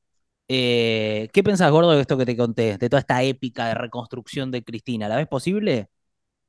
Eh, 0.47 1.29
¿Qué 1.33 1.43
pensás, 1.43 1.71
Gordo, 1.71 1.91
de 1.91 2.01
esto 2.01 2.17
que 2.17 2.25
te 2.25 2.37
conté? 2.37 2.77
De 2.77 2.89
toda 2.89 2.99
esta 2.99 3.23
épica 3.23 3.67
de 3.67 3.75
reconstrucción 3.75 4.51
de 4.51 4.63
Cristina. 4.63 5.07
¿La 5.07 5.17
ves 5.17 5.27
posible? 5.27 5.89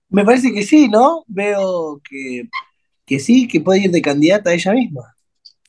Me 0.08 0.24
parece 0.24 0.52
que 0.52 0.62
sí, 0.62 0.88
¿no? 0.88 1.24
Veo 1.26 2.00
que, 2.08 2.48
que 3.06 3.18
sí, 3.20 3.48
que 3.48 3.60
puede 3.60 3.80
ir 3.84 3.90
de 3.90 4.02
candidata 4.02 4.52
ella 4.54 4.72
misma. 4.72 5.14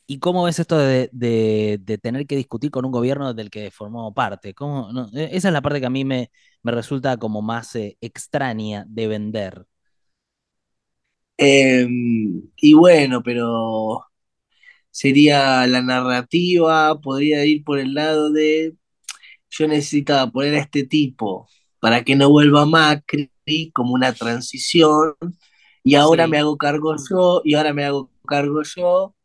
¿Y 0.07 0.19
cómo 0.19 0.43
ves 0.43 0.59
esto 0.59 0.77
de, 0.77 1.09
de, 1.11 1.79
de, 1.81 1.97
tener 1.97 2.27
que 2.27 2.35
discutir 2.35 2.69
con 2.69 2.85
un 2.85 2.91
gobierno 2.91 3.33
del 3.33 3.49
que 3.49 3.71
formó 3.71 4.13
parte? 4.13 4.53
¿Cómo, 4.53 4.91
no? 4.93 5.09
E, 5.13 5.29
Esa 5.35 5.47
es 5.49 5.53
la 5.53 5.61
parte 5.61 5.79
que 5.79 5.87
a 5.87 5.89
mí 5.89 6.05
me, 6.05 6.31
me 6.61 6.71
resulta 6.71 7.17
como 7.17 7.41
más 7.41 7.75
eh, 7.75 7.97
extraña 8.01 8.85
de 8.87 9.07
vender. 9.07 9.65
Eh, 11.37 11.87
y 12.57 12.73
bueno, 12.73 13.21
pero 13.23 14.05
sería 14.95 15.67
la 15.67 15.81
narrativa, 15.81 16.99
podría 17.01 17.45
ir 17.45 17.63
por 17.65 17.79
el 17.79 17.93
lado 17.93 18.31
de 18.31 18.75
yo 19.49 19.67
necesitaba 19.67 20.31
poner 20.31 20.55
a 20.55 20.59
este 20.59 20.85
tipo 20.85 21.47
para 21.79 22.03
que 22.03 22.15
no 22.15 22.29
vuelva 22.29 22.65
Macri 22.65 23.31
como 23.73 23.93
una 23.93 24.13
transición 24.13 25.15
y 25.83 25.95
ahora 25.95 26.25
Sí. 26.25 26.31
me 26.31 26.39
hago 26.39 26.57
cargo 26.57 26.95
yo 27.09 27.41
y 27.45 27.55
ahora 27.55 27.73
me 27.73 27.85
hago 27.85 28.11
cargo 28.27 28.61
yo 28.63 29.15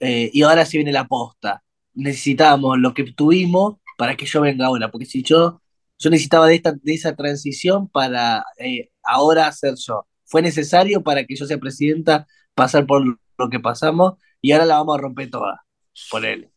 eh, 0.00 0.30
y 0.32 0.42
ahora 0.42 0.64
sí 0.66 0.78
viene 0.78 0.92
la 0.92 1.06
posta. 1.06 1.62
Necesitábamos 1.94 2.78
lo 2.78 2.94
que 2.94 3.04
tuvimos 3.12 3.76
para 3.98 4.16
que 4.16 4.26
yo 4.26 4.40
venga 4.42 4.66
ahora, 4.66 4.90
porque 4.90 5.06
si 5.06 5.22
yo, 5.22 5.62
yo 5.98 6.10
necesitaba 6.10 6.46
de, 6.48 6.56
esta, 6.56 6.72
de 6.72 6.94
esa 6.94 7.14
transición 7.16 7.88
para 7.88 8.44
eh, 8.58 8.90
ahora 9.02 9.50
ser 9.52 9.74
yo. 9.76 10.06
Fue 10.24 10.42
necesario 10.42 11.02
para 11.02 11.24
que 11.26 11.36
yo 11.36 11.46
sea 11.46 11.58
presidenta 11.58 12.26
pasar 12.54 12.86
por 12.86 13.04
lo 13.38 13.50
que 13.50 13.60
pasamos 13.60 14.14
y 14.40 14.52
ahora 14.52 14.66
la 14.66 14.76
vamos 14.76 14.98
a 14.98 15.00
romper 15.00 15.30
toda. 15.30 15.64
Por 16.10 16.24
él. 16.24 16.50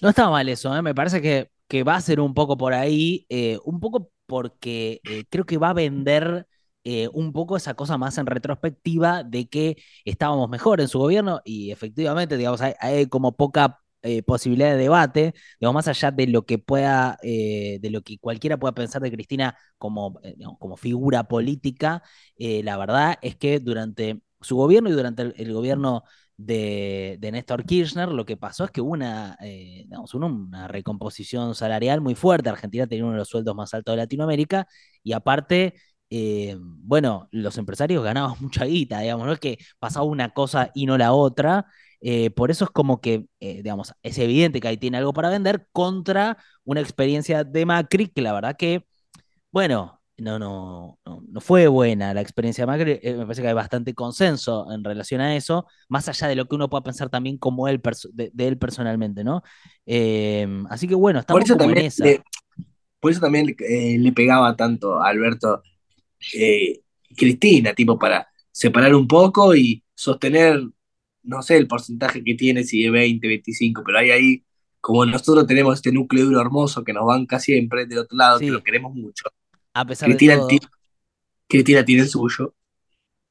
No 0.00 0.08
estaba 0.08 0.30
mal 0.30 0.48
eso, 0.48 0.74
¿eh? 0.76 0.82
me 0.82 0.94
parece 0.94 1.20
que, 1.20 1.50
que, 1.68 1.82
va 1.82 1.96
a 1.96 2.00
ser 2.00 2.20
un 2.20 2.34
poco 2.34 2.56
por 2.56 2.74
ahí, 2.74 3.26
eh, 3.28 3.58
un 3.64 3.80
poco 3.80 4.10
porque 4.26 5.00
eh, 5.04 5.24
creo 5.28 5.44
que 5.44 5.58
va 5.58 5.70
a 5.70 5.74
vender 5.74 6.46
un 7.14 7.32
poco 7.32 7.56
esa 7.56 7.72
cosa 7.72 7.96
más 7.96 8.18
en 8.18 8.26
retrospectiva 8.26 9.22
de 9.24 9.48
que 9.48 9.76
estábamos 10.04 10.50
mejor 10.50 10.82
en 10.82 10.88
su 10.88 10.98
gobierno 10.98 11.40
y 11.42 11.70
efectivamente, 11.70 12.36
digamos, 12.36 12.60
hay, 12.60 13.06
como 13.06 13.34
poca 13.36 13.80
posibilidad 14.26 14.72
de 14.72 14.76
debate, 14.76 15.34
digamos, 15.58 15.76
más 15.76 15.88
allá 15.88 16.10
de 16.10 16.26
lo 16.26 16.44
que 16.44 16.58
pueda, 16.58 17.16
de 17.22 17.88
lo 17.90 18.02
que 18.02 18.18
cualquiera 18.18 18.58
pueda 18.58 18.74
pensar 18.74 19.00
de 19.00 19.10
Cristina 19.10 19.56
como, 19.78 20.20
como 20.58 20.76
figura 20.76 21.24
política, 21.26 22.02
la 22.36 22.76
verdad 22.76 23.16
es 23.22 23.36
que 23.36 23.60
durante 23.60 24.20
su 24.42 24.56
gobierno 24.56 24.90
y 24.90 24.92
durante 24.92 25.22
el 25.22 25.54
gobierno 25.54 26.04
de, 26.36 27.16
de, 27.20 27.32
Néstor 27.32 27.64
Kirchner, 27.64 28.08
lo 28.08 28.26
que 28.26 28.36
pasó 28.36 28.64
es 28.64 28.70
que 28.70 28.80
hubo 28.80 28.92
una, 28.92 29.36
eh, 29.40 29.82
digamos, 29.84 30.14
una 30.14 30.68
recomposición 30.68 31.54
salarial 31.54 32.00
muy 32.00 32.14
fuerte. 32.14 32.48
Argentina 32.48 32.86
tenía 32.86 33.04
uno 33.04 33.12
de 33.12 33.18
los 33.18 33.28
sueldos 33.28 33.54
más 33.54 33.74
altos 33.74 33.92
de 33.92 33.96
Latinoamérica 33.98 34.66
y 35.02 35.12
aparte, 35.12 35.74
eh, 36.10 36.56
bueno, 36.60 37.28
los 37.32 37.58
empresarios 37.58 38.02
ganaban 38.04 38.36
mucha 38.40 38.64
guita, 38.64 39.00
digamos, 39.00 39.26
no 39.26 39.32
es 39.32 39.40
que 39.40 39.58
pasaba 39.78 40.04
una 40.06 40.30
cosa 40.30 40.70
y 40.74 40.86
no 40.86 40.98
la 40.98 41.12
otra. 41.12 41.66
Eh, 42.00 42.30
por 42.30 42.50
eso 42.50 42.64
es 42.66 42.70
como 42.70 43.00
que, 43.00 43.26
digamos, 43.40 43.94
es 44.02 44.18
evidente 44.18 44.60
que 44.60 44.68
ahí 44.68 44.76
tiene 44.76 44.98
algo 44.98 45.12
para 45.14 45.30
vender 45.30 45.68
contra 45.72 46.36
una 46.64 46.80
experiencia 46.80 47.44
de 47.44 47.64
Macri 47.66 48.08
que 48.08 48.20
la 48.22 48.32
verdad 48.34 48.56
que, 48.56 48.84
bueno, 49.50 49.93
no, 50.18 50.38
no, 50.38 50.98
no, 51.04 51.22
no, 51.28 51.40
fue 51.40 51.66
buena 51.66 52.14
la 52.14 52.20
experiencia 52.20 52.62
de 52.62 52.66
Macri. 52.66 52.98
Eh, 53.02 53.14
me 53.14 53.24
parece 53.24 53.42
que 53.42 53.48
hay 53.48 53.54
bastante 53.54 53.94
consenso 53.94 54.70
en 54.72 54.84
relación 54.84 55.20
a 55.20 55.36
eso, 55.36 55.66
más 55.88 56.08
allá 56.08 56.28
de 56.28 56.36
lo 56.36 56.46
que 56.46 56.54
uno 56.54 56.70
pueda 56.70 56.82
pensar 56.84 57.08
también 57.10 57.36
como 57.38 57.68
él, 57.68 57.80
de, 58.12 58.30
de 58.32 58.48
él 58.48 58.58
personalmente, 58.58 59.24
¿no? 59.24 59.42
Eh, 59.86 60.46
así 60.70 60.86
que 60.86 60.94
bueno, 60.94 61.20
estamos 61.20 61.40
por 61.40 61.44
eso 61.44 61.54
como 61.54 61.66
también 61.66 61.78
en 61.78 61.86
esa. 61.86 62.04
Le, 62.04 62.22
por 63.00 63.10
eso 63.10 63.20
también 63.20 63.54
eh, 63.58 63.98
le 63.98 64.12
pegaba 64.12 64.56
tanto 64.56 65.00
a 65.02 65.08
Alberto 65.08 65.62
eh, 66.34 66.80
Cristina, 67.16 67.74
tipo, 67.74 67.98
para 67.98 68.26
separar 68.50 68.94
un 68.94 69.06
poco 69.06 69.54
y 69.54 69.82
sostener, 69.94 70.62
no 71.22 71.42
sé 71.42 71.56
el 71.56 71.66
porcentaje 71.68 72.22
que 72.24 72.34
tiene, 72.34 72.64
si 72.64 72.82
de 72.82 72.90
20, 72.90 73.26
25, 73.28 73.82
pero 73.84 73.98
hay 73.98 74.10
ahí, 74.10 74.44
como 74.80 75.04
nosotros 75.04 75.46
tenemos 75.46 75.74
este 75.74 75.92
núcleo 75.92 76.24
duro 76.26 76.40
hermoso 76.40 76.84
que 76.84 76.92
nos 76.92 77.04
banca 77.06 77.38
siempre 77.40 77.86
del 77.86 77.98
otro 77.98 78.16
lado, 78.16 78.38
Sí. 78.38 78.46
que 78.46 78.50
lo 78.52 78.62
queremos 78.62 78.94
mucho. 78.94 79.24
A 79.74 79.84
pesar 79.86 80.10
Cristina, 80.10 80.34
de 80.34 80.44
todo. 80.44 80.46
ti- 80.46 80.60
Cristina 81.48 81.84
tiene 81.84 82.02
el 82.04 82.08
suyo. 82.08 82.54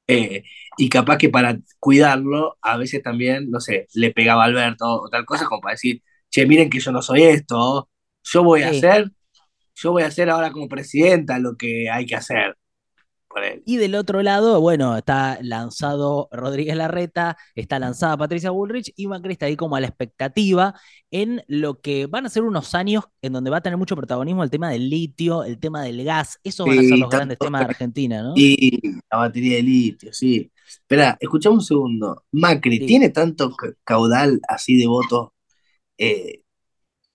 eh, 0.07 0.43
y 0.77 0.89
capaz 0.89 1.17
que 1.17 1.29
para 1.29 1.57
cuidarlo, 1.79 2.57
a 2.61 2.77
veces 2.77 3.03
también, 3.03 3.49
no 3.51 3.59
sé, 3.61 3.87
le 3.95 4.11
pegaba 4.11 4.43
a 4.43 4.47
Alberto 4.47 4.85
o 5.03 5.09
tal 5.09 5.25
cosa, 5.25 5.45
como 5.47 5.61
para 5.61 5.73
decir, 5.75 6.03
che, 6.29 6.45
miren 6.47 6.69
que 6.69 6.79
yo 6.79 6.91
no 6.91 7.01
soy 7.01 7.23
esto, 7.23 7.89
yo 8.23 8.43
voy 8.43 8.63
a 8.63 8.69
hacer, 8.69 9.11
yo 9.75 9.91
voy 9.93 10.03
a 10.03 10.07
hacer 10.07 10.29
ahora 10.31 10.51
como 10.51 10.69
presidenta 10.69 11.39
lo 11.39 11.57
que 11.57 11.89
hay 11.91 12.05
que 12.07 12.15
hacer. 12.15 12.57
Y 13.65 13.77
del 13.77 13.95
otro 13.95 14.21
lado, 14.23 14.59
bueno, 14.61 14.97
está 14.97 15.38
lanzado 15.41 16.27
Rodríguez 16.31 16.75
Larreta, 16.75 17.38
está 17.55 17.79
lanzada 17.79 18.17
Patricia 18.17 18.51
Bullrich 18.51 18.93
y 18.95 19.07
Macri 19.07 19.34
está 19.34 19.45
ahí 19.47 19.55
como 19.55 19.75
a 19.75 19.81
la 19.81 19.88
expectativa 19.88 20.75
en 21.11 21.43
lo 21.47 21.81
que 21.81 22.05
van 22.07 22.25
a 22.25 22.29
ser 22.29 22.43
unos 22.43 22.73
años 22.75 23.05
en 23.21 23.34
donde 23.34 23.49
va 23.49 23.57
a 23.57 23.61
tener 23.61 23.77
mucho 23.77 23.95
protagonismo 23.95 24.43
el 24.43 24.49
tema 24.49 24.69
del 24.69 24.89
litio, 24.89 25.43
el 25.43 25.59
tema 25.59 25.84
del 25.84 26.03
gas. 26.03 26.39
Esos 26.43 26.67
van 26.67 26.77
a 26.79 26.81
ser 26.81 26.93
Sí, 26.93 26.99
los 26.99 27.09
grandes 27.09 27.38
temas 27.39 27.61
de 27.61 27.65
Argentina, 27.65 28.21
¿no? 28.23 28.34
Y 28.36 28.79
la 29.11 29.17
batería 29.17 29.55
de 29.57 29.63
litio, 29.63 30.13
sí. 30.13 30.51
Espera, 30.67 31.17
escuchame 31.19 31.55
un 31.55 31.61
segundo. 31.61 32.23
Macri, 32.31 32.79
Sí. 32.79 32.86
¿tiene 32.86 33.09
tanto 33.09 33.55
ca- 33.55 33.73
caudal 33.84 34.39
así 34.47 34.75
de 34.77 34.88
votos? 34.88 35.29
eh, 35.97 36.41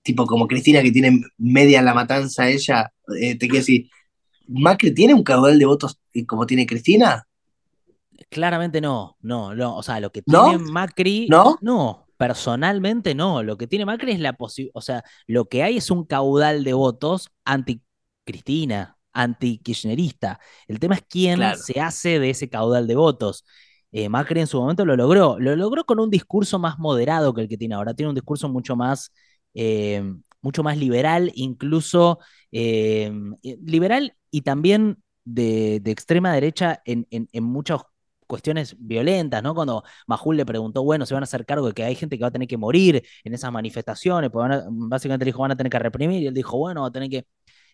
tipo 0.02 0.26
como 0.26 0.46
Cristina 0.48 0.82
que 0.82 0.92
tiene 0.92 1.20
media 1.36 1.82
la 1.82 1.94
matanza 1.94 2.48
ella, 2.48 2.92
eh, 3.20 3.34
te 3.36 3.46
quiero 3.48 3.56
decir, 3.58 3.88
¿Macri 4.48 4.94
tiene 4.94 5.14
un 5.14 5.22
caudal 5.22 5.58
de 5.58 5.66
votos 5.66 5.98
como 6.26 6.46
tiene 6.46 6.66
Cristina? 6.66 7.26
Claramente 8.30 8.80
no, 8.80 9.16
no, 9.20 9.54
no. 9.54 9.76
O 9.76 9.82
sea, 9.82 10.00
lo 10.00 10.10
que 10.10 10.22
¿No? 10.26 10.48
tiene 10.50 10.58
Macri, 10.72 11.28
¿No? 11.30 11.56
no, 11.62 12.08
personalmente 12.16 13.14
no. 13.14 13.42
Lo 13.42 13.56
que 13.56 13.66
tiene 13.66 13.86
Macri 13.86 14.12
es 14.12 14.20
la 14.20 14.32
posibilidad, 14.34 14.72
o 14.76 14.80
sea, 14.80 15.04
lo 15.26 15.46
que 15.48 15.62
hay 15.62 15.76
es 15.76 15.90
un 15.90 16.04
caudal 16.04 16.64
de 16.64 16.72
votos 16.72 17.30
anti-Cristina, 17.44 18.96
anti-kirchnerista. 19.12 20.40
El 20.66 20.80
tema 20.80 20.96
es 20.96 21.02
quién 21.08 21.36
Claro. 21.36 21.58
se 21.58 21.80
hace 21.80 22.18
de 22.18 22.30
ese 22.30 22.48
caudal 22.48 22.86
de 22.86 22.96
votos. 22.96 23.44
Eh, 23.92 24.08
Macri 24.08 24.40
en 24.40 24.46
su 24.46 24.60
momento 24.60 24.84
lo 24.84 24.96
logró. 24.96 25.38
Lo 25.38 25.54
logró 25.56 25.84
con 25.84 26.00
un 26.00 26.10
discurso 26.10 26.58
más 26.58 26.78
moderado 26.78 27.32
que 27.34 27.42
el 27.42 27.48
que 27.48 27.56
tiene 27.56 27.74
ahora. 27.76 27.94
Tiene 27.94 28.08
un 28.10 28.14
discurso 28.16 28.48
mucho 28.48 28.76
más, 28.76 29.12
eh, 29.54 30.02
mucho 30.42 30.62
más 30.62 30.76
liberal, 30.76 31.30
incluso 31.34 32.18
eh, 32.52 33.12
liberal 33.42 34.14
y 34.30 34.42
también 34.42 35.02
de, 35.34 35.76
extrema 35.86 36.32
derecha 36.32 36.82
en, 36.84 37.06
en, 37.10 37.28
en 37.32 37.44
muchas 37.44 37.82
cuestiones 38.26 38.76
violentas, 38.78 39.42
¿no? 39.42 39.54
Cuando 39.54 39.82
Majul 40.06 40.36
le 40.36 40.46
preguntó, 40.46 40.84
bueno, 40.84 41.06
se 41.06 41.14
van 41.14 41.22
a 41.22 41.24
hacer 41.24 41.46
cargo 41.46 41.66
de 41.68 41.72
que 41.74 41.84
hay 41.84 41.94
gente 41.96 42.16
que 42.18 42.22
va 42.22 42.28
a 42.28 42.30
tener 42.30 42.46
que 42.48 42.58
morir 42.58 43.02
en 43.24 43.34
esas 43.34 43.50
manifestaciones, 43.52 44.30
pues 44.30 44.62
básicamente 44.70 45.24
le 45.24 45.30
dijo, 45.30 45.42
van 45.42 45.52
a 45.52 45.56
tener 45.56 45.70
que 45.70 45.78
reprimir, 45.78 46.22
y 46.22 46.26
él 46.26 46.34
dijo, 46.34 46.58
bueno, 46.58 46.82
va 46.82 46.88
a 46.88 46.92
tener 46.92 47.08
que, 47.10 47.26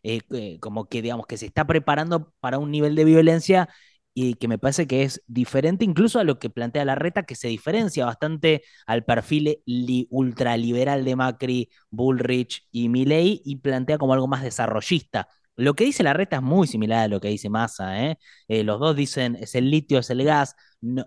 eh, 0.03 0.21
eh, 0.33 0.59
como 0.61 0.89
que 0.89 1.03
digamos 1.03 1.27
que 1.27 1.37
se 1.37 1.47
está 1.47 1.67
preparando 1.67 2.33
para 2.41 2.59
un 2.59 2.71
nivel 2.71 2.95
de 2.95 3.05
violencia 3.05 3.69
y 4.15 4.35
que 4.35 4.47
me 4.49 4.59
parece 4.59 4.87
que 4.87 5.03
es 5.03 5.23
diferente 5.27 5.85
incluso 5.85 6.21
a 6.21 6.25
lo 6.25 6.39
que 6.39 6.51
plantea 6.51 6.85
la 6.85 6.95
reta, 6.95 7.25
que 7.25 7.35
se 7.35 7.49
diferencia 7.49 8.07
bastante 8.07 8.63
al 8.87 9.05
perfil 9.05 9.59
li 9.67 10.07
ultraliberal 10.11 11.05
de 11.05 11.17
Macri, 11.17 11.71
Bullrich 11.91 12.67
y 12.71 12.89
Milei 12.89 13.43
y 13.45 13.57
plantea 13.57 13.99
como 13.99 14.15
algo 14.15 14.29
más 14.29 14.43
desarrollista. 14.43 15.29
Lo 15.57 15.75
que 15.75 15.85
dice 15.85 16.03
la 16.03 16.13
reta 16.13 16.37
es 16.37 16.43
muy 16.43 16.67
similar 16.67 17.05
a 17.05 17.09
lo 17.09 17.21
que 17.21 17.29
dice 17.29 17.49
Massa. 17.49 18.05
¿eh? 18.05 18.19
Eh, 18.49 18.65
los 18.65 18.81
dos 18.81 18.97
dicen 18.97 19.37
es 19.37 19.55
el 19.55 19.71
litio, 19.71 19.99
es 20.01 20.11
el 20.11 20.25
gas, 20.25 20.57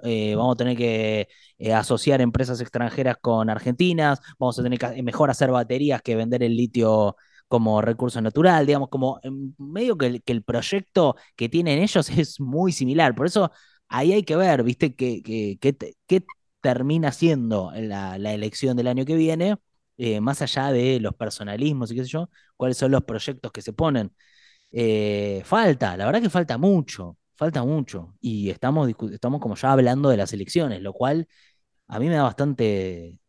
eh, 0.04 0.36
vamos 0.36 0.54
a 0.56 0.58
tener 0.58 0.78
que 0.78 1.28
eh, 1.58 1.74
asociar 1.74 2.22
empresas 2.22 2.62
extranjeras 2.62 3.18
con 3.22 3.50
argentinas, 3.50 4.20
vamos 4.40 4.58
a 4.60 4.64
tener 4.64 4.80
que 4.80 5.04
mejor 5.04 5.30
hacer 5.30 5.52
baterías 5.52 6.02
que 6.02 6.16
vender 6.16 6.44
el 6.44 6.56
litio 6.56 7.16
como 7.48 7.82
recurso 7.82 8.22
natural, 8.22 8.66
digamos, 8.66 8.90
como 8.90 9.20
medio 9.58 9.98
que 9.98 10.22
el, 10.26 10.44
proyecto 10.44 11.16
que 11.36 11.50
tienen 11.50 11.80
ellos 11.80 12.10
es 12.18 12.40
muy 12.40 12.72
similar. 12.72 13.16
Por 13.16 13.28
eso 13.28 13.52
ahí 13.88 14.14
hay 14.14 14.24
que 14.24 14.36
ver, 14.36 14.64
¿viste? 14.64 14.96
¿Qué, 14.96 15.22
qué, 15.60 16.26
termina 16.62 17.12
siendo 17.12 17.72
la, 17.76 18.16
elección 18.34 18.76
del 18.76 18.88
año 18.88 19.06
que 19.06 19.16
viene? 19.16 19.58
Más 20.22 20.42
allá 20.42 20.72
de 20.72 21.00
los 21.00 21.16
personalismos 21.16 21.92
y 21.92 21.96
qué 21.96 22.04
sé 22.04 22.10
yo, 22.10 22.30
cuáles 22.56 22.78
son 22.78 22.92
los 22.92 23.04
proyectos 23.04 23.52
que 23.52 23.62
se 23.62 23.74
ponen. 23.74 24.12
Eh, 24.72 25.42
falta, 25.46 25.96
la 25.98 26.06
verdad 26.06 26.22
que 26.22 26.30
falta 26.30 26.58
mucho, 26.58 27.18
falta 27.36 27.64
mucho. 27.64 28.16
Y 28.20 28.50
estamos, 28.50 28.90
estamos 29.12 29.42
como 29.42 29.56
ya 29.56 29.72
hablando 29.72 30.10
de 30.10 30.18
las 30.18 30.34
elecciones, 30.34 30.82
lo 30.82 30.94
cual 30.94 31.28
a 31.88 32.00
mí 32.00 32.08
me 32.08 32.16
da 32.16 32.24
bastante, 32.24 33.20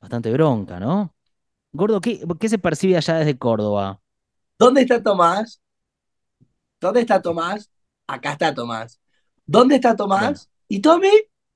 bastante 0.00 0.32
bronca, 0.32 0.80
¿no? 0.80 1.14
Gordo, 1.72 2.00
¿qué, 2.00 2.22
¿qué 2.40 2.48
se 2.48 2.58
percibe 2.58 2.96
allá 2.96 3.16
desde 3.16 3.38
Córdoba? 3.38 4.00
¿Dónde 4.58 4.82
está 4.82 5.02
Tomás? 5.02 5.60
¿Dónde 6.80 7.00
está 7.00 7.20
Tomás? 7.20 7.70
Acá 8.06 8.32
está 8.32 8.54
Tomás. 8.54 9.00
¿Dónde 9.46 9.76
está 9.76 9.96
Tomás? 9.96 10.50
¿Y 10.68 10.80
Tommy? 10.80 11.10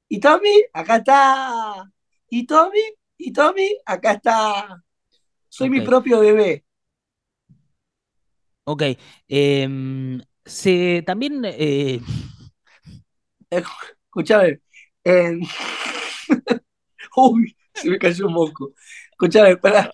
¿Y 0.08 0.20
Tommy? 0.20 0.64
Acá 0.72 0.96
está. 0.96 1.90
¿Y 2.30 2.46
Tommy? 2.46 2.80
¿Y 3.16 3.32
Tommy? 3.32 3.78
Acá 3.84 4.12
está. 4.12 4.82
Soy 5.48 5.70
mi 5.70 5.80
propio 5.80 6.20
bebé. 6.20 6.64
Ok. 8.68 8.82
Em, 9.28 10.20
se, 10.44 11.02
también. 11.06 11.42
Eh... 11.44 12.00
Escúchame. 13.50 14.60
Uy, 17.16 17.56
se 17.72 17.88
me 17.88 17.98
cayó 17.98 18.26
un 18.26 18.34
moco. 18.34 18.74
Escúchame, 19.12 19.56
para. 19.56 19.90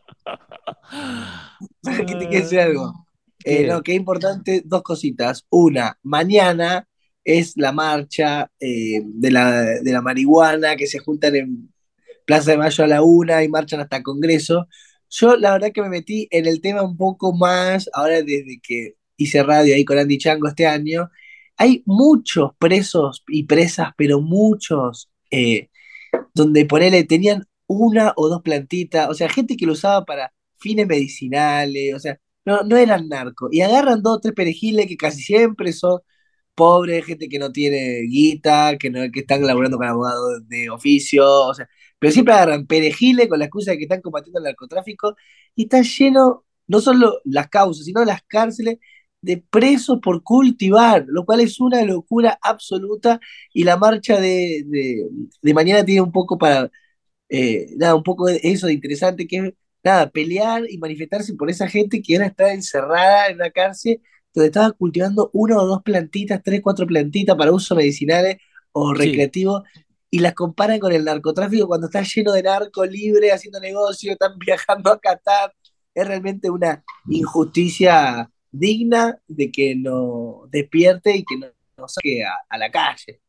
que 1.85 2.05
te 2.05 2.29
quiero 2.29 2.31
decir 2.31 2.61
algo. 2.61 3.07
Eh, 3.45 3.68
no, 3.68 3.81
que 3.81 3.95
importante, 3.95 4.62
dos 4.64 4.83
cositas. 4.83 5.47
Una, 5.51 5.97
mañana 6.03 6.89
es 7.22 7.57
la 7.57 7.70
marcha 7.70 8.51
eh, 8.59 9.03
de, 9.05 9.31
la, 9.31 9.62
de 9.62 9.93
la 9.93 10.03
marihuana 10.03 10.75
que 10.75 10.89
se 10.89 10.99
juntan 10.99 11.37
en 11.37 11.72
Plaza 12.25 12.51
de 12.53 12.59
Mayo 12.59 12.83
a 12.83 12.89
la 12.89 13.03
una 13.03 13.45
y 13.45 13.49
marchan 13.49 13.81
hasta 13.81 14.03
Congreso. 14.03 14.66
Yo 15.17 15.37
la 15.37 15.53
verdad 15.53 15.73
que 15.73 15.83
me 15.83 15.89
metí 15.89 16.27
en 16.31 16.47
el 16.47 16.61
tema 16.61 16.83
un 16.83 16.97
poco 16.97 17.33
más, 17.33 17.89
ahora 17.93 18.17
desde 18.23 18.61
que 18.62 18.95
hice 19.17 19.43
radio 19.45 19.75
ahí 19.75 19.85
con 19.85 19.99
Andy 19.99 20.19
Chango 20.19 20.49
este 20.49 20.67
año, 20.67 21.11
hay 21.57 21.83
muchos 21.87 22.53
presos 22.59 23.23
y 23.29 23.45
presas, 23.45 23.91
pero 23.97 24.21
muchos, 24.21 25.11
eh, 25.31 25.71
donde 26.35 26.67
ponele, 26.67 27.05
tenían 27.05 27.45
una 27.67 28.12
o 28.17 28.29
dos 28.29 28.43
plantitas, 28.43 29.09
o 29.09 29.15
sea, 29.15 29.29
gente 29.29 29.57
que 29.57 29.67
lo 29.67 29.73
usaba 29.75 30.05
para 30.05 30.33
fines 30.59 30.87
medicinales, 30.89 31.95
o 31.95 32.01
sea, 32.01 32.19
no, 32.45 32.62
no 32.65 32.77
eran 32.77 33.09
narcos. 33.09 33.51
Y 33.53 33.61
agarran 33.62 34.03
dos 34.03 34.17
o 34.19 34.21
tres 34.21 34.35
perejiles 34.35 34.87
que 34.89 34.97
casi 34.97 35.23
siempre 35.23 35.73
son 35.73 36.01
pobres, 36.55 37.05
gente 37.07 37.29
que 37.29 37.39
no 37.39 37.53
tiene 37.53 38.03
guita, 38.03 38.77
que, 38.79 38.91
no, 38.91 39.01
que 39.12 39.21
están 39.21 39.47
laburando 39.47 39.79
con 39.79 39.87
abogados 39.89 40.49
de 40.49 40.71
oficio, 40.71 41.27
o 41.27 41.55
sea, 41.55 41.69
pero 42.05 42.12
siempre 42.12 42.34
agarran 42.34 42.66
perejiles 42.66 43.28
con 43.28 43.38
la 43.38 43.46
excusa 43.46 43.70
de 43.70 43.78
que 43.78 43.84
están 43.84 44.02
combatiendo 44.02 44.38
el 44.38 44.44
narcotráfico 44.44 45.16
y 45.55 45.62
está 45.62 45.80
lleno, 45.80 46.44
no 46.66 46.82
solo 46.82 47.20
las 47.24 47.48
causas, 47.48 47.86
sino 47.86 48.05
las 48.05 48.20
cárceles 48.24 48.76
de 49.22 49.38
presos 49.38 50.00
por 50.02 50.22
cultivar, 50.22 51.07
lo 51.09 51.24
cual 51.24 51.40
es 51.40 51.59
una 51.61 51.82
locura 51.82 52.38
absoluta 52.42 53.20
y 53.55 53.64
la 53.64 53.78
marcha 53.78 54.20
de, 54.20 54.64
de, 54.66 55.55
mañana 55.55 55.82
tiene 55.82 56.02
un 56.02 56.12
poco 56.12 56.36
para, 56.36 56.70
eh, 57.30 57.68
nada, 57.78 57.94
un 57.94 58.02
poco 58.02 58.26
de 58.26 58.38
eso 58.42 58.66
de 58.66 58.74
interesante 58.74 59.26
que 59.26 59.38
es, 59.38 59.55
nada, 59.82 60.11
pelear 60.11 60.64
y 60.68 60.76
manifestarse 60.76 61.32
por 61.34 61.48
esa 61.48 61.68
gente 61.68 62.02
que 62.02 62.16
ahora 62.16 62.26
está 62.26 62.52
encerrada 62.52 63.28
en 63.28 63.38
la 63.38 63.50
cárcel 63.50 64.02
donde 64.34 64.48
estaba 64.48 64.72
cultivando 64.72 65.30
una 65.32 65.57
o 65.57 65.66
dos 65.66 65.82
plantitas, 65.82 66.42
tres, 66.44 66.61
cuatro 66.62 66.86
plantitas 66.86 67.34
para 67.34 67.50
uso 67.50 67.74
medicinales 67.74 68.36
o 68.72 68.92
recreativo, 68.92 69.62
y 70.15 70.21
las 70.21 70.35
comparan 70.35 70.79
con 70.79 70.93
el 70.93 71.05
narcotráfico 71.05 71.67
cuando 71.67 71.89
está 71.89 72.01
lleno 72.03 72.31
de 72.31 72.45
narco 72.45 72.87
libre 72.87 73.33
haciendo 73.33 73.59
negocio, 73.59 74.12
están 74.12 74.39
viajando 74.39 74.93
a 74.93 75.01
Qatar. 75.01 75.53
Es 75.93 76.07
realmente 76.07 76.49
una 76.51 76.85
injusticia 77.09 78.31
digna 78.49 79.19
de 79.27 79.51
que 79.51 79.75
nos 79.75 80.49
despierte 80.53 81.17
y 81.17 81.25
que 81.25 81.37
nos 81.37 81.93
saque 81.93 82.23
a, 82.25 82.59
la 82.59 82.71
calle. 82.71 83.21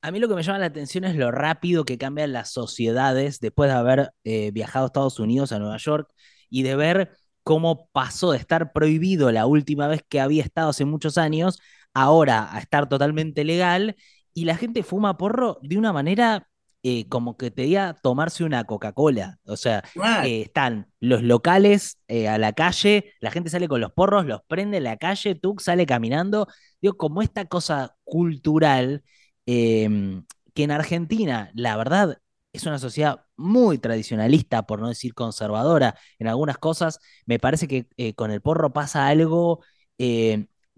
A 0.00 0.10
mí 0.10 0.18
lo 0.18 0.26
que 0.26 0.34
me 0.34 0.42
llama 0.42 0.60
la 0.60 0.64
atención 0.64 1.04
es 1.04 1.14
lo 1.14 1.30
rápido 1.30 1.84
que 1.84 1.98
cambian 1.98 2.32
las 2.32 2.50
sociedades 2.50 3.38
después 3.40 3.68
de 3.68 3.76
haber 3.76 4.10
eh, 4.24 4.50
viajado 4.50 4.86
a 4.86 4.88
Estados 4.88 5.20
Unidos, 5.20 5.52
a 5.52 5.58
Nueva 5.58 5.76
York, 5.76 6.10
y 6.48 6.62
de 6.62 6.74
ver 6.74 7.18
cómo 7.42 7.90
pasó 7.92 8.32
de 8.32 8.38
estar 8.38 8.72
prohibido 8.72 9.30
la 9.30 9.44
última 9.44 9.88
vez 9.88 10.00
que 10.08 10.20
había 10.22 10.42
estado 10.42 10.70
hace 10.70 10.86
muchos 10.86 11.18
años, 11.18 11.60
ahora 11.92 12.48
a 12.50 12.60
estar 12.60 12.88
totalmente 12.88 13.44
legal, 13.44 13.96
y 14.34 14.44
la 14.44 14.56
gente 14.56 14.82
fuma 14.82 15.16
porro 15.16 15.58
de 15.62 15.78
una 15.78 15.92
manera 15.92 16.48
eh, 16.86 17.08
como 17.08 17.38
que 17.38 17.50
te 17.50 17.62
diga 17.62 17.94
tomarse 18.02 18.44
una 18.44 18.64
Coca-Cola. 18.64 19.38
O 19.46 19.56
sea, 19.56 19.82
eh, 20.26 20.42
están 20.42 20.92
los 21.00 21.22
locales 21.22 21.98
eh, 22.08 22.28
a 22.28 22.36
la 22.36 22.52
calle, 22.52 23.14
la 23.20 23.30
gente 23.30 23.48
sale 23.48 23.68
con 23.68 23.80
los 23.80 23.92
porros, 23.92 24.26
los 24.26 24.42
prende 24.46 24.76
en 24.76 24.84
la 24.84 24.98
calle, 24.98 25.34
tú 25.34 25.56
sale 25.58 25.86
caminando. 25.86 26.46
Digo, 26.82 26.98
como 26.98 27.22
esta 27.22 27.46
cosa 27.46 27.96
cultural 28.04 29.02
em, 29.46 30.26
que 30.52 30.64
en 30.64 30.72
Argentina, 30.72 31.50
la 31.54 31.74
verdad, 31.78 32.18
es 32.52 32.66
una 32.66 32.78
sociedad 32.78 33.24
muy 33.36 33.78
tradicionalista, 33.78 34.66
por 34.66 34.78
no 34.80 34.88
decir 34.88 35.14
conservadora 35.14 35.96
en 36.18 36.28
algunas 36.28 36.58
cosas. 36.58 37.00
Me 37.24 37.38
parece 37.38 37.66
que 37.66 38.14
con 38.14 38.30
el 38.30 38.42
porro 38.42 38.74
pasa 38.74 39.06
algo 39.08 39.64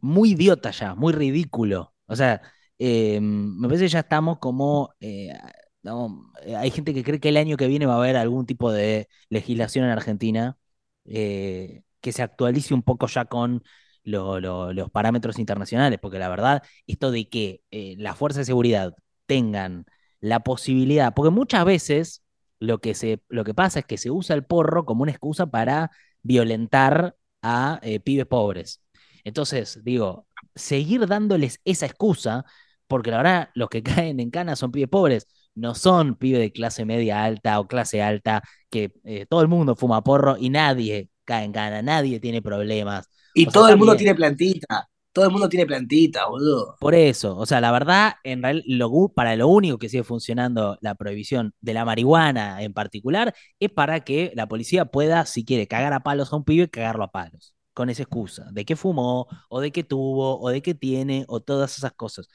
muy 0.01 0.31
idiota 0.33 0.71
ya, 0.71 0.95
muy 0.95 1.13
ridículo. 1.13 1.95
O 2.07 2.15
sea, 2.17 2.43
eh, 2.79 3.21
me 3.21 3.69
parece 3.69 3.85
que 3.85 3.91
ya 3.91 4.01
estamos 4.01 4.39
como... 4.39 4.95
hay 5.01 6.71
gente 6.71 6.95
que 6.95 7.03
cree 7.05 7.21
que 7.21 7.29
el 7.31 7.37
año 7.37 7.57
que 7.57 7.67
viene 7.69 7.87
va 7.87 7.95
a 7.95 7.99
haber 7.99 8.17
algún 8.17 8.47
tipo 8.47 8.73
de 8.73 9.09
legislación 9.29 9.85
en 9.85 9.91
Argentina 9.93 10.57
que 11.05 12.13
se 12.13 12.23
actualice 12.23 12.75
un 12.75 12.83
poco 12.83 13.07
ya 13.07 13.25
con 13.27 13.63
los 14.05 14.91
parámetros 14.91 15.39
internacionales, 15.39 15.99
porque 16.01 16.19
la 16.19 16.29
verdad, 16.29 16.63
esto 16.87 17.11
de 17.11 17.29
que 17.29 17.63
las 17.99 18.17
fuerzas 18.17 18.41
de 18.41 18.45
seguridad 18.47 18.95
tengan 19.27 19.87
la 20.21 20.41
posibilidad, 20.41 21.15
porque 21.15 21.31
muchas 21.31 21.65
veces 21.65 22.23
lo 22.59 22.79
que, 22.81 22.95
se, 22.95 23.23
lo 23.29 23.45
que 23.45 23.55
pasa 23.55 23.81
es 23.81 23.85
que 23.87 23.99
se 23.99 24.11
usa 24.11 24.35
el 24.35 24.45
porro 24.45 24.85
como 24.87 25.03
una 25.03 25.13
excusa 25.13 25.47
para 25.47 25.91
violentar 26.23 27.17
a 27.43 27.79
eh, 27.83 28.01
pibes 28.01 28.27
pobres. 28.27 28.83
Entonces, 29.25 29.81
digo, 29.85 30.27
seguir 30.55 31.07
dándoles 31.07 31.61
esa 31.65 31.87
excusa, 31.87 32.45
porque 32.87 33.11
la 33.11 33.19
verdad 33.19 33.51
los 33.55 33.69
que 33.69 33.83
caen 34.09 34.21
en 34.21 34.31
cana 34.31 34.57
son 34.57 34.73
pibes 34.73 34.89
pobres, 34.89 35.27
no 35.55 35.75
son 35.75 36.17
pibes 36.17 36.41
de 36.41 36.53
clase 36.53 36.85
media 36.85 37.25
alta 37.25 37.59
o 37.61 37.67
clase 37.69 38.03
alta, 38.03 38.43
que 38.71 38.93
eh, 39.05 39.27
todo 39.29 39.43
el 39.43 39.49
mundo 39.49 39.77
fuma 39.77 40.03
porro 40.03 40.37
y 40.39 40.51
nadie 40.51 41.11
cae 41.25 41.45
en 41.45 41.53
cana, 41.53 41.83
nadie 41.83 42.21
tiene 42.21 42.43
problemas. 42.43 43.09
Y 43.35 43.47
todo 43.47 43.69
el 43.69 43.77
mundo 43.77 43.97
tiene 43.97 44.15
plantita 44.15 44.89
todo 45.17 45.25
el 45.25 45.31
mundo 45.31 45.49
tiene 45.49 45.65
plantita, 45.65 46.27
boludo. 46.27 46.77
Por 46.79 46.95
eso, 46.95 47.39
o 47.39 47.47
sea, 47.47 47.63
la 47.63 47.73
verdad, 47.73 48.17
en 48.23 48.43
realidad, 48.43 48.87
para 49.15 49.35
lo 49.35 49.49
único 49.49 49.79
que 49.79 49.89
sigue 49.89 50.05
funcionando 50.05 50.77
la 50.83 50.95
prohibición 50.95 51.55
de 51.63 51.73
la 51.73 51.87
marihuana 51.87 52.63
en 52.63 52.75
particular 52.75 53.35
es 53.59 53.71
para 53.71 54.01
que 54.01 54.33
la 54.35 54.47
policía 54.47 54.85
pueda, 54.85 55.25
si 55.25 55.47
quiere, 55.47 55.67
cagar 55.67 55.95
a 55.95 56.01
palos 56.01 56.35
a 56.35 56.37
un 56.37 56.45
pibe, 56.45 56.69
cagarlo 56.69 57.03
a 57.03 57.13
palos. 57.13 57.55
Con 57.73 57.89
esa 57.89 58.03
excusa, 58.03 58.45
de 58.53 58.67
que 58.67 58.77
fumó, 58.77 59.27
o 59.49 59.61
de 59.63 59.73
que 59.73 59.85
tuvo, 59.85 60.39
o 60.39 60.51
de 60.51 60.61
que 60.61 60.75
tiene, 60.75 61.25
o 61.29 61.41
todas 61.41 61.79
esas 61.79 61.93
cosas. 61.93 62.29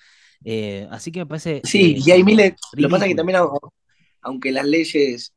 Eh, 0.44 0.88
así 0.92 1.12
que 1.12 1.20
me 1.20 1.26
parece. 1.26 1.62
Sí, 1.64 1.98
y 2.04 2.12
hay 2.12 2.24
miles. 2.24 2.54
Lo 2.74 2.88
que 2.88 2.92
pasa 2.92 3.06
es 3.06 3.10
que 3.12 3.16
también, 3.16 3.40
aunque 4.22 4.52
las 4.52 4.66
leyes 4.66 5.34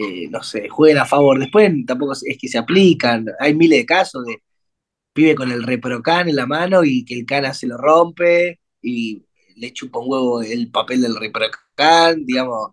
eh, 0.00 0.28
no 0.30 0.42
sé, 0.42 0.68
jueguen 0.68 0.98
a 0.98 1.06
favor. 1.06 1.38
Después 1.38 1.72
tampoco 1.86 2.12
es 2.12 2.38
que 2.38 2.48
se 2.48 2.58
aplican. 2.58 3.26
Hay 3.40 3.54
miles 3.54 3.80
de 3.80 3.86
casos 3.86 4.24
de 4.24 4.42
vive 5.14 5.34
con 5.34 5.50
el 5.50 5.64
reprocan 5.64 6.28
en 6.28 6.36
la 6.36 6.46
mano 6.46 6.84
y 6.84 7.04
que 7.04 7.14
el 7.14 7.26
cana 7.26 7.52
se 7.54 7.66
lo 7.66 7.76
rompe 7.76 8.60
y 8.82 9.24
le 9.56 9.72
chupa 9.72 9.98
un 9.98 10.06
huevo 10.08 10.42
el 10.42 10.70
papel 10.70 11.02
del 11.02 11.16
reprocan, 11.16 12.24
digamos. 12.24 12.72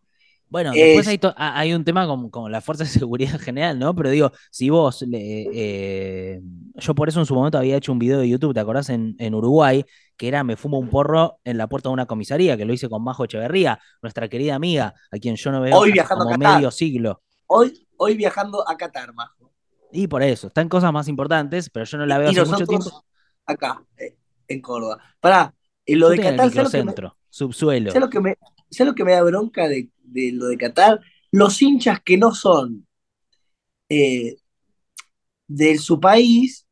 Bueno, 0.50 0.72
después 0.74 1.08
hay, 1.38 1.74
un 1.74 1.84
tema 1.84 2.08
con, 2.30 2.52
la 2.52 2.62
Fuerza 2.62 2.84
de 2.84 2.90
Seguridad 2.90 3.40
General, 3.40 3.78
¿no? 3.78 3.96
Pero 3.96 4.10
digo, 4.10 4.32
si 4.52 4.70
vos, 4.70 5.04
eh, 5.12 6.40
yo 6.76 6.96
por 6.96 7.10
eso 7.10 7.20
en 7.20 7.26
su 7.26 7.36
momento 7.36 7.58
había 7.58 7.78
hecho 7.78 7.92
un 7.92 8.00
video 8.00 8.20
de 8.20 8.30
YouTube, 8.30 8.54
¿te 8.54 8.60
acordás? 8.60 8.90
En, 8.90 9.16
Uruguay, 9.34 9.84
que 10.16 10.28
era 10.28 10.44
Me 10.44 10.56
fumo 10.56 10.78
un 10.78 10.90
porro 10.90 11.40
en 11.44 11.58
la 11.58 11.68
puerta 11.68 11.90
de 11.90 11.94
una 11.94 12.06
comisaría, 12.06 12.56
que 12.58 12.66
lo 12.66 12.74
hice 12.74 12.90
con 12.90 13.04
Majo 13.04 13.26
Echeverría, 13.26 13.80
nuestra 14.02 14.28
querida 14.28 14.56
amiga, 14.56 14.94
a 15.12 15.18
quien 15.18 15.36
yo 15.36 15.52
no 15.52 15.62
veo 15.62 15.78
hoy 15.78 15.92
viajando 15.92 16.26
como 16.26 16.38
medio 16.38 16.72
siglo. 16.72 17.22
Hoy, 17.48 17.88
hoy 17.98 18.16
viajando 18.16 18.68
a 18.68 18.78
Qatar, 18.78 19.14
Majo. 19.14 19.52
Y 19.92 20.08
por 20.08 20.22
eso, 20.24 20.48
están 20.48 20.70
cosas 20.70 20.92
más 20.94 21.08
importantes, 21.08 21.70
pero 21.70 21.86
yo 21.86 21.98
no 21.98 22.06
la 22.06 22.18
veo 22.18 22.30
hace 22.30 22.46
mucho 22.46 22.68
tiempo. 22.68 23.04
Acá, 23.46 23.84
eh, 23.98 24.16
en 24.48 24.62
Córdoba. 24.62 25.00
Pará, 25.20 25.54
en 25.86 26.00
lo 26.00 26.10
de 26.10 26.20
Qatar. 26.20 26.70
centro, 26.70 27.18
subsuelo. 27.30 27.92
¿Sabes 27.92 28.02
lo 28.02 28.10
que 28.10 28.20
me, 28.20 28.38
lo 28.86 28.96
que 28.96 29.04
me 29.04 29.14
da 29.14 29.24
bronca 29.24 29.68
de, 29.68 29.90
lo 30.34 30.48
de 30.48 30.58
Qatar? 30.58 31.00
Los 31.32 31.62
hinchas 31.62 32.02
que 32.02 32.18
no 32.18 32.34
son. 32.34 32.88
Eh, 33.90 34.36
de 35.48 35.78
su 35.78 36.00
país, 36.00 36.68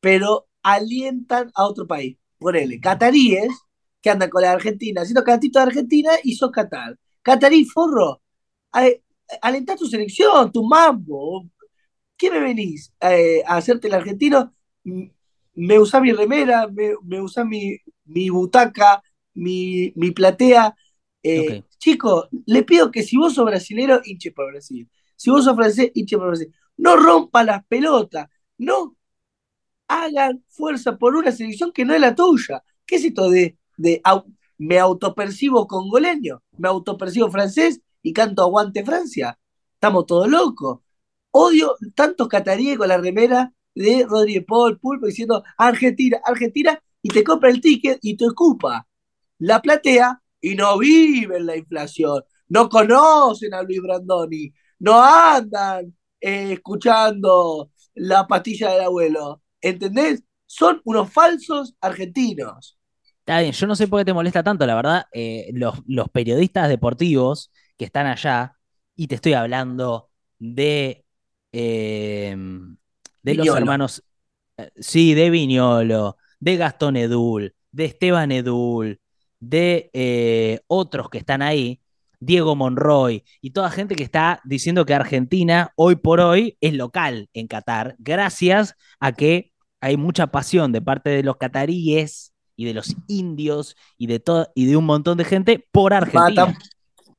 pero 0.00 0.48
alientan 0.62 1.50
a 1.54 1.66
otro 1.66 1.86
país. 1.86 2.18
Ponele, 2.38 2.80
cataríes 2.80 3.48
que 4.02 4.10
andan 4.10 4.30
con 4.30 4.42
la 4.42 4.52
Argentina, 4.52 5.02
haciendo 5.02 5.24
cantito 5.24 5.58
de 5.58 5.66
Argentina 5.66 6.10
y 6.24 6.34
sos 6.36 6.50
Qatar. 6.50 6.98
Catarí, 7.22 7.64
forro, 7.64 8.22
alentá 9.42 9.76
tu 9.76 9.86
selección, 9.86 10.52
tu 10.52 10.64
mambo. 10.64 11.48
¿Qué 12.16 12.30
me 12.30 12.40
venís 12.40 12.92
eh, 13.00 13.42
a 13.46 13.56
hacerte 13.58 13.88
el 13.88 13.94
argentino? 13.94 14.54
Me 15.54 15.78
usa 15.78 16.00
mi 16.00 16.12
remera, 16.12 16.66
me, 16.68 16.94
me 17.04 17.20
usa 17.20 17.44
mi, 17.44 17.76
mi 18.04 18.30
butaca, 18.30 19.02
mi, 19.34 19.92
mi 19.96 20.10
platea. 20.12 20.74
Eh, 21.22 21.62
Chico, 21.78 22.28
le 22.46 22.62
pido 22.64 22.90
que 22.90 23.02
si 23.02 23.16
vos 23.16 23.34
sos 23.34 23.44
brasilero, 23.44 24.00
hinche 24.04 24.32
por 24.32 24.50
Brasil. 24.50 24.88
Si 25.16 25.30
vos 25.30 25.44
sos 25.44 25.54
francés, 25.54 25.90
hinche 25.94 26.16
por 26.16 26.28
Brasil. 26.28 26.52
No 26.76 26.96
rompa 26.96 27.44
las 27.44 27.64
pelotas. 27.66 28.28
No 28.58 28.96
hagan 29.88 30.44
fuerza 30.48 30.96
por 30.96 31.16
una 31.16 31.32
selección 31.32 31.72
que 31.72 31.84
no 31.84 31.94
es 31.94 32.00
la 32.00 32.14
tuya. 32.14 32.62
¿Qué 32.86 32.96
es 32.96 33.04
esto 33.04 33.30
de, 33.30 33.56
me 34.58 34.78
autopercibo 34.78 35.66
congoleño, 35.66 36.42
me 36.56 36.68
autopercibo 36.68 37.30
francés 37.30 37.80
y 38.02 38.12
canto 38.12 38.42
Aguante 38.42 38.84
Francia? 38.84 39.38
Estamos 39.74 40.06
todos 40.06 40.28
locos. 40.28 40.80
Odio 41.30 41.76
tantos 41.94 42.28
cataríes 42.28 42.78
con 42.78 42.88
la 42.88 42.98
remera 42.98 43.52
de 43.74 44.06
Rodríguez 44.08 44.44
Paul, 44.46 44.78
Pulpo, 44.78 45.06
diciendo 45.06 45.42
Argentina, 45.56 46.20
Argentina, 46.24 46.82
y 47.00 47.08
te 47.08 47.24
compra 47.24 47.50
el 47.50 47.60
ticket 47.60 47.98
y 48.02 48.16
te 48.16 48.28
ocupa 48.28 48.86
la 49.38 49.60
platea 49.60 50.21
y 50.42 50.54
no 50.54 50.76
viven 50.76 51.46
la 51.46 51.56
inflación. 51.56 52.22
No 52.48 52.68
conocen 52.68 53.54
a 53.54 53.62
Luis 53.62 53.80
Brandoni, 53.80 54.52
no 54.80 55.02
andan 55.02 55.96
eh, 56.20 56.52
escuchando 56.52 57.70
la 57.94 58.26
pastilla 58.26 58.72
del 58.72 58.82
abuelo. 58.82 59.40
¿Entendés? 59.60 60.22
Son 60.44 60.82
unos 60.84 61.10
falsos 61.10 61.74
argentinos. 61.80 62.78
Está 63.20 63.40
bien, 63.40 63.52
yo 63.52 63.66
no 63.68 63.76
sé 63.76 63.86
por 63.86 64.00
qué 64.00 64.04
te 64.04 64.12
molesta 64.12 64.42
tanto, 64.42 64.66
la 64.66 64.74
verdad, 64.74 65.04
eh, 65.12 65.50
los, 65.54 65.76
los, 65.86 66.08
periodistas 66.08 66.68
deportivos 66.68 67.52
que 67.78 67.84
están 67.84 68.06
allá, 68.06 68.56
y 68.96 69.06
te 69.06 69.14
estoy 69.14 69.34
hablando 69.34 70.10
de, 70.40 71.04
eh, 71.52 72.36
de 73.22 73.34
los 73.34 73.56
hermanos, 73.56 74.02
sí, 74.74 75.14
de 75.14 75.30
Viñolo, 75.30 76.16
de 76.40 76.56
Gastón 76.56 76.96
Edul, 76.96 77.54
de 77.70 77.84
Esteban 77.84 78.32
Edul, 78.32 79.00
de 79.42 80.62
otros 80.68 81.10
que 81.10 81.18
están 81.18 81.42
ahí, 81.42 81.82
Diego 82.22 82.54
Monroy 82.54 83.24
y 83.40 83.50
toda 83.50 83.70
gente 83.70 83.96
que 83.96 84.04
está 84.04 84.40
diciendo 84.44 84.86
que 84.86 84.94
Argentina 84.94 85.72
hoy 85.74 85.96
por 85.96 86.20
hoy 86.20 86.56
es 86.60 86.72
local 86.72 87.28
en 87.34 87.48
Qatar, 87.48 87.96
gracias 87.98 88.76
a 89.00 89.12
que 89.12 89.52
hay 89.80 89.96
mucha 89.96 90.28
pasión 90.28 90.70
de 90.70 90.80
parte 90.80 91.10
de 91.10 91.24
los 91.24 91.36
cataríes 91.36 92.32
y 92.54 92.64
de 92.64 92.74
los 92.74 92.94
indios 93.08 93.76
y 93.98 94.06
de 94.06 94.20
todo 94.20 94.48
y 94.54 94.66
de 94.66 94.76
un 94.76 94.86
montón 94.86 95.18
de 95.18 95.24
gente 95.24 95.66
por 95.72 95.92
Argentina. 95.92 96.56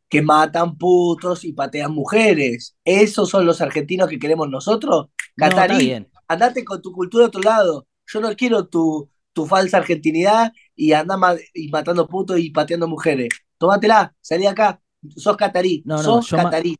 que 0.08 0.22
matan 0.22 0.78
putos 0.78 1.44
y 1.44 1.52
patean 1.52 1.92
mujeres. 1.92 2.78
¿Esos 2.86 3.30
son 3.30 3.46
los 3.46 3.60
argentinos 3.60 4.08
que 4.08 4.20
queremos 4.20 4.48
nosotros? 4.48 5.08
Catarí, 5.36 6.06
andate 6.28 6.64
con 6.64 6.82
tu 6.82 6.94
cultura 6.94 7.26
a 7.26 7.28
otro 7.28 7.42
lado. 7.42 7.88
Yo 8.06 8.22
no 8.22 8.34
quiero 8.36 8.68
tu, 8.68 9.10
tu 9.34 9.46
falsa 9.46 9.78
argentinidad 9.78 10.54
y 10.76 10.94
anda 10.94 11.18
y 11.54 11.70
matando 11.70 12.08
putos 12.08 12.40
y 12.40 12.52
pateando 12.52 12.88
mujeres. 12.88 13.30
Tómatela, 13.58 14.16
salí 14.22 14.46
acá. 14.46 14.80
Sos 15.16 15.36
catarí. 15.36 15.84
No, 15.86 15.98
sos 15.98 16.30
catarí. 16.30 16.78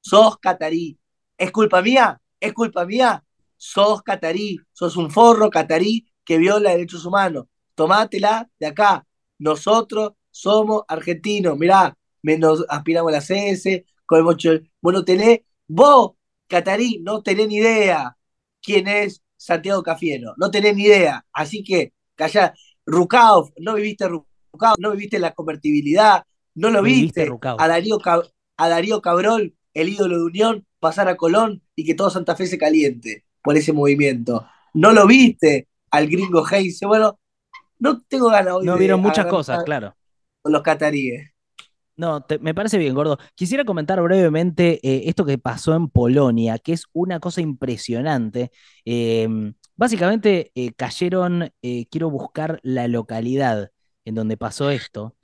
Sos 0.00 0.38
catarí. 0.38 0.98
¿Es 1.36 1.52
culpa 1.52 1.82
mía? 1.82 2.20
¿Es 2.40 2.52
culpa 2.52 2.84
mía? 2.84 3.22
sos 3.60 4.02
catarí, 4.02 4.58
sos 4.72 4.96
un 4.96 5.10
forro 5.10 5.50
catarí 5.50 6.06
que 6.24 6.38
viola 6.38 6.70
derechos 6.70 7.04
humanos. 7.04 7.44
Tomátela 7.74 8.48
de 8.58 8.66
acá. 8.66 9.06
Nosotros 9.38 10.12
somos 10.30 10.82
argentinos. 10.88 11.58
Mirá, 11.58 11.94
nos 12.22 12.64
aspiramos 12.68 13.12
a 13.12 13.16
la 13.16 13.20
CS, 13.20 13.84
con 14.06 14.18
el 14.18 14.24
mocho. 14.24 14.52
Vos 14.80 14.94
no 14.94 15.04
tenés, 15.04 15.40
vos, 15.68 16.12
catarí, 16.46 17.00
no 17.02 17.22
tenés 17.22 17.48
ni 17.48 17.56
idea 17.56 18.16
quién 18.62 18.88
es 18.88 19.22
Santiago 19.40 19.82
Cafiero. 19.82 20.34
No 20.36 20.50
tenés 20.50 20.76
ni 20.76 20.84
idea. 20.84 21.24
Así 21.32 21.64
que, 21.64 21.94
callá. 22.14 22.52
Rukauf, 22.84 23.50
no 23.58 23.74
viviste 23.74 24.06
Rukauf, 24.06 24.76
no 24.78 24.90
viviste 24.90 25.18
la 25.18 25.32
convertibilidad, 25.32 26.24
no 26.54 26.70
lo 26.70 26.82
viste. 26.82 27.30
A 27.58 27.68
Darío, 27.68 27.98
a 28.56 28.68
Darío 28.68 29.00
Cabrol, 29.00 29.54
el 29.72 29.88
ídolo 29.88 30.18
de 30.18 30.24
Unión, 30.24 30.66
pasar 30.78 31.08
a 31.08 31.16
Colón 31.16 31.62
y 31.74 31.84
que 31.84 31.94
todo 31.94 32.10
Santa 32.10 32.36
Fe 32.36 32.46
se 32.46 32.58
caliente 32.58 33.24
por 33.42 33.56
ese 33.56 33.72
movimiento. 33.72 34.46
No 34.74 34.92
lo 34.92 35.06
viste 35.06 35.68
al 35.90 36.08
gringo 36.08 36.44
Hayes. 36.46 36.80
Bueno, 36.80 37.18
no 37.78 38.00
tengo 38.02 38.28
ganas 38.28 38.54
hoy. 38.54 38.66
No 38.66 38.76
vieron 38.76 39.00
muchas 39.00 39.26
cosas, 39.26 39.62
claro. 39.64 39.94
Con 40.42 40.52
los 40.52 40.62
cataríes. 40.62 41.29
No, 42.00 42.24
me 42.40 42.54
parece 42.54 42.78
bien, 42.78 42.94
gordo. 42.94 43.18
Quisiera 43.34 43.66
comentar 43.66 44.00
brevemente 44.00 44.80
eh, 44.82 45.02
esto 45.10 45.26
que 45.26 45.36
pasó 45.36 45.74
en 45.74 45.90
Polonia, 45.90 46.58
que 46.58 46.72
es 46.72 46.84
una 46.94 47.20
cosa 47.20 47.42
impresionante. 47.42 48.50
Em, 48.86 49.52
básicamente 49.76 50.50
eh, 50.54 50.72
cayeron, 50.72 51.52
eh, 51.60 51.86
quiero 51.90 52.08
buscar 52.08 52.58
la 52.62 52.88
localidad 52.88 53.70
en 54.06 54.14
donde 54.14 54.38
pasó 54.38 54.70
esto. 54.70 55.14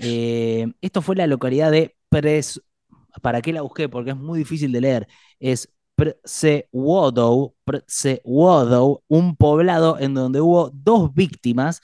Em, 0.00 0.74
esto 0.80 1.02
fue 1.02 1.16
la 1.16 1.26
localidad 1.28 1.70
de 1.72 1.96
Pres. 2.08 2.62
¿Para 3.22 3.42
qué 3.42 3.52
la 3.52 3.62
busqué? 3.62 3.88
Porque 3.88 4.10
es 4.10 4.16
muy 4.16 4.40
difícil 4.40 4.72
de 4.72 4.80
leer. 4.80 5.08
Es 5.40 5.72
Przewodow, 5.96 7.54
un 9.08 9.36
poblado 9.36 9.98
en 10.00 10.14
donde 10.14 10.40
hubo 10.40 10.70
dos 10.72 11.14
víctimas. 11.14 11.80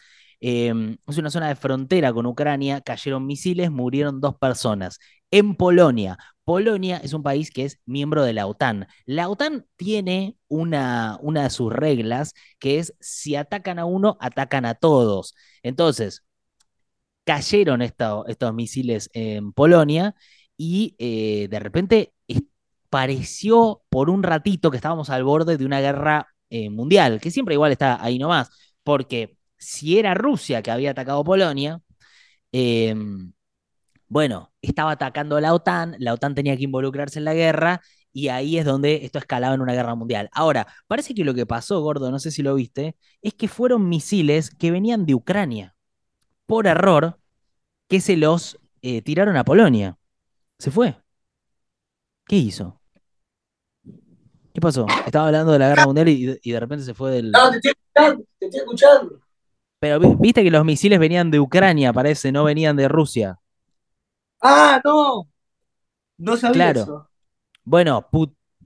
Em, 0.46 0.98
es 1.06 1.16
una 1.16 1.30
zona 1.30 1.48
de 1.48 1.56
frontera 1.56 2.12
con 2.12 2.26
Ucrania, 2.26 2.82
cayeron 2.82 3.26
misiles, 3.26 3.70
murieron 3.70 4.20
dos 4.20 4.36
personas. 4.36 4.98
En 5.30 5.54
Polonia, 5.56 6.18
Polonia 6.44 6.98
es 6.98 7.14
un 7.14 7.22
país 7.22 7.50
que 7.50 7.64
es 7.64 7.80
miembro 7.86 8.22
de 8.22 8.34
la 8.34 8.46
OTAN. 8.46 8.86
La 9.06 9.30
OTAN 9.30 9.66
tiene 9.76 10.36
una, 10.48 11.18
una 11.22 11.44
de 11.44 11.50
sus 11.50 11.72
reglas 11.72 12.34
que 12.58 12.78
es 12.78 12.94
si 13.00 13.36
atacan 13.36 13.78
a 13.78 13.86
uno, 13.86 14.18
atacan 14.20 14.66
a 14.66 14.74
todos. 14.74 15.34
Entonces, 15.62 16.24
cayeron 17.24 17.80
estos 17.82 18.54
misiles 18.54 19.08
en 19.14 19.52
Polonia 19.52 20.14
y 20.58 20.94
eh, 20.98 21.48
de 21.48 21.58
repente 21.58 22.12
pareció 22.90 23.82
por 23.88 24.10
un 24.10 24.22
ratito 24.22 24.70
que 24.70 24.76
estábamos 24.76 25.10
al 25.10 25.24
borde 25.24 25.56
de 25.56 25.64
una 25.66 25.80
guerra 25.80 26.28
eh, 26.50 26.70
mundial, 26.70 27.20
que 27.20 27.30
siempre 27.30 27.54
igual 27.54 27.72
está 27.72 28.02
ahí 28.04 28.18
nomás, 28.18 28.50
porque 28.84 29.36
si 29.64 29.98
era 29.98 30.14
Rusia 30.14 30.62
que 30.62 30.70
había 30.70 30.90
atacado 30.92 31.24
Polonia, 31.24 31.80
em, 32.52 33.32
bueno, 34.08 34.52
estaba 34.62 34.92
atacando 34.92 35.36
a 35.36 35.40
la 35.40 35.54
OTAN, 35.54 35.96
la 35.98 36.14
OTAN 36.14 36.34
tenía 36.34 36.56
que 36.56 36.64
involucrarse 36.64 37.18
en 37.18 37.24
la 37.24 37.34
guerra 37.34 37.80
y 38.12 38.28
ahí 38.28 38.58
es 38.58 38.64
donde 38.64 39.04
esto 39.04 39.18
escalaba 39.18 39.54
en 39.54 39.60
una 39.60 39.72
guerra 39.74 39.94
mundial. 39.96 40.30
Ahora, 40.32 40.66
parece 40.86 41.14
que 41.14 41.24
lo 41.24 41.34
que 41.34 41.46
pasó, 41.46 41.80
Gordo, 41.80 42.10
no 42.10 42.20
sé 42.20 42.30
si 42.30 42.42
lo 42.42 42.54
viste, 42.54 42.96
es 43.22 43.34
que 43.34 43.48
fueron 43.48 43.88
misiles 43.88 44.50
que 44.50 44.70
venían 44.70 45.06
de 45.06 45.14
Ucrania, 45.14 45.74
por 46.46 46.66
error, 46.66 47.18
que 47.88 48.00
se 48.00 48.16
los 48.16 48.58
eh, 48.82 49.02
tiraron 49.02 49.36
a 49.36 49.44
Polonia. 49.44 49.98
Se 50.58 50.70
fue. 50.70 50.96
¿Qué 52.26 52.36
hizo? 52.36 52.80
¿Qué 54.54 54.60
pasó? 54.60 54.86
Estaba 55.04 55.26
hablando 55.26 55.52
de 55.52 55.58
la 55.58 55.68
guerra 55.70 55.86
mundial 55.86 56.08
y, 56.08 56.52
de 56.52 56.60
repente 56.60 56.84
se 56.84 56.94
fue 56.94 57.10
del. 57.10 57.32
No, 57.32 57.50
te 57.50 57.56
estoy 57.56 57.72
escuchando, 57.72 58.24
te 58.38 58.46
estoy 58.46 58.60
escuchando. 58.60 59.23
Pero 59.84 60.00
viste 60.16 60.42
que 60.42 60.50
los 60.50 60.64
misiles 60.64 60.98
venían 60.98 61.30
de 61.30 61.38
Ucrania, 61.38 61.92
parece, 61.92 62.32
no 62.32 62.44
venían 62.44 62.74
de 62.74 62.88
Rusia. 62.88 63.38
Ah, 64.40 64.80
no. 64.82 65.28
No 66.16 66.36
sabía 66.38 66.54
claro. 66.54 66.80
eso. 66.80 67.10
Bueno, 67.64 68.08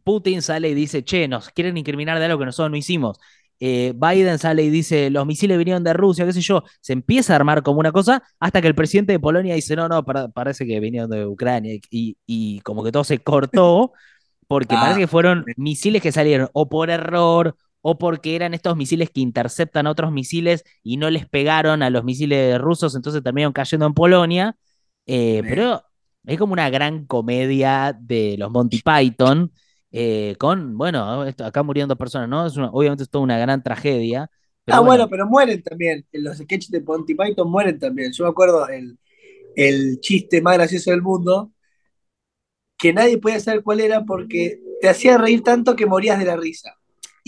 Putin 0.05 0.43
sale 0.43 0.69
y 0.69 0.75
dice, 0.75 1.03
che, 1.03 1.27
nos 1.27 1.51
quieren 1.51 1.77
incriminar 1.77 2.21
de 2.21 2.27
algo 2.27 2.39
que 2.39 2.45
nosotros 2.45 2.71
no 2.71 2.77
hicimos. 2.77 3.19
Eh, 3.59 3.95
Biden 3.97 4.39
sale 4.39 4.63
y 4.63 4.71
dice, 4.71 5.11
los 5.11 5.27
misiles 5.27 5.59
vinieron 5.59 5.83
de 5.83 5.93
Rusia, 5.93 6.25
qué 6.25 6.33
sé 6.33 6.41
yo. 6.41 6.63
Se 6.81 6.93
empieza 6.93 7.33
a 7.33 7.37
armar 7.37 7.65
como 7.65 7.81
una 7.81 7.91
cosa 7.91 8.23
hasta 8.39 8.63
que 8.63 8.69
el 8.69 8.77
presidente 8.77 9.11
de 9.11 9.19
Polonia 9.19 9.57
dice, 9.57 9.75
no, 9.75 9.89
no, 9.89 10.05
parece 10.05 10.67
que 10.69 10.79
vinieron 10.79 11.11
de 11.11 11.27
Ucrania. 11.27 11.81
Y, 11.91 12.17
y 12.27 12.61
como 12.61 12.85
que 12.85 12.93
todo 12.93 13.03
se 13.03 13.19
cortó. 13.19 13.93
porque 14.47 14.77
parece 14.77 14.95
ah, 14.95 14.99
que 14.99 15.09
fueron 15.09 15.45
misiles 15.57 16.01
que 16.01 16.13
salieron 16.13 16.49
o 16.53 16.69
por 16.69 16.91
error 16.91 17.57
o 17.89 17.97
porque 17.97 18.37
eran 18.37 18.53
estos 18.53 18.77
misiles 18.77 19.09
que 19.09 19.23
interceptan 19.23 19.87
otros 19.87 20.13
misiles 20.13 20.63
y 20.83 20.99
no 20.99 21.09
les 21.09 21.27
pegaron 21.27 21.83
a 21.83 21.89
los 21.89 22.05
misiles 22.05 22.59
rusos, 22.59 22.95
entonces 22.95 23.23
terminaron 23.23 23.55
cayendo 23.55 23.87
en 23.87 23.95
Polonia. 23.95 24.57
Eh, 25.07 25.43
pero 25.43 25.83
es 26.27 26.39
como 26.39 26.53
una 26.53 26.69
gran 26.69 27.07
comedia 27.07 27.97
de 27.99 28.37
los 28.39 28.51
Monty 28.51 28.83
Python, 28.83 29.51
eh, 29.91 30.37
con, 30.39 30.77
bueno, 30.77 31.23
acá 31.23 31.63
muriendo 31.63 31.97
personas, 31.97 32.29
¿no? 32.29 32.47
Es 32.47 32.59
obviamente 32.59 33.05
es 33.05 33.11
toda 33.11 33.25
una 33.25 33.39
gran 33.39 33.63
tragedia. 33.63 34.31
ah, 34.67 34.81
bueno. 34.81 35.09
pero 35.09 35.27
mueren 35.27 35.63
también. 35.63 36.05
En 36.13 36.25
los 36.25 36.37
sketches 36.37 36.71
de 36.71 36.83
Monty 36.83 37.15
Python 37.15 37.51
mueren 37.51 37.79
también. 37.79 38.13
Yo 38.13 38.25
me 38.25 38.31
acuerdo 38.31 38.69
el, 38.69 38.99
el 39.57 39.99
chiste 40.01 40.43
más 40.43 40.59
gracioso 40.59 40.91
del 40.91 41.01
mundo 41.01 41.53
que 42.77 42.93
nadie 42.93 43.17
podía 43.17 43.41
saber 43.41 43.63
cuál 43.63 43.81
era 43.81 44.05
porque 44.05 44.61
te 44.83 44.91
hacía 44.91 45.17
reír 45.17 45.43
tanto 45.43 45.75
que 45.75 45.87
morías 45.87 46.19
de 46.19 46.27
la 46.27 46.37
risa. 46.37 46.78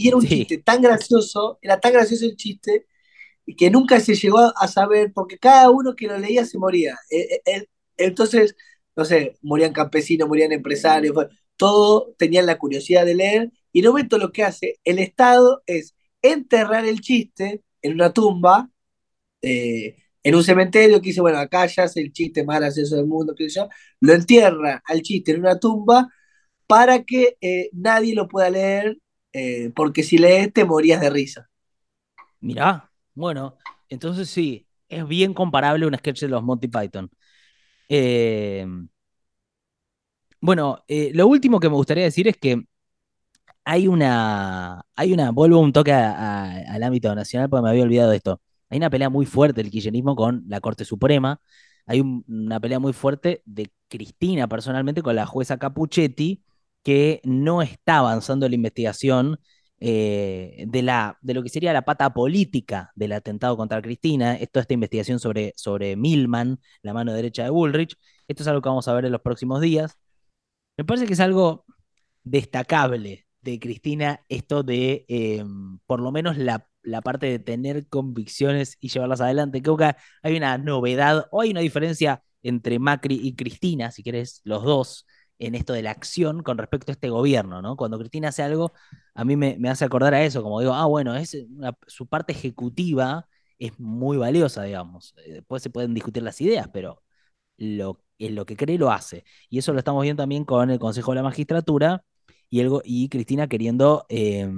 Y 0.00 0.08
era 0.08 0.16
un 0.16 0.22
Sí. 0.22 0.28
chiste 0.28 0.58
tan 0.58 0.82
gracioso, 0.82 1.58
era 1.62 1.80
tan 1.80 1.92
gracioso 1.92 2.24
el 2.26 2.36
chiste, 2.36 2.86
que 3.56 3.70
nunca 3.70 4.00
se 4.00 4.14
llegó 4.14 4.38
a 4.56 4.68
saber, 4.68 5.12
porque 5.14 5.38
cada 5.38 5.70
uno 5.70 5.94
que 5.96 6.06
lo 6.06 6.18
leía 6.18 6.44
se 6.44 6.58
moría. 6.58 6.96
Eh, 7.10 7.28
eh, 7.34 7.42
eh, 7.46 7.66
Entonces, 7.96 8.56
no 8.96 9.04
sé, 9.04 9.36
morían 9.42 9.72
campesinos, 9.72 10.28
morían 10.28 10.52
empresarios, 10.52 11.14
fue- 11.14 11.28
todo 11.56 12.14
tenían 12.18 12.46
la 12.46 12.58
curiosidad 12.58 13.04
de 13.06 13.14
leer, 13.14 13.52
y 13.72 13.80
en 13.80 13.86
un 13.88 13.92
momento 13.92 14.18
lo 14.18 14.32
que 14.32 14.44
hace 14.44 14.80
el 14.84 14.98
Estado 14.98 15.62
es 15.66 15.94
enterrar 16.22 16.86
el 16.86 17.00
chiste 17.02 17.62
en 17.82 17.92
una 17.94 18.12
tumba, 18.12 18.70
eh, 19.42 19.96
en 20.22 20.34
un 20.34 20.44
cementerio 20.44 21.00
que 21.00 21.08
dice, 21.10 21.20
bueno, 21.20 21.38
acá 21.38 21.66
ya 21.66 21.84
es 21.84 21.96
el 21.96 22.12
chiste 22.12 22.44
más 22.44 22.60
gracioso 22.60 22.96
del 22.96 23.06
mundo, 23.06 23.34
qué 23.36 23.48
sé 23.48 23.56
yo, 23.60 23.68
lo 24.00 24.12
entierra 24.14 24.82
al 24.86 25.02
chiste 25.02 25.32
en 25.32 25.40
una 25.40 25.58
tumba 25.58 26.08
para 26.66 27.04
que 27.04 27.36
eh, 27.40 27.70
nadie 27.72 28.14
lo 28.14 28.28
pueda 28.28 28.50
leer, 28.50 28.98
eh, 29.32 29.70
porque 29.74 30.02
si 30.02 30.18
lees 30.18 30.52
te 30.52 30.64
morías 30.64 31.00
de 31.00 31.10
risa. 31.10 31.50
Mirá, 32.40 32.90
bueno, 33.14 33.56
entonces 33.88 34.30
sí, 34.30 34.66
es 34.88 35.06
bien 35.06 35.34
comparable 35.34 35.84
a 35.84 35.88
un 35.88 35.96
sketch 35.96 36.20
de 36.22 36.28
los 36.28 36.42
Monty 36.42 36.68
Python. 36.68 37.10
Eh, 37.88 38.66
bueno, 40.40 40.84
eh, 40.88 41.10
lo 41.14 41.26
último 41.26 41.60
que 41.60 41.68
me 41.68 41.74
gustaría 41.76 42.04
decir 42.04 42.28
es 42.28 42.36
que 42.36 42.64
hay 43.64 43.88
una, 43.88 44.82
hay 44.96 45.12
una, 45.12 45.30
vuelvo 45.30 45.60
un 45.60 45.72
toque 45.72 45.92
a- 45.92 46.12
a- 46.44 46.74
al 46.74 46.82
ámbito 46.82 47.14
nacional 47.14 47.48
porque 47.48 47.62
me 47.64 47.70
había 47.70 47.82
olvidado 47.84 48.10
de 48.10 48.16
esto. 48.16 48.40
Hay 48.68 48.78
una 48.78 48.90
pelea 48.90 49.10
muy 49.10 49.26
fuerte 49.26 49.62
del 49.62 49.70
kirchnerismo 49.70 50.16
con 50.16 50.44
la 50.48 50.60
Corte 50.60 50.84
Suprema. 50.84 51.40
Hay 51.86 52.00
un- 52.00 52.24
una 52.28 52.60
pelea 52.60 52.78
muy 52.78 52.92
fuerte 52.92 53.42
de 53.44 53.70
Cristina 53.88 54.48
personalmente 54.48 55.02
con 55.02 55.16
la 55.16 55.26
jueza 55.26 55.58
Capuchetti, 55.58 56.42
que 56.82 57.20
no 57.24 57.62
está 57.62 57.98
avanzando 57.98 58.48
la 58.48 58.54
investigación 58.54 59.38
eh, 59.80 60.64
de, 60.68 60.82
la, 60.82 61.18
de 61.22 61.34
lo 61.34 61.42
que 61.42 61.48
sería 61.48 61.72
la 61.72 61.82
pata 61.82 62.12
política 62.12 62.92
del 62.94 63.12
atentado 63.12 63.56
contra 63.56 63.82
Cristina. 63.82 64.36
Esto, 64.36 64.60
esta 64.60 64.74
investigación 64.74 65.18
sobre, 65.18 65.52
sobre 65.56 65.96
Milman, 65.96 66.60
la 66.82 66.92
mano 66.94 67.12
derecha 67.12 67.44
de 67.44 67.50
Bullrich. 67.50 67.96
Esto 68.28 68.42
es 68.42 68.48
algo 68.48 68.62
que 68.62 68.68
vamos 68.68 68.88
a 68.88 68.94
ver 68.94 69.06
en 69.06 69.12
los 69.12 69.22
próximos 69.22 69.60
días. 69.60 69.98
Me 70.76 70.84
parece 70.84 71.06
que 71.06 71.14
es 71.14 71.20
algo 71.20 71.64
destacable 72.24 73.26
de 73.42 73.58
Cristina 73.58 74.20
esto 74.28 74.62
de 74.62 75.06
eh, 75.08 75.44
por 75.86 76.00
lo 76.00 76.12
menos 76.12 76.36
la, 76.36 76.68
la 76.82 77.00
parte 77.02 77.26
de 77.26 77.38
tener 77.38 77.88
convicciones 77.88 78.76
y 78.80 78.88
llevarlas 78.88 79.20
adelante. 79.20 79.62
Creo 79.62 79.76
que 79.76 79.92
hay 80.22 80.36
una 80.36 80.58
novedad 80.58 81.26
o 81.30 81.40
hay 81.40 81.50
una 81.50 81.60
diferencia 81.60 82.22
entre 82.42 82.78
Macri 82.78 83.18
y 83.22 83.34
Cristina, 83.34 83.90
si 83.90 84.02
querés, 84.02 84.40
los 84.44 84.62
dos, 84.64 85.06
en 85.40 85.54
esto 85.56 85.72
de 85.72 85.82
la 85.82 85.90
acción 85.92 86.42
con 86.44 86.58
respecto 86.58 86.92
a 86.92 86.94
este 86.94 87.10
gobierno, 87.10 87.62
¿no? 87.62 87.76
Cuando 87.76 87.98
Cristina 87.98 88.28
hace 88.28 88.42
algo, 88.44 88.72
a 89.14 89.24
mí 89.24 89.36
me, 89.36 89.56
hace 89.68 89.84
acordar 89.84 90.14
a 90.14 90.22
eso, 90.24 90.42
como 90.42 90.60
digo, 90.60 90.74
ah, 90.74 90.86
bueno, 90.86 91.16
es 91.16 91.36
su 91.88 92.06
parte 92.06 92.32
ejecutiva 92.32 93.28
es 93.58 93.78
muy 93.78 94.16
valiosa, 94.16 94.62
digamos. 94.64 95.14
Eh, 95.26 95.34
Después 95.34 95.62
se 95.62 95.70
pueden 95.70 95.94
discutir 95.94 96.22
las 96.22 96.40
ideas, 96.40 96.68
pero 96.72 97.02
lo, 97.58 98.02
en 98.18 98.34
lo 98.34 98.46
que 98.46 98.56
cree 98.56 98.78
lo 98.78 98.90
hace. 98.92 99.24
Y 99.50 99.58
eso 99.58 99.72
lo 99.72 99.78
estamos 99.80 100.02
viendo 100.02 100.22
también 100.22 100.44
con 100.44 100.70
el 100.70 100.78
Consejo 100.78 101.12
de 101.12 101.16
la 101.16 101.22
Magistratura 101.24 102.04
y, 102.50 103.08
Cristina 103.08 103.48
queriendo 103.48 104.06
eh, 104.08 104.48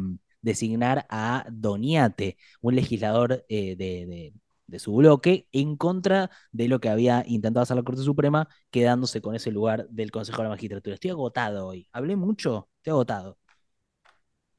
designar 0.41 1.07
a 1.11 1.45
Doniate, 1.51 2.37
un 2.61 2.75
legislador 2.77 3.45
eh, 3.49 3.77
de- 3.77 4.33
de 4.73 4.81
su 4.81 4.95
bloque, 4.95 5.47
en 5.53 5.77
contra 5.77 6.31
de 6.51 6.67
lo 6.67 6.81
que 6.81 6.89
había 6.89 7.23
intentado 7.29 7.63
hacer 7.63 7.77
la 7.77 7.85
Corte 7.85 8.03
Suprema, 8.03 8.49
quedándose 8.71 9.21
con 9.21 9.37
ese 9.37 9.53
lugar 9.53 9.87
del 9.91 10.11
Consejo 10.11 10.39
de 10.39 10.45
la 10.45 10.51
Magistratura. 10.51 10.95
Estoy 10.95 11.11
agotado 11.11 11.69
hoy. 11.69 11.89
Hablé 11.93 12.17
mucho, 12.17 12.69
estoy 12.79 12.93
agotado. 12.93 13.39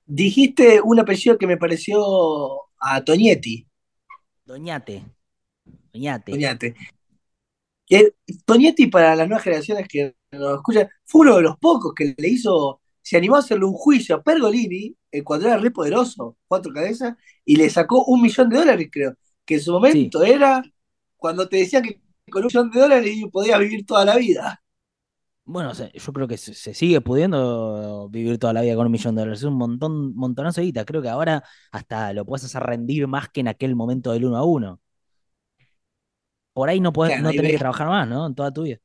Dijiste 0.05 0.79
un 0.81 0.99
apellido 0.99 1.37
que 1.37 1.47
me 1.47 1.57
pareció 1.57 2.01
a 2.79 3.03
Toñetti, 3.03 3.67
Doñate. 4.45 5.05
Doñate. 5.93 6.31
Toñate. 6.31 6.75
Que 7.85 8.13
Toñetti 8.45 8.87
para 8.87 9.15
las 9.15 9.27
nuevas 9.27 9.43
generaciones 9.43 9.87
que 9.87 10.15
nos 10.31 10.55
escuchan, 10.55 10.89
fue 11.05 11.21
uno 11.21 11.37
de 11.37 11.43
los 11.43 11.57
pocos 11.57 11.93
que 11.95 12.13
le 12.17 12.27
hizo, 12.27 12.81
se 13.01 13.17
animó 13.17 13.35
a 13.35 13.39
hacerle 13.39 13.65
un 13.65 13.73
juicio 13.73 14.15
a 14.15 14.23
Pergolini 14.23 14.95
eh, 15.11 15.23
cuando 15.23 15.47
era 15.47 15.57
re 15.57 15.71
poderoso, 15.71 16.37
cuatro 16.47 16.73
cabezas, 16.73 17.15
y 17.45 17.55
le 17.55 17.69
sacó 17.69 18.03
un 18.05 18.21
millón 18.21 18.49
de 18.49 18.57
dólares, 18.57 18.89
creo, 18.91 19.15
que 19.45 19.55
en 19.55 19.61
su 19.61 19.71
momento 19.71 20.23
era 20.23 20.63
cuando 21.17 21.47
te 21.47 21.57
decían 21.57 21.83
que 21.83 22.01
con 22.29 22.41
un 22.41 22.47
millón 22.47 22.71
de 22.71 22.79
dólares 22.79 23.17
podías 23.31 23.59
vivir 23.59 23.85
toda 23.85 24.05
la 24.05 24.17
vida. 24.17 24.63
Bueno, 25.45 25.71
o 25.71 25.75
sea, 25.75 25.91
yo 25.91 26.13
creo 26.13 26.27
que 26.27 26.37
se, 26.37 26.73
sigue 26.73 27.01
pudiendo 27.01 28.07
vivir 28.09 28.37
toda 28.39 28.53
la 28.53 28.61
vida 28.61 28.75
con 28.75 28.85
un 28.85 28.91
millón 28.91 29.15
de 29.15 29.21
dólares. 29.21 29.39
Es 29.39 29.45
un 29.45 29.55
montón, 29.55 30.15
montonazo 30.15 30.61
de 30.61 30.67
guita. 30.67 30.85
Creo 30.85 31.01
que 31.01 31.09
ahora 31.09 31.43
hasta 31.71 32.13
lo 32.13 32.25
puedes 32.25 32.45
hacer 32.45 32.63
rendir 32.63 33.07
más 33.07 33.27
que 33.29 33.41
en 33.41 33.49
aquel 33.49 33.75
momento 33.75 34.13
del 34.13 34.25
uno 34.25 34.37
a 34.37 34.45
uno. 34.45 34.79
Por 36.53 36.69
ahí 36.69 36.79
no, 36.79 36.93
podés, 36.93 37.13
Claro, 37.13 37.23
no 37.23 37.31
tenés 37.31 37.51
que 37.51 37.57
trabajar 37.57 37.87
más, 37.87 38.07
¿no? 38.07 38.25
En 38.25 38.35
toda 38.35 38.53
tu 38.53 38.63
vida. 38.63 38.77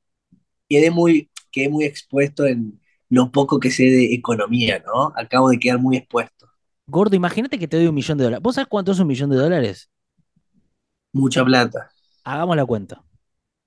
Quedé 0.68 0.90
muy, 0.90 1.30
quedé 1.52 1.68
muy 1.68 1.84
expuesto 1.84 2.44
en 2.46 2.80
lo 3.08 3.30
poco 3.30 3.60
que 3.60 3.70
sé 3.70 3.84
de 3.84 4.14
economía, 4.14 4.82
¿no? 4.84 5.12
Acabo 5.16 5.50
de 5.50 5.58
quedar 5.58 5.78
muy 5.78 5.96
expuesto. 5.96 6.48
Gordo, 6.86 7.14
imagínate 7.14 7.58
que 7.58 7.68
te 7.68 7.76
doy 7.76 7.86
un 7.86 7.94
millón 7.94 8.18
de 8.18 8.24
dólares. 8.24 8.42
¿Vos 8.42 8.56
sabés 8.56 8.68
cuánto 8.68 8.92
es 8.92 8.98
un 8.98 9.06
millón 9.06 9.30
de 9.30 9.36
dólares? 9.36 9.90
Mucha 11.12 11.44
plata. 11.44 11.90
Hagamos 12.24 12.56
la 12.56 12.66
cuenta. 12.66 13.02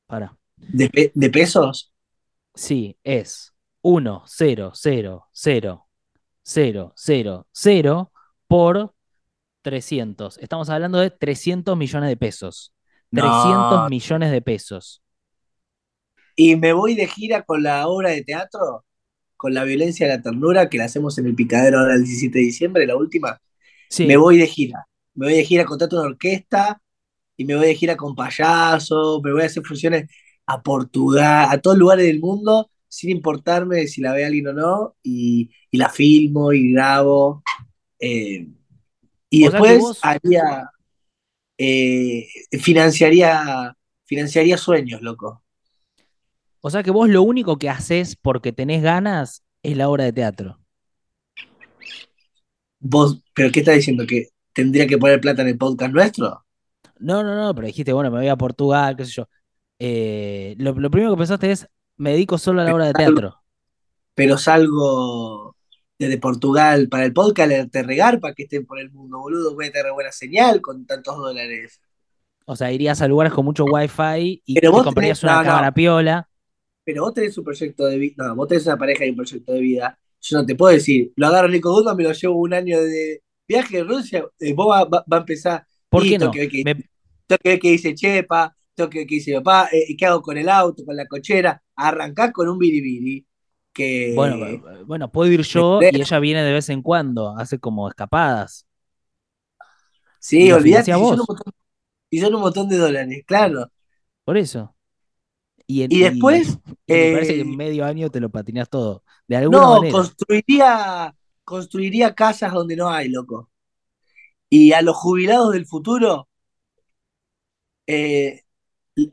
Para. 0.07 0.37
¿De, 0.57 0.89
pe- 0.89 1.11
de 1.15 1.29
pesos? 1.29 1.91
Sí, 2.53 2.97
es 3.03 3.53
1, 3.81 4.23
0, 4.27 4.71
0, 4.75 5.27
0, 5.31 5.87
0, 6.43 6.93
0, 6.95 7.47
0 7.51 8.11
por 8.47 8.93
300. 9.61 10.37
Estamos 10.39 10.69
hablando 10.69 10.99
de 10.99 11.11
300 11.11 11.77
millones 11.77 12.09
de 12.09 12.17
pesos. 12.17 12.73
300 13.11 13.71
No. 13.83 13.89
millones 13.89 14.31
de 14.31 14.41
pesos. 14.41 15.01
Y 16.35 16.55
me 16.55 16.73
voy 16.73 16.95
de 16.95 17.07
gira 17.07 17.43
con 17.43 17.63
la 17.63 17.87
obra 17.87 18.09
de 18.11 18.23
teatro, 18.23 18.85
con 19.37 19.53
la 19.53 19.63
violencia 19.63 20.07
de 20.07 20.15
la 20.17 20.21
ternura, 20.21 20.69
que 20.69 20.77
la 20.77 20.85
hacemos 20.85 21.17
en 21.17 21.27
el 21.27 21.35
Picadero 21.35 21.79
ahora 21.79 21.95
el 21.95 22.03
17 22.03 22.39
de 22.39 22.45
diciembre, 22.45 22.87
la 22.87 22.95
última. 22.95 23.39
Sí. 23.89 24.05
Me 24.07 24.17
voy 24.17 24.37
de 24.37 24.47
gira. 24.47 24.87
Me 25.13 25.27
voy 25.27 25.35
de 25.35 25.43
gira, 25.45 25.65
contrato 25.65 25.97
una 25.97 26.07
orquesta 26.07 26.81
y 27.41 27.45
me 27.45 27.55
voy 27.55 27.67
de 27.67 27.75
gira 27.75 27.95
con 27.97 28.15
payasos, 28.15 29.21
me 29.23 29.31
voy 29.31 29.41
a 29.43 29.45
hacer 29.45 29.63
funciones 29.65 30.09
a 30.45 30.61
Portugal, 30.61 31.47
a 31.49 31.57
todos 31.59 31.77
lugares 31.77 32.05
del 32.05 32.19
mundo, 32.19 32.69
sin 32.87 33.09
importarme 33.09 33.87
si 33.87 34.01
la 34.01 34.13
ve 34.13 34.25
alguien 34.25 34.47
o 34.47 34.53
no, 34.53 34.95
y, 35.03 35.49
y 35.71 35.77
la 35.77 35.89
filmo 35.89 36.53
y 36.53 36.73
grabo. 36.73 37.43
eh, 37.99 38.47
y 39.29 39.47
O 39.47 39.51
después 39.51 39.79
vos- 39.79 39.99
haría, 40.01 40.69
eh, 41.57 42.27
financiaría, 42.59 43.75
financiaría 44.05 44.57
sueños, 44.57 45.01
loco. 45.01 45.43
O 46.59 46.69
sea 46.69 46.83
que 46.83 46.91
vos 46.91 47.09
lo 47.09 47.23
único 47.23 47.57
que 47.57 47.69
haces 47.69 48.15
porque 48.15 48.51
tenés 48.51 48.83
ganas 48.83 49.43
es 49.63 49.77
la 49.77 49.87
obra 49.89 50.03
de 50.03 50.13
teatro. 50.13 50.59
Vos, 52.79 53.23
¿pero 53.33 53.51
qué 53.51 53.59
estás 53.61 53.75
diciendo? 53.75 54.05
¿Que 54.07 54.27
tendría 54.53 54.87
que 54.87 54.97
poner 54.97 55.21
plata 55.21 55.43
en 55.43 55.49
el 55.49 55.57
podcast 55.57 55.93
nuestro? 55.93 56.43
No, 57.02 57.24
no, 57.24 57.36
no, 57.36 57.54
pero 57.56 57.68
dijiste, 57.68 57.93
bueno, 57.93 58.12
me 58.12 58.20
voy 58.20 58.28
a 58.28 58.36
Portugal, 58.36 58.95
qué 58.95 59.06
sé 59.06 59.12
yo. 59.12 59.28
Eh, 59.80 60.56
lo, 60.60 60.74
lo 60.74 60.89
primero 60.91 61.12
que 61.14 61.18
pensaste 61.18 61.52
es, 61.52 61.68
me 61.97 62.12
dedico 62.12 62.38
solo 62.38 62.62
a 62.62 62.66
la 62.66 62.74
obra 62.74 62.86
de 62.88 62.93
teatro. 62.93 63.36
Pero 64.14 64.38
salgo 64.38 65.56
desde 65.97 66.18
Portugal 66.18 66.88
para 66.89 67.06
el 67.06 67.14
podcast, 67.14 67.52
te 67.72 67.84
regarpa 67.84 68.34
que 68.34 68.43
estén 68.43 68.66
por 68.66 68.80
el 68.80 68.91
mundo, 68.91 69.20
boludo. 69.20 69.54
Voy 69.56 69.68
a 69.68 69.72
tener 69.72 69.91
buena 69.93 70.12
señal 70.12 70.62
con 70.62 70.86
tantos 70.86 71.18
dólares. 71.18 71.80
O 72.45 72.56
sea, 72.56 72.72
irías 72.72 73.02
a 73.02 73.08
lugares 73.08 73.34
con 73.34 73.45
mucho 73.45 73.66
wifi 73.66 74.41
y 74.45 74.56
Pero 74.56 74.72
te 74.78 74.84
comprarías 74.84 75.20
tenés- 75.20 75.24
una 75.24 75.34
no, 75.34 75.39
no. 75.43 75.45
cámara 75.49 75.74
piola. 75.74 76.30
Pero 76.84 77.04
vos 77.04 77.14
tenés 77.14 77.38
un 77.38 77.43
proyecto 77.43 77.86
de 77.86 77.97
vida, 77.97 78.16
no, 78.28 78.36
vos 78.36 78.47
tenés 78.47 78.66
una 78.66 78.78
pareja 78.78 79.06
y 79.06 79.12
un 79.12 79.16
proyecto 79.16 79.54
de 79.54 79.60
vida. 79.60 79.97
Yo 80.20 80.38
no 80.38 80.45
te 80.45 80.56
puedo 80.56 80.74
decir, 80.74 81.14
lo 81.16 81.28
agarro 81.28 81.47
Nico 81.47 81.72
Goodman, 81.72 81.95
me 81.95 82.04
lo 82.04 82.12
llevo 82.12 82.36
un 82.36 82.54
año 82.54 82.80
de 82.82 83.22
viaje 83.47 83.80
a 83.82 83.84
Rusia, 83.84 84.26
eh, 84.39 84.54
vos 84.54 84.68
va, 84.70 84.86
va- 84.86 85.06
va 85.12 85.18
a 85.18 85.20
empezar. 85.20 85.66
¿Por 85.89 86.04
qué 86.04 86.18
no? 86.18 86.32
que 86.32 86.64
Me- 86.66 86.89
tengo 87.38 87.59
que 87.59 87.71
dice 87.71 87.93
Chepa, 87.95 88.55
tengo 88.75 88.89
que 88.89 89.05
dice 89.05 89.34
papá, 89.36 89.69
eh, 89.71 89.95
qué 89.97 90.05
hago 90.05 90.21
con 90.21 90.38
el 90.38 90.49
auto, 90.49 90.86
con 90.86 90.95
la 90.95 91.07
cochera. 91.07 91.61
Arrancás 91.75 92.32
con 92.32 92.49
un 92.49 92.57
biribiri. 92.57 93.25
Que, 93.73 94.15
bueno, 94.15 94.38
eh, 94.71 94.84
bueno, 94.86 95.11
puedo 95.11 95.32
ir 95.32 95.41
yo 95.43 95.86
y 95.88 96.01
ella 96.01 96.19
viene 96.19 96.43
de 96.43 96.53
vez 96.53 96.69
en 96.69 96.82
cuando, 96.82 97.36
hace 97.38 97.59
como 97.59 97.88
escapadas. 97.89 98.67
y 100.36 100.49
sí, 100.49 100.59
financia 100.59 100.97
si 100.97 101.05
son, 101.05 101.19
y 102.11 102.19
son 102.21 102.36
un 102.36 102.41
montón 102.41 102.69
de 102.69 102.77
dólares, 102.77 103.23
claro. 103.27 103.71
Por 104.23 104.38
eso. 104.38 104.75
Y, 105.67 105.84
en- 105.84 105.89
Y 105.89 106.01
después, 106.01 106.59
y 106.88 106.97
me 106.97 107.09
parece 107.09 107.36
que 107.36 107.41
eh, 107.41 107.43
en 107.43 107.55
medio 107.55 107.86
año 107.86 108.09
te 108.09 108.19
lo 108.19 108.29
patinas 108.32 108.69
todo. 108.69 109.03
De 109.27 109.38
alguna 109.38 109.67
No, 109.67 109.69
manera. 109.69 110.13
construiría, 110.27 111.13
construiría 111.43 112.15
casas 112.15 112.53
donde 112.53 112.75
no 112.75 112.89
hay, 112.89 113.09
loco. 113.09 113.49
Y 114.49 114.73
a 114.73 114.82
los 114.82 114.95
jubilados 114.97 115.53
del 115.53 115.65
futuro, 115.65 116.29
eh, 117.91 118.43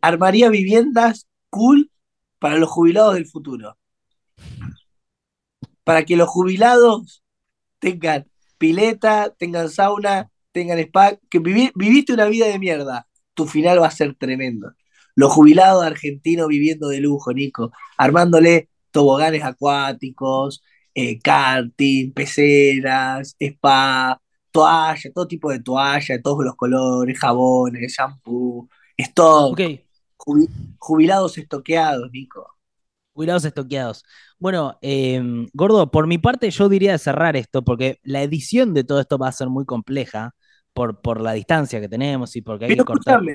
armaría 0.00 0.50
viviendas 0.50 1.26
cool 1.50 1.90
para 2.38 2.58
los 2.58 2.68
jubilados 2.70 3.14
del 3.14 3.26
futuro. 3.26 3.76
Para 5.84 6.04
que 6.04 6.16
los 6.16 6.28
jubilados 6.28 7.24
tengan 7.80 8.26
pileta, 8.58 9.34
tengan 9.38 9.68
sauna, 9.70 10.30
tengan 10.52 10.78
spa, 10.78 11.16
que 11.30 11.40
vivi- 11.40 11.72
viviste 11.74 12.12
una 12.12 12.26
vida 12.26 12.46
de 12.46 12.58
mierda, 12.58 13.08
tu 13.34 13.46
final 13.46 13.80
va 13.82 13.88
a 13.88 13.90
ser 13.90 14.14
tremendo. 14.14 14.72
Los 15.14 15.32
jubilados 15.32 15.84
argentinos 15.84 16.48
viviendo 16.48 16.88
de 16.88 17.00
lujo, 17.00 17.32
Nico, 17.32 17.72
armándole 17.96 18.68
toboganes 18.92 19.42
acuáticos, 19.42 20.62
eh, 20.94 21.18
karting, 21.18 22.12
peceras, 22.12 23.34
spa, 23.40 24.20
toalla, 24.61 25.12
todo 25.14 25.26
tipo 25.28 25.50
de 25.50 25.61
toalla, 25.61 26.14
de 26.16 26.22
todos 26.22 26.44
los 26.44 26.56
colores, 26.56 27.18
jabones, 27.18 27.92
shampoo, 27.96 28.68
stock, 28.96 29.59
Ok, 29.59 29.61
jubi- 30.18 30.50
jubilados 30.78 31.38
estoqueados, 31.38 32.11
Nico. 32.12 32.46
Cuidados 33.12 33.44
estoqueados. 33.44 34.04
Bueno, 34.38 34.78
em, 34.80 35.48
Gordo, 35.52 35.90
por 35.90 36.06
mi 36.06 36.18
parte 36.18 36.50
yo 36.50 36.68
diría 36.68 36.92
de 36.92 36.98
cerrar 36.98 37.36
esto, 37.36 37.64
porque 37.64 37.98
la 38.04 38.22
edición 38.22 38.74
de 38.74 38.84
todo 38.84 39.00
esto 39.00 39.18
va 39.18 39.28
a 39.28 39.32
ser 39.32 39.48
muy 39.48 39.64
compleja 39.64 40.34
por, 40.72 41.00
por 41.00 41.20
la 41.20 41.32
distancia 41.32 41.80
que 41.80 41.88
tenemos 41.88 42.36
y 42.36 42.42
porque 42.42 42.66
hay 42.66 42.72
Pero 42.72 42.84
que 42.84 42.84
cortar. 42.84 43.28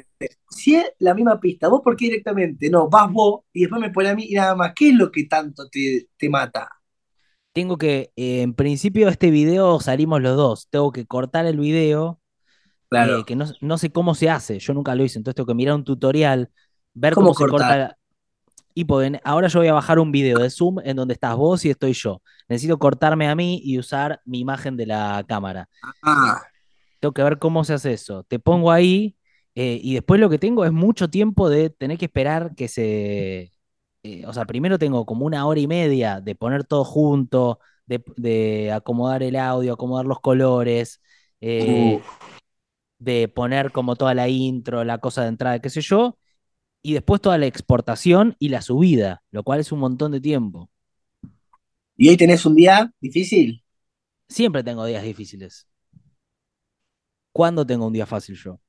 si 0.49 0.75
es 0.75 0.85
la 0.99 1.13
misma 1.13 1.39
pista, 1.39 1.67
¿vos 1.67 1.81
por 1.83 1.95
qué 1.95 2.05
directamente? 2.05 2.69
No, 2.69 2.89
vas 2.89 3.11
vos 3.11 3.41
y 3.53 3.61
después 3.61 3.81
me 3.81 3.89
pones 3.91 4.11
a 4.13 4.15
mí 4.15 4.25
y 4.29 4.35
nada 4.35 4.55
más. 4.55 4.73
¿Qué 4.75 4.89
es 4.89 4.95
lo 4.95 5.11
que 5.11 5.25
tanto 5.25 5.67
te, 5.69 6.09
te 6.17 6.29
mata? 6.29 6.69
Tengo 7.53 7.77
que, 7.77 8.11
eh, 8.15 8.41
en 8.41 8.53
principio, 8.55 9.09
este 9.09 9.29
video 9.29 9.79
salimos 9.79 10.21
los 10.21 10.35
dos. 10.35 10.67
Tengo 10.69 10.91
que 10.91 11.05
cortar 11.05 11.45
el 11.45 11.57
video, 11.59 12.19
Claro. 12.89 13.19
eh, 13.19 13.23
que 13.25 13.35
no, 13.35 13.45
no 13.61 13.77
sé 13.77 13.91
cómo 13.91 14.15
se 14.15 14.29
hace. 14.29 14.59
Yo 14.59 14.73
nunca 14.73 14.95
lo 14.95 15.03
hice, 15.03 15.19
entonces 15.19 15.35
tengo 15.35 15.47
que 15.47 15.55
mirar 15.55 15.75
un 15.75 15.83
tutorial, 15.83 16.49
ver 16.93 17.13
¿Cómo 17.13 17.27
cómo, 17.27 17.33
se 17.33 17.51
cortar? 17.51 17.79
corta. 17.89 17.97
Y 18.75 18.85
porque 18.85 19.07
en- 19.07 19.21
ahora 19.25 19.49
yo 19.49 19.59
voy 19.59 19.69
a 19.69 19.73
bajar 19.73 19.99
un 19.99 20.11
video 20.11 20.39
de 20.39 20.49
Zoom 20.51 20.79
en 20.85 20.97
donde 20.97 21.13
estás 21.15 21.35
vos 21.37 21.65
y 21.65 21.71
estoy 21.71 21.93
yo. 21.93 22.21
Necesito 22.49 22.79
cortarme 22.79 23.27
a 23.29 23.35
mí 23.35 23.61
y 23.63 23.79
usar 23.79 24.21
mi 24.25 24.39
imagen 24.41 24.77
de 24.77 24.87
la 24.87 25.25
cámara. 25.27 25.69
Ah, 26.03 26.41
Tengo 26.99 27.13
que 27.13 27.23
ver 27.23 27.39
cómo 27.39 27.63
se 27.65 27.73
hace 27.75 27.93
eso. 27.93 28.23
Te 28.25 28.39
pongo 28.39 28.71
ahí 28.71 29.17
eh, 29.55 29.79
y 29.83 29.95
después 29.95 30.19
lo 30.21 30.29
que 30.29 30.39
tengo 30.39 30.65
es 30.65 30.73
mucho 30.73 31.09
tiempo 31.09 31.49
de 31.49 31.69
tener 31.71 31.97
que 31.99 32.05
esperar 32.05 32.55
que 32.55 32.67
se... 32.67 33.52
eh, 34.03 34.25
o 34.25 34.33
sea, 34.33 34.45
primero 34.45 34.77
tengo 34.77 35.05
como 35.05 35.25
una 35.25 35.45
hora 35.45 35.59
y 35.59 35.67
media 35.67 36.21
de 36.21 36.35
poner 36.35 36.65
todo 36.65 36.83
junto, 36.83 37.59
de, 37.85 38.03
de 38.17 38.71
acomodar 38.71 39.23
el 39.23 39.35
audio, 39.37 39.73
acomodar 39.73 40.05
los 40.05 40.19
colores, 40.19 41.01
eh, 41.41 42.01
de 42.99 43.27
poner 43.27 43.71
como 43.71 43.95
toda 43.95 44.13
la 44.13 44.27
intro, 44.27 44.83
la 44.83 44.97
cosa 44.97 45.23
de 45.23 45.29
entrada, 45.29 45.59
qué 45.59 45.69
sé 45.69 45.81
yo, 45.81 46.17
y 46.81 46.93
después 46.93 47.21
toda 47.21 47.37
la 47.37 47.45
exportación 47.45 48.35
y 48.39 48.49
la 48.49 48.61
subida, 48.61 49.23
lo 49.31 49.43
cual 49.43 49.59
es 49.59 49.71
un 49.71 49.79
montón 49.79 50.11
de 50.11 50.21
tiempo. 50.21 50.69
¿Y 51.95 52.09
hoy 52.09 52.17
tenés 52.17 52.45
un 52.45 52.55
día 52.55 52.91
difícil? 52.99 53.63
Siempre 54.27 54.63
tengo 54.63 54.85
días 54.85 55.03
difíciles. 55.03 55.67
¿Cuándo 57.31 57.65
tengo 57.65 57.87
un 57.87 57.93
día 57.93 58.05
fácil 58.05 58.35
yo? 58.35 58.59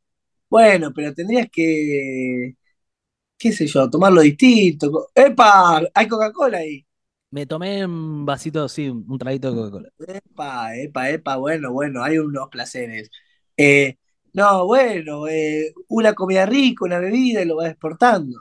Bueno, 0.48 0.92
pero 0.94 1.12
tendrías 1.12 1.48
que, 1.50 2.54
qué 3.38 3.52
sé 3.52 3.66
yo, 3.66 3.88
tomarlo 3.90 4.20
distinto. 4.22 5.08
¡Epa! 5.14 5.82
Hay 5.94 6.08
Coca-Cola 6.08 6.58
ahí. 6.58 6.86
Me 7.30 7.44
tomé 7.46 7.84
un 7.84 8.24
vasito, 8.24 8.66
sí, 8.68 8.88
un 8.88 9.18
traguito 9.18 9.50
de 9.50 9.56
Coca-Cola. 9.56 9.90
Epa, 9.98 10.74
epa, 10.76 11.10
epa, 11.10 11.36
bueno, 11.36 11.72
bueno, 11.72 12.02
hay 12.02 12.18
unos 12.18 12.48
placeres. 12.48 13.10
Eh, 13.56 13.96
no, 14.32 14.66
bueno, 14.66 15.28
eh, 15.28 15.72
una 15.88 16.14
comida 16.14 16.46
rica, 16.46 16.84
una 16.84 16.98
bebida 16.98 17.42
y 17.42 17.44
lo 17.46 17.56
vas 17.56 17.70
exportando. 17.70 18.40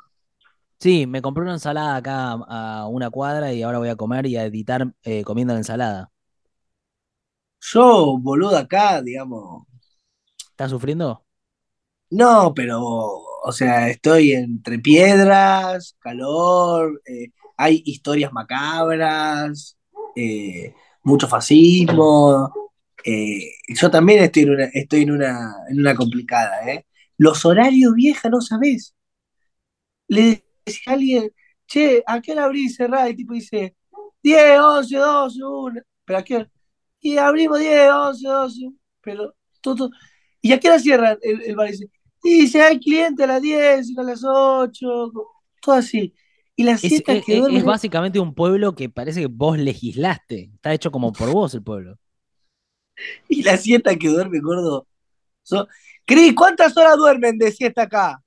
Sí, 0.79 1.07
me 1.07 1.21
compré 1.21 1.43
una 1.43 1.53
ensalada 1.53 1.95
acá 1.95 2.33
a 2.33 2.87
una 2.87 3.09
cuadra 3.09 3.53
y 3.53 3.63
ahora 3.63 3.77
voy 3.79 3.87
a 3.89 3.95
comer 3.95 4.25
y 4.25 4.35
a 4.35 4.43
editar 4.45 4.93
eh, 5.03 5.23
comiendo 5.23 5.53
la 5.53 5.59
ensalada. 5.59 6.11
Yo, 7.61 8.17
boludo, 8.19 8.57
acá, 8.57 9.01
digamos, 9.01 9.65
¿Estás 10.51 10.71
sufriendo? 10.71 11.25
no, 12.11 12.53
pero, 12.53 12.79
o 13.43 13.51
sea, 13.51 13.89
estoy 13.89 14.33
entre 14.33 14.79
piedras, 14.79 15.95
calor, 15.99 17.01
eh, 17.05 17.29
hay 17.57 17.81
historias 17.85 18.31
macabras, 18.33 19.77
eh, 20.15 20.73
mucho 21.03 21.27
fascismo. 21.27 22.53
eh, 23.05 23.39
yo 23.69 23.91
también 23.91 24.23
estoy 24.23 24.43
en 24.43 24.51
una, 24.51 24.65
estoy 24.73 25.01
en 25.03 25.11
una, 25.11 25.55
en 25.69 25.79
una 25.79 25.95
complicada, 25.95 26.69
¿eh? 26.71 26.85
Los 27.17 27.45
horarios, 27.45 27.93
vieja, 27.95 28.29
no 28.29 28.41
sabés. 28.41 28.95
Le 30.07 30.43
decía 30.65 30.83
a 30.87 30.95
alguien, 30.95 31.31
che, 31.67 32.03
¿a 32.07 32.21
qué 32.21 32.31
hora 32.33 32.45
abrís 32.45 32.71
y 32.73 32.75
cerrás? 32.75 33.07
Y 33.07 33.11
el 33.11 33.15
tipo 33.17 33.33
dice, 33.33 33.75
10, 34.21 34.59
11, 34.59 34.95
12, 34.97 35.43
1. 35.43 35.81
¿Pero 36.05 36.19
a 36.19 36.23
qué 36.23 36.35
hora? 36.37 36.51
Y 37.01 37.17
abrimos 37.17 37.59
10, 37.59 37.89
11, 37.91 38.27
12. 38.27 38.71
Pero 39.01 39.35
todo. 39.61 39.89
¿Y 40.41 40.53
a 40.53 40.59
qué 40.59 40.69
hora 40.69 40.79
cierran 40.79 41.17
el, 41.21 41.41
el 41.43 41.55
bar? 41.55 41.69
Dice, 41.71 41.89
y 42.23 42.41
dice, 42.41 42.61
hay 42.61 42.79
cliente 42.79 43.23
a 43.23 43.27
las 43.27 43.41
10, 43.41 43.89
y 43.89 43.99
a 43.99 44.03
las 44.03 44.23
8. 44.25 45.11
Todo 45.61 45.75
así. 45.75 46.13
Y 46.55 46.63
las 46.63 46.83
Es, 46.83 46.89
siestas 46.89 47.17
es- 47.17 47.25
que 47.25 47.37
duermen. 47.37 47.57
es 47.59 47.65
básicamente 47.65 48.19
un 48.19 48.33
pueblo 48.33 48.75
que 48.75 48.89
parece 48.89 49.21
que 49.21 49.27
vos 49.27 49.57
legislaste. 49.57 50.51
Está 50.55 50.73
hecho 50.73 50.91
como 50.91 51.11
por 51.13 51.31
vos 51.31 51.53
el 51.55 51.63
pueblo. 51.63 51.97
Y 53.29 53.43
las 53.43 53.61
siestas 53.61 53.97
que 53.97 54.07
duermen, 54.09 54.41
gordo. 54.41 54.87
Son... 55.43 55.67
Cris, 56.05 56.33
¿cuántas 56.35 56.75
horas 56.77 56.97
duermen 56.97 57.37
de 57.37 57.51
siesta 57.51 57.83
acá? 57.83 58.21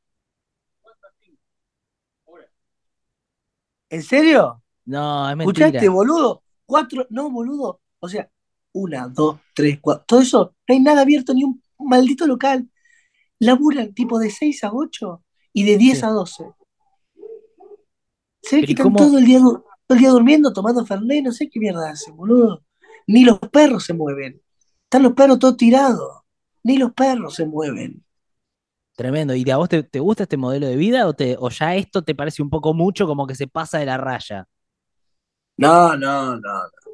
¿En 3.89 4.03
serio? 4.03 4.63
No, 4.85 5.29
es 5.31 5.39
¿Escuchaste, 5.39 5.73
mentira. 5.73 5.93
boludo? 5.93 6.43
Cuatro, 6.65 7.07
no, 7.11 7.31
boludo. 7.31 7.81
O 8.01 8.09
sea, 8.09 8.29
una, 8.73 9.09
dos, 9.09 9.39
tres, 9.55 9.79
cuatro. 9.81 10.05
Todo 10.07 10.21
eso, 10.21 10.55
no 10.69 10.75
hay 10.75 10.81
nada 10.81 11.03
abierto, 11.03 11.33
ni 11.35 11.45
un 11.45 11.63
maldito 11.79 12.27
local. 12.27 12.69
Laburan 13.39 13.93
tipo 13.95 14.19
de 14.19 14.31
6 14.31 14.65
a 14.65 14.73
8 14.73 15.23
y 15.53 15.65
de 15.65 15.77
10 15.77 15.99
Sí. 16.01 16.05
a 16.05 16.09
12. 16.11 16.45
Se 18.43 18.57
ve 18.57 18.63
que 18.63 18.71
¿y 18.71 18.75
están 18.75 18.85
cómo- 18.85 18.99
todo 18.99 19.19
el 19.19 19.25
día, 19.25 19.41
todo 19.41 19.65
el 19.91 19.99
día 19.99 20.11
durmiendo, 20.11 20.53
tomando 20.53 20.85
Fernet, 20.87 21.25
no 21.25 21.33
sé 21.33 21.49
qué 21.49 21.59
mierda 21.61 21.91
hacen, 21.91 22.17
boludo. 22.17 22.63
Ni 23.07 23.25
los 23.25 23.39
perros 23.39 23.85
se 23.85 23.93
mueven. 23.95 24.41
Están 24.85 25.03
los 25.03 25.13
perros 25.13 25.39
todos 25.39 25.57
tirados. 25.57 26.23
Ni 26.63 26.77
los 26.79 26.93
perros 26.93 27.35
se 27.35 27.47
mueven. 27.47 28.05
Tremendo. 28.97 29.35
¿Y 29.35 29.49
a 29.51 29.57
vos 29.59 29.69
te, 29.69 29.83
te 29.83 30.01
gusta 30.01 30.23
este 30.25 30.37
modelo 30.37 30.67
de 30.67 30.77
vida 30.77 31.07
o, 31.07 31.13
te, 31.13 31.37
o 31.39 31.51
ya 31.51 31.75
esto 31.75 32.03
te 32.03 32.15
parece 32.15 32.43
un 32.43 32.51
poco 32.51 32.73
mucho 32.73 33.07
como 33.07 33.27
que 33.27 33.35
se 33.35 33.47
pasa 33.47 33.79
de 33.79 33.87
la 33.87 33.97
raya? 33.99 34.49
No, 35.59 35.97
no, 35.97 36.37
no, 36.37 36.37
no. 36.37 36.86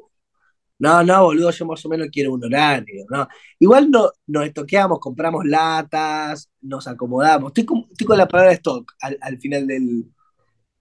No, 0.83 1.01
no, 1.03 1.23
boludo, 1.23 1.49
yo 1.51 1.65
más 1.65 1.85
o 1.85 1.89
menos 1.89 2.07
quiero 2.11 2.33
un 2.33 2.43
horario, 2.43 3.05
¿no? 3.09 3.27
Igual 3.59 3.89
no, 3.89 4.09
nos 4.27 4.45
estoqueamos, 4.45 4.99
compramos 4.99 5.45
latas, 5.45 6.49
nos 6.61 6.87
acomodamos. 6.87 7.51
Estoy 7.51 7.63
con, 7.65 7.85
estoy 7.89 8.05
con 8.07 8.17
la 8.17 8.27
palabra 8.27 8.51
stock 8.53 8.91
al, 8.99 9.17
al 9.21 9.37
final 9.39 9.65
del, 9.65 10.05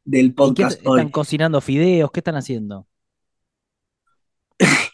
del 0.04 0.26
¿Y 0.26 0.28
qué 0.30 0.34
podcast 0.34 0.72
t- 0.72 0.78
están 0.88 1.06
hoy. 1.06 1.10
cocinando 1.12 1.60
fideos? 1.60 2.10
¿Qué 2.10 2.20
están 2.20 2.34
haciendo? 2.36 2.86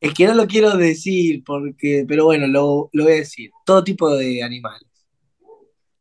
Es 0.00 0.14
que 0.14 0.26
no 0.26 0.34
lo 0.34 0.46
quiero 0.48 0.76
decir, 0.76 1.44
porque, 1.44 2.04
pero 2.08 2.24
bueno, 2.24 2.48
lo, 2.48 2.88
lo 2.92 3.04
voy 3.04 3.12
a 3.12 3.16
decir. 3.16 3.50
Todo 3.64 3.84
tipo 3.84 4.12
de 4.16 4.42
animales. 4.42 4.88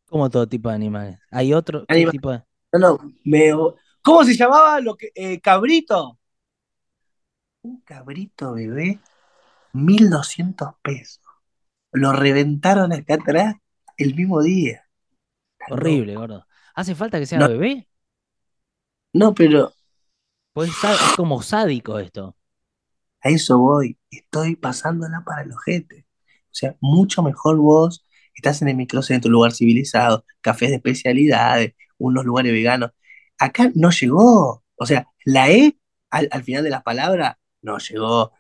Como 0.08 0.28
todo 0.30 0.48
tipo 0.48 0.70
de 0.70 0.76
animales. 0.76 1.20
¿Hay 1.30 1.54
otro 1.54 1.86
¿Qué 1.88 1.94
Anima- 1.96 2.12
tipo 2.12 2.32
de...? 2.32 2.42
No, 2.74 2.80
no, 2.80 3.00
me, 3.26 3.52
¿cómo 4.02 4.24
se 4.24 4.36
llamaba 4.36 4.80
lo 4.80 4.96
que, 4.96 5.12
eh, 5.14 5.40
cabrito? 5.40 6.18
Un 7.64 7.82
cabrito, 7.82 8.54
bebé, 8.54 9.00
1200 9.74 10.76
pesos. 10.84 11.24
Lo 11.94 12.14
reventaron 12.14 12.94
acá 12.94 13.16
atrás 13.16 13.56
el 13.98 14.16
mismo 14.16 14.42
día. 14.44 14.86
Está 15.60 15.72
Horrible, 15.72 16.16
loco. 16.16 16.20
gordo. 16.20 16.48
¿Hace 16.76 16.96
falta 16.96 17.20
que 17.20 17.26
sea 17.26 17.40
No. 17.40 17.48
bebé? 17.48 17.88
No, 19.14 19.34
pero 19.34 19.74
Pues 20.54 20.86
es 20.86 21.12
como 21.14 21.42
sádico 21.42 22.00
esto. 22.00 22.38
a 23.22 23.30
eso 23.30 23.60
voy. 23.60 23.98
Estoy 24.10 24.56
pasándola 24.56 25.24
para 25.26 25.44
el 25.44 25.52
ojete. 25.52 26.06
O 26.46 26.54
sea, 26.54 26.76
mucho 26.82 27.22
mejor 27.24 27.58
vos 27.58 28.06
estás 28.34 28.62
en 28.62 28.70
el 28.70 28.76
microcentro, 28.78 29.30
un 29.30 29.34
lugar 29.34 29.54
civilizado, 29.54 30.26
cafés 30.42 30.70
de 30.70 30.76
especialidades, 30.78 31.74
unos 31.98 32.26
lugares 32.26 32.52
veganos. 32.52 32.92
Acá 33.38 33.72
no 33.76 33.92
llegó. 33.92 34.64
O 34.76 34.86
sea, 34.86 35.08
la 35.26 35.50
E 35.52 35.78
al, 36.10 36.28
al 36.32 36.44
final 36.44 36.64
de 36.64 36.70
las 36.72 36.84
palabras 36.84 37.36
no 37.62 37.78
llegó. 37.78 38.32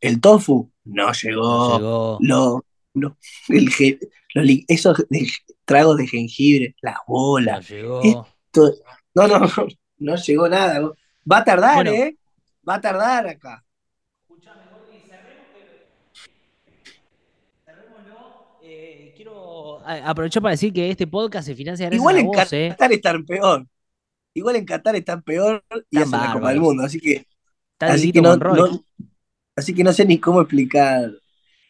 El 0.00 0.20
tofu 0.20 0.70
no 0.84 1.06
No 1.06 1.12
llegó. 1.12 1.78
llegó. 1.78 2.18
Lo, 2.20 2.64
lo- 2.94 3.16
el 3.48 3.68
ge- 3.70 3.98
los 4.34 4.46
esos 4.68 5.04
de- 5.08 5.28
tragos 5.64 5.96
de 5.98 6.06
jengibre, 6.06 6.74
las 6.82 6.94
No 6.96 7.14
bolas. 7.14 7.68
llegó. 7.68 8.00
esto- 8.02 8.74
no, 9.14 9.26
no, 9.28 9.38
no, 9.40 9.48
no 9.98 10.16
llegó 10.16 10.48
nada. 10.48 10.80
Va 11.30 11.38
a 11.38 11.44
tardar, 11.44 11.74
Bueno. 11.76 11.90
¿eh? 11.92 12.16
Va 12.68 12.74
a 12.74 12.80
tardar 12.80 13.26
acá. 13.28 13.64
Eh, 18.62 19.12
quiero 19.16 19.80
a- 19.86 20.10
aprovechar 20.10 20.42
para 20.42 20.52
decir 20.52 20.72
que 20.72 20.90
este 20.90 21.06
podcast 21.06 21.46
se 21.46 21.54
financia 21.54 21.86
gracias 21.86 22.00
Igual 22.00 22.16
a 22.16 22.20
en 22.20 22.26
vos, 22.26 22.52
¿eh? 22.52 22.68
Qatar 22.70 22.92
están 22.92 23.24
peor. 23.24 23.66
Igual 24.34 24.56
en 24.56 24.64
Qatar 24.64 24.96
están 24.96 25.22
peor 25.22 25.64
y 25.90 25.98
hacen 25.98 26.12
la 26.20 26.32
Copa 26.32 26.50
del 26.50 26.60
Mundo. 26.60 26.84
Así 26.84 27.00
que, 27.00 27.26
Está 27.80 27.94
así 27.94 28.12
que 28.12 28.20
no, 28.20 28.36
Así 29.56 29.74
que 29.74 29.82
no 29.84 29.92
sé 29.92 30.04
ni 30.04 30.18
cómo 30.18 30.42
explicar. 30.42 31.10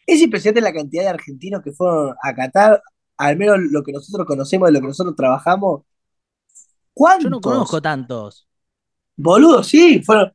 Es 0.05 0.21
impresionante 0.21 0.61
la 0.61 0.73
cantidad 0.73 1.03
de 1.03 1.09
argentinos 1.09 1.61
que 1.63 1.71
fueron 1.71 2.15
a 2.21 2.35
Qatar, 2.35 2.81
al 3.17 3.37
menos 3.37 3.59
lo 3.69 3.81
que 3.83 3.93
nosotros 3.93 4.27
conocemos, 4.27 4.67
de 4.67 4.73
lo 4.73 4.81
que 4.81 4.87
nosotros 4.87 5.15
trabajamos. 5.15 5.83
¿Cuántos? 6.93 7.23
Yo 7.23 7.29
no 7.29 7.39
conozco 7.41 7.81
tantos. 7.81 8.47
Boludo, 9.15 9.63
sí, 9.63 10.01
fueron 10.03 10.33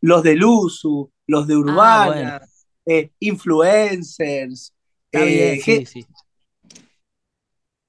los 0.00 0.22
de 0.22 0.34
Luzu, 0.34 1.10
los 1.26 1.46
de 1.46 1.56
Urbana, 1.56 2.02
Ah, 2.02 2.06
bueno. 2.06 2.38
eh, 2.86 3.12
influencers. 3.20 4.74
Está 5.10 5.24
eh, 5.26 5.26
bien, 5.26 5.60
sí, 5.60 5.86
sí. 5.86 6.06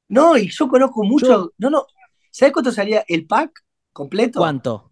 No, 0.09 0.37
y 0.37 0.49
yo 0.49 0.67
conozco 0.67 1.03
mucho. 1.03 1.27
Yo- 1.27 1.53
No, 1.57 1.69
no. 1.69 1.85
¿Sabes 2.31 2.53
cuánto 2.53 2.71
salía 2.71 3.03
el 3.07 3.25
pack 3.27 3.63
completo? 3.93 4.39
¿Cuánto? 4.39 4.91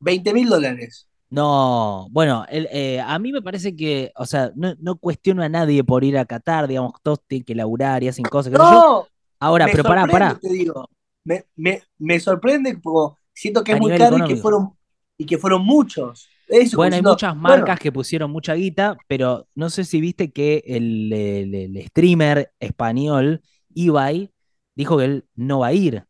20 0.00 0.32
mil 0.32 0.48
dólares. 0.48 1.08
No, 1.34 2.08
bueno, 2.10 2.44
el- 2.48 2.68
eh, 2.70 3.00
a 3.00 3.18
mí 3.18 3.32
me 3.32 3.42
parece 3.42 3.74
que, 3.74 4.12
o 4.16 4.26
sea, 4.26 4.52
no, 4.54 4.74
no 4.78 4.96
cuestiono 4.98 5.42
a 5.42 5.48
nadie 5.48 5.82
por 5.82 6.04
ir 6.04 6.16
a 6.18 6.26
Qatar, 6.26 6.68
digamos, 6.68 6.92
todos 7.02 7.20
tienen 7.26 7.44
que 7.44 7.54
laburar 7.54 8.02
y 8.04 8.08
hacen 8.08 8.28
cosas. 8.28 8.52
sé 8.60 8.66
yo. 8.66 8.82
No, 8.82 9.08
Ahora, 9.40 9.70
pero 9.70 9.84
pará, 9.84 10.08
pará. 10.08 10.40
te 10.40 10.48
digo. 10.52 10.88
Me, 11.24 11.44
me, 11.56 11.82
me 11.98 12.20
sorprende 12.20 12.76
porque 12.82 13.16
siento 13.32 13.64
que 13.64 13.72
A 13.72 13.76
es 13.76 13.78
muy 13.78 13.94
caro 13.94 14.18
y 14.18 14.24
que 14.24 14.36
fueron, 14.36 14.76
y 15.16 15.26
que 15.26 15.38
fueron 15.38 15.64
muchos. 15.64 16.28
Eso, 16.48 16.78
como 16.78 16.80
Bueno, 16.80 16.96
hay 16.96 17.02
muchas 17.02 17.36
bueno, 17.44 17.66
marcas 17.66 17.78
que 17.78 17.92
pusieron 17.92 18.30
mucha 18.32 18.54
guita, 18.54 18.98
pero 19.06 19.48
no 19.54 19.70
sé 19.70 19.84
si 19.84 20.00
viste 20.00 20.32
que 20.32 20.62
el, 20.66 21.12
el- 21.12 21.54
el 21.54 21.86
streamer 21.88 22.52
español, 22.58 23.42
Ibai, 23.74 24.32
dijo 24.74 24.98
que 24.98 25.04
él 25.04 25.28
no 25.36 25.60
va 25.60 25.68
a 25.68 25.72
ir. 25.72 26.04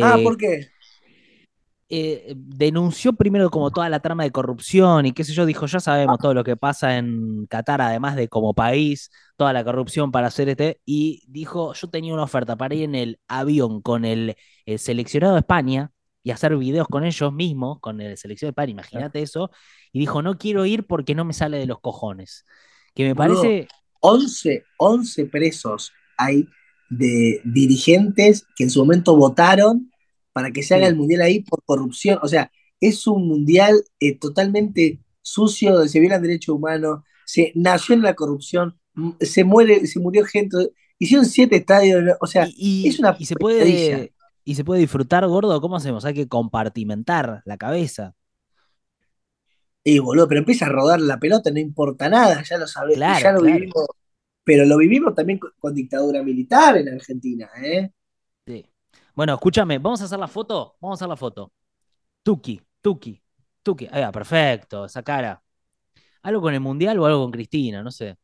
ah, 0.00 0.18
Eh, 0.18 0.22
¿por 0.22 0.36
qué? 0.36 0.68
Eh, 1.88 2.34
denunció 2.36 3.12
primero 3.12 3.48
como 3.50 3.70
toda 3.70 3.88
la 3.88 4.00
trama 4.00 4.24
de 4.24 4.32
corrupción 4.32 5.06
y 5.06 5.12
qué 5.12 5.22
sé 5.22 5.32
yo, 5.32 5.46
dijo, 5.46 5.66
ya 5.66 5.78
sabemos 5.78 6.18
todo 6.18 6.34
lo 6.34 6.42
que 6.42 6.56
pasa 6.56 6.96
en 6.98 7.46
Qatar, 7.46 7.80
además 7.80 8.16
de 8.16 8.28
como 8.28 8.54
país, 8.54 9.10
toda 9.36 9.52
la 9.52 9.62
corrupción 9.64 10.10
para 10.10 10.26
hacer 10.26 10.48
este, 10.48 10.80
y 10.84 11.22
dijo, 11.28 11.74
yo 11.74 11.88
tenía 11.88 12.12
una 12.12 12.24
oferta 12.24 12.56
para 12.56 12.74
ir 12.74 12.82
en 12.82 12.94
el 12.96 13.20
avión 13.28 13.82
con 13.82 14.04
el, 14.04 14.34
el 14.64 14.78
seleccionado 14.80 15.34
de 15.34 15.40
España 15.40 15.92
y 16.24 16.32
hacer 16.32 16.56
videos 16.56 16.88
con 16.88 17.04
ellos 17.04 17.32
mismos, 17.32 17.78
con 17.78 18.00
el 18.00 18.16
seleccionado 18.16 18.50
de 18.50 18.62
España, 18.62 18.72
imagínate 18.72 19.22
eso, 19.22 19.50
y 19.92 20.00
dijo, 20.00 20.22
no 20.22 20.38
quiero 20.38 20.66
ir 20.66 20.88
porque 20.88 21.14
no 21.14 21.24
me 21.24 21.34
sale 21.34 21.56
de 21.56 21.66
los 21.66 21.78
cojones. 21.78 22.44
Que 22.94 23.04
me 23.04 23.14
parece, 23.14 23.68
11, 24.00 24.64
11 24.78 25.26
presos 25.26 25.92
hay 26.16 26.48
de 26.90 27.40
dirigentes 27.44 28.44
que 28.56 28.64
en 28.64 28.70
su 28.70 28.80
momento 28.80 29.16
votaron 29.16 29.92
para 30.36 30.50
que 30.50 30.62
se 30.62 30.74
haga 30.74 30.86
el 30.86 30.96
mundial 30.96 31.22
ahí 31.22 31.40
por 31.40 31.64
corrupción. 31.64 32.18
O 32.20 32.28
sea, 32.28 32.52
es 32.78 33.06
un 33.06 33.26
mundial 33.26 33.82
eh, 34.00 34.18
totalmente 34.18 35.00
sucio, 35.22 35.72
donde 35.72 35.88
se 35.88 35.98
violan 35.98 36.20
derechos 36.20 36.54
humanos, 36.54 37.04
se 37.24 37.52
nació 37.54 37.94
en 37.94 38.02
la 38.02 38.12
corrupción, 38.12 38.78
se 39.18 39.44
muere, 39.44 39.86
se 39.86 39.98
murió 39.98 40.26
gente, 40.26 40.58
hicieron 40.98 41.24
siete 41.24 41.56
estadios, 41.56 42.18
o 42.20 42.26
sea, 42.26 42.46
y, 42.54 42.86
es 42.86 42.98
una 42.98 43.16
y 43.18 43.24
se 43.24 43.34
puede... 43.34 44.12
Y 44.44 44.56
se 44.56 44.62
puede 44.62 44.82
disfrutar, 44.82 45.26
gordo, 45.26 45.58
¿cómo 45.62 45.76
hacemos? 45.76 46.04
Hay 46.04 46.12
que 46.12 46.28
compartimentar 46.28 47.40
la 47.46 47.56
cabeza. 47.56 48.14
Y 49.82 50.00
boludo, 50.00 50.28
pero 50.28 50.40
empieza 50.40 50.66
a 50.66 50.68
rodar 50.68 51.00
la 51.00 51.18
pelota, 51.18 51.50
no 51.50 51.60
importa 51.60 52.10
nada, 52.10 52.42
ya 52.42 52.58
lo 52.58 52.66
sabés, 52.66 52.96
Claro, 52.96 53.22
ya 53.22 53.32
lo 53.32 53.40
claro. 53.40 53.56
vivimos, 53.56 53.86
pero 54.44 54.66
lo 54.66 54.76
vivimos 54.76 55.14
también 55.14 55.38
con, 55.38 55.52
con 55.58 55.74
dictadura 55.74 56.22
militar 56.22 56.76
en 56.76 56.90
Argentina, 56.90 57.48
¿eh? 57.64 57.90
Sí. 58.46 58.66
Bueno, 59.16 59.34
escúchame, 59.34 59.78
vamos 59.78 60.02
a 60.02 60.06
hacer 60.06 60.18
la 60.20 60.28
foto. 60.28 60.76
Vamos 60.80 60.96
a 61.00 61.04
hacer 61.04 61.08
la 61.10 61.16
foto. 61.18 61.52
Tuki, 62.22 62.62
Tuki, 62.82 63.22
Tuki. 63.62 63.88
Ahí 63.92 64.02
va, 64.02 64.12
perfecto, 64.12 64.84
esa 64.86 65.02
cara. 65.04 65.42
¿Algo 66.22 66.42
con 66.42 66.54
el 66.54 66.60
mundial 66.60 66.98
o 67.00 67.06
algo 67.06 67.22
con 67.22 67.32
Cristina? 67.32 67.82
No 67.82 67.92
sé. 67.92 68.16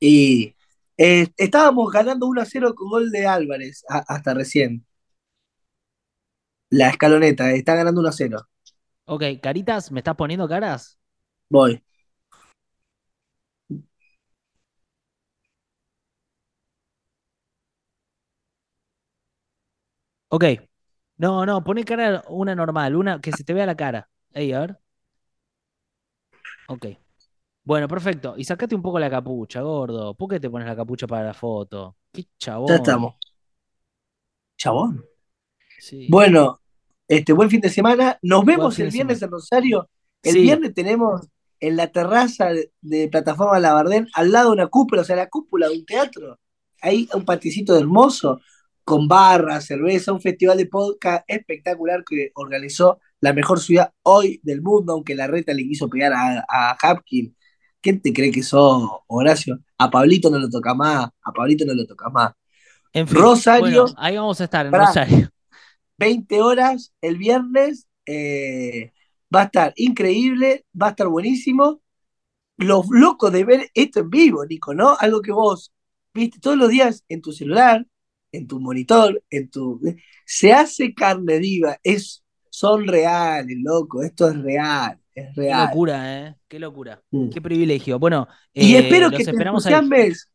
Y 0.00 0.54
eh, 0.96 1.28
estábamos 1.36 1.90
ganando 1.92 2.26
1 2.26 2.42
a 2.42 2.44
0 2.44 2.74
con 2.74 2.88
gol 2.90 3.10
de 3.10 3.26
Álvarez 3.26 3.84
a- 3.88 4.04
hasta 4.08 4.34
recién. 4.34 4.86
La 6.68 6.90
escaloneta, 6.90 7.52
está 7.52 7.74
ganando 7.74 8.02
1 8.02 8.10
a 8.10 8.12
0. 8.12 8.46
Ok, 9.06 9.22
caritas, 9.42 9.90
¿me 9.92 10.00
estás 10.00 10.14
poniendo 10.16 10.48
caras? 10.48 10.98
Voy. 11.48 11.82
Ok. 20.34 20.44
No, 21.18 21.46
no, 21.46 21.62
poné 21.62 21.84
cara 21.84 22.24
una 22.28 22.56
normal, 22.56 22.96
una 22.96 23.20
que 23.20 23.30
se 23.30 23.44
te 23.44 23.54
vea 23.54 23.66
la 23.66 23.76
cara. 23.76 24.08
Ahí, 24.34 24.52
a 24.52 24.58
ver. 24.58 24.78
Ok. 26.66 26.86
Bueno, 27.62 27.86
perfecto. 27.86 28.34
Y 28.36 28.42
sacate 28.42 28.74
un 28.74 28.82
poco 28.82 28.98
la 28.98 29.08
capucha, 29.08 29.60
gordo. 29.60 30.14
¿Por 30.14 30.28
qué 30.28 30.40
te 30.40 30.50
pones 30.50 30.66
la 30.66 30.74
capucha 30.74 31.06
para 31.06 31.26
la 31.26 31.34
foto? 31.34 31.96
Qué 32.12 32.26
chabón. 32.36 32.66
Ya 32.66 32.74
estamos. 32.74 33.14
Chabón. 34.58 35.04
Sí. 35.78 36.08
Bueno, 36.10 36.60
este 37.06 37.32
buen 37.32 37.48
fin 37.48 37.60
de 37.60 37.70
semana. 37.70 38.18
Nos 38.20 38.44
vemos 38.44 38.76
el 38.80 38.90
viernes 38.90 39.22
en 39.22 39.30
Rosario. 39.30 39.88
El 40.20 40.32
Sí. 40.32 40.40
viernes 40.42 40.74
tenemos 40.74 41.28
en 41.60 41.76
la 41.76 41.92
terraza 41.92 42.46
de, 42.46 42.72
de 42.80 43.08
plataforma 43.08 43.60
Labardén, 43.60 44.08
al 44.14 44.32
lado 44.32 44.48
de 44.48 44.54
una 44.54 44.66
cúpula, 44.66 45.02
o 45.02 45.04
sea, 45.04 45.14
la 45.14 45.28
cúpula 45.28 45.68
de 45.68 45.78
un 45.78 45.86
teatro. 45.86 46.40
Ahí 46.82 47.08
un 47.14 47.24
paticito 47.24 47.78
hermoso, 47.78 48.40
con 48.84 49.08
barra, 49.08 49.60
cerveza, 49.60 50.12
un 50.12 50.20
festival 50.20 50.58
de 50.58 50.66
podcast 50.66 51.24
espectacular 51.28 52.04
que 52.04 52.30
organizó 52.34 53.00
la 53.20 53.32
mejor 53.32 53.60
ciudad 53.60 53.92
hoy 54.02 54.40
del 54.42 54.60
mundo, 54.62 54.92
aunque 54.92 55.14
la 55.14 55.26
reta 55.26 55.54
le 55.54 55.64
quiso 55.66 55.88
pegar 55.88 56.12
a, 56.12 56.44
a 56.48 56.76
Hapkin. 56.80 57.34
¿Quién 57.80 58.00
te 58.00 58.12
cree 58.12 58.30
que 58.30 58.42
sos, 58.42 58.88
Horacio? 59.08 59.58
A 59.78 59.90
Pablito 59.90 60.30
no 60.30 60.38
lo 60.38 60.48
toca 60.48 60.74
más, 60.74 61.06
a 61.22 61.32
Pablito 61.32 61.64
no 61.66 61.74
lo 61.74 61.86
toca 61.86 62.08
más. 62.10 62.32
En 62.92 63.08
fin. 63.08 63.18
Rosario, 63.18 63.82
Bueno, 63.84 63.94
ahí 63.98 64.16
vamos 64.16 64.40
a 64.40 64.44
estar, 64.44 64.66
en. 64.66 64.72
Rosario. 64.72 65.28
20 65.98 66.42
horas 66.42 66.92
el 67.00 67.16
viernes. 67.18 67.86
eh, 68.06 68.92
va 69.34 69.42
a 69.42 69.44
estar 69.44 69.72
increíble, 69.76 70.64
va 70.80 70.88
a 70.88 70.90
estar 70.90 71.08
buenísimo. 71.08 71.80
Los 72.56 72.86
locos 72.90 73.32
de 73.32 73.44
ver 73.44 73.70
esto 73.74 74.00
en 74.00 74.10
vivo, 74.10 74.44
Nico, 74.46 74.74
¿no? 74.74 74.96
Algo 74.98 75.20
que 75.22 75.32
vos 75.32 75.72
viste 76.14 76.38
todos 76.38 76.56
los 76.56 76.68
días 76.70 77.04
en 77.08 77.20
tu 77.20 77.32
celular, 77.32 77.84
en 78.36 78.46
tu 78.46 78.60
monitor, 78.60 79.22
en 79.30 79.50
tu. 79.50 79.80
Se 80.26 80.52
hace 80.52 80.94
carne 80.94 81.38
viva, 81.38 81.78
es, 81.82 82.24
son 82.50 82.86
reales, 82.86 83.56
loco, 83.62 84.02
esto 84.02 84.28
es 84.28 84.36
real, 84.42 84.98
es 85.14 85.34
Qué 85.34 85.40
real. 85.42 85.66
locura, 85.66 86.26
¿eh? 86.28 86.36
Qué 86.48 86.58
locura. 86.58 87.02
Mm. 87.10 87.28
Qué 87.30 87.40
privilegio. 87.42 87.98
Bueno, 87.98 88.28
Y 88.52 88.74
eh, 88.74 88.78
espero 88.80 89.10
los 89.10 89.18
que 89.18 89.24
te 89.24 89.30
esperamos 89.30 89.64
entusiasmes 89.66 90.30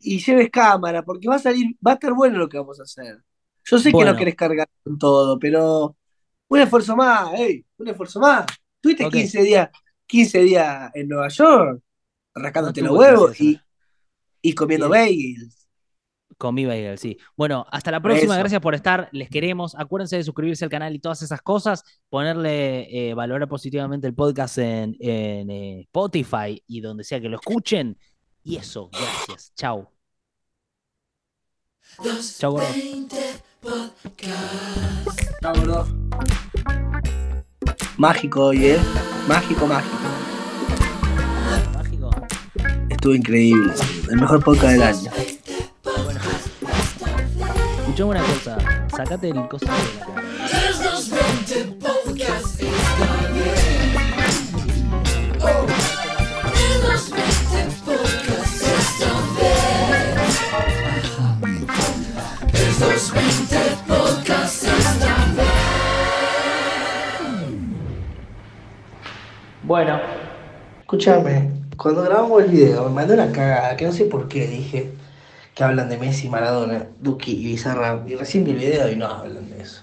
y 0.00 0.18
lleves 0.18 0.50
cámara, 0.50 1.02
porque 1.02 1.28
va 1.28 1.36
a 1.36 1.38
salir, 1.38 1.76
va 1.86 1.92
a 1.92 1.94
estar 1.94 2.12
bueno 2.14 2.38
lo 2.38 2.48
que 2.48 2.58
vamos 2.58 2.78
a 2.80 2.84
hacer. 2.84 3.18
Yo 3.64 3.78
sé 3.78 3.92
que 3.92 4.04
no 4.04 4.16
querés 4.16 4.34
cargar 4.34 4.68
con 4.82 4.98
todo, 4.98 5.38
pero 5.38 5.96
un 6.48 6.60
esfuerzo 6.60 6.96
más, 6.96 7.32
ey, 7.38 7.64
un 7.78 7.88
esfuerzo 7.88 8.20
más. 8.20 8.46
Tuviste 8.80 9.04
Ok. 9.06 9.12
15 9.12 9.42
días, 9.42 9.70
15 10.06 10.40
días 10.40 10.90
en 10.94 11.08
Nueva 11.08 11.28
York, 11.28 11.80
rascándote 12.34 12.82
No 12.82 12.88
los 12.88 12.98
huevos 12.98 13.32
15 13.36 13.44
y, 14.42 14.50
y 14.50 14.52
comiendo 14.54 14.90
Bien. 14.90 15.02
bagels. 15.06 15.63
Con 16.44 16.54
mi 16.54 16.66
bagel, 16.66 16.98
sí. 16.98 17.16
Bueno, 17.38 17.64
hasta 17.70 17.90
la 17.90 18.02
próxima. 18.02 18.34
Eso. 18.34 18.40
Gracias 18.40 18.60
por 18.60 18.74
estar. 18.74 19.08
Les 19.12 19.30
queremos. 19.30 19.74
Acuérdense 19.76 20.16
de 20.16 20.24
suscribirse 20.24 20.62
al 20.62 20.70
canal 20.70 20.94
y 20.94 20.98
todas 20.98 21.22
esas 21.22 21.40
cosas. 21.40 21.82
Ponerle, 22.10 23.08
eh, 23.08 23.14
valorar 23.14 23.48
positivamente 23.48 24.06
el 24.06 24.12
podcast 24.12 24.58
en, 24.58 24.94
en, 25.00 25.48
eh, 25.48 25.80
Spotify 25.84 26.62
y 26.66 26.82
donde 26.82 27.02
sea 27.02 27.18
que 27.18 27.30
lo 27.30 27.36
escuchen. 27.36 27.96
Y 28.42 28.56
eso, 28.56 28.90
gracias. 28.92 29.54
Chau. 29.54 29.88
Chau, 32.38 32.52
gordo. 32.52 32.66
Chao, 35.40 35.54
gordo. 35.54 35.86
Mágico 37.96 38.44
hoy, 38.44 38.66
¿eh? 38.66 38.78
Mágico, 39.26 39.66
mágico. 39.66 39.96
Mágico. 41.72 42.10
Estuvo 42.90 43.14
increíble. 43.14 43.72
El 44.10 44.20
mejor 44.20 44.44
podcast 44.44 44.72
del 44.72 44.82
año. 44.82 45.33
Bueno. 47.96 48.10
Escuchame 48.10 48.10
una 48.10 48.26
cosa. 48.26 48.58
Sacate 48.96 49.28
el 49.28 49.48
coso 49.48 49.66
de 49.66 49.72
la 49.72 49.78
cara. 50.04 50.24
Bueno. 69.62 70.00
Escúchame, 70.80 71.50
cuando 71.76 72.02
grabamos 72.02 72.42
el 72.42 72.50
video 72.50 72.88
me 72.88 72.90
mandó 72.90 73.14
una 73.14 73.30
cagada, 73.30 73.76
que 73.76 73.86
no 73.86 73.92
sé 73.92 74.04
por 74.06 74.26
qué 74.28 74.46
dije 74.46 75.03
que 75.54 75.64
hablan 75.64 75.88
de 75.88 75.98
Messi, 75.98 76.28
Maradona, 76.28 76.88
Duque 77.00 77.30
y 77.30 77.44
Bizarra. 77.44 78.02
Y 78.06 78.16
recién 78.16 78.44
vi 78.44 78.52
el 78.52 78.58
video 78.58 78.90
y 78.90 78.96
no 78.96 79.06
hablan 79.06 79.48
de 79.50 79.62
eso. 79.62 79.82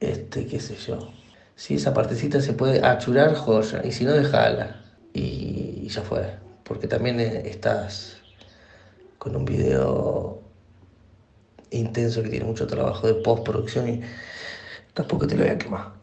Este, 0.00 0.46
qué 0.46 0.60
sé 0.60 0.76
yo. 0.76 1.12
Si 1.56 1.74
esa 1.74 1.94
partecita 1.94 2.40
se 2.40 2.52
puede 2.52 2.84
achurar, 2.84 3.34
joya. 3.34 3.82
Y 3.84 3.92
si 3.92 4.04
no, 4.04 4.12
dejala. 4.12 4.82
Y, 5.12 5.80
y 5.82 5.88
ya 5.88 6.02
fue. 6.02 6.36
Porque 6.64 6.88
también 6.88 7.20
eh, 7.20 7.48
estás 7.48 8.16
con 9.18 9.36
un 9.36 9.44
video 9.44 10.42
intenso 11.70 12.22
que 12.22 12.28
tiene 12.28 12.44
mucho 12.44 12.66
trabajo 12.66 13.06
de 13.06 13.14
postproducción 13.14 13.88
y 13.88 14.00
tampoco 14.94 15.26
te 15.26 15.36
lo 15.36 15.44
voy 15.44 15.52
a 15.52 15.58
quemar. 15.58 15.93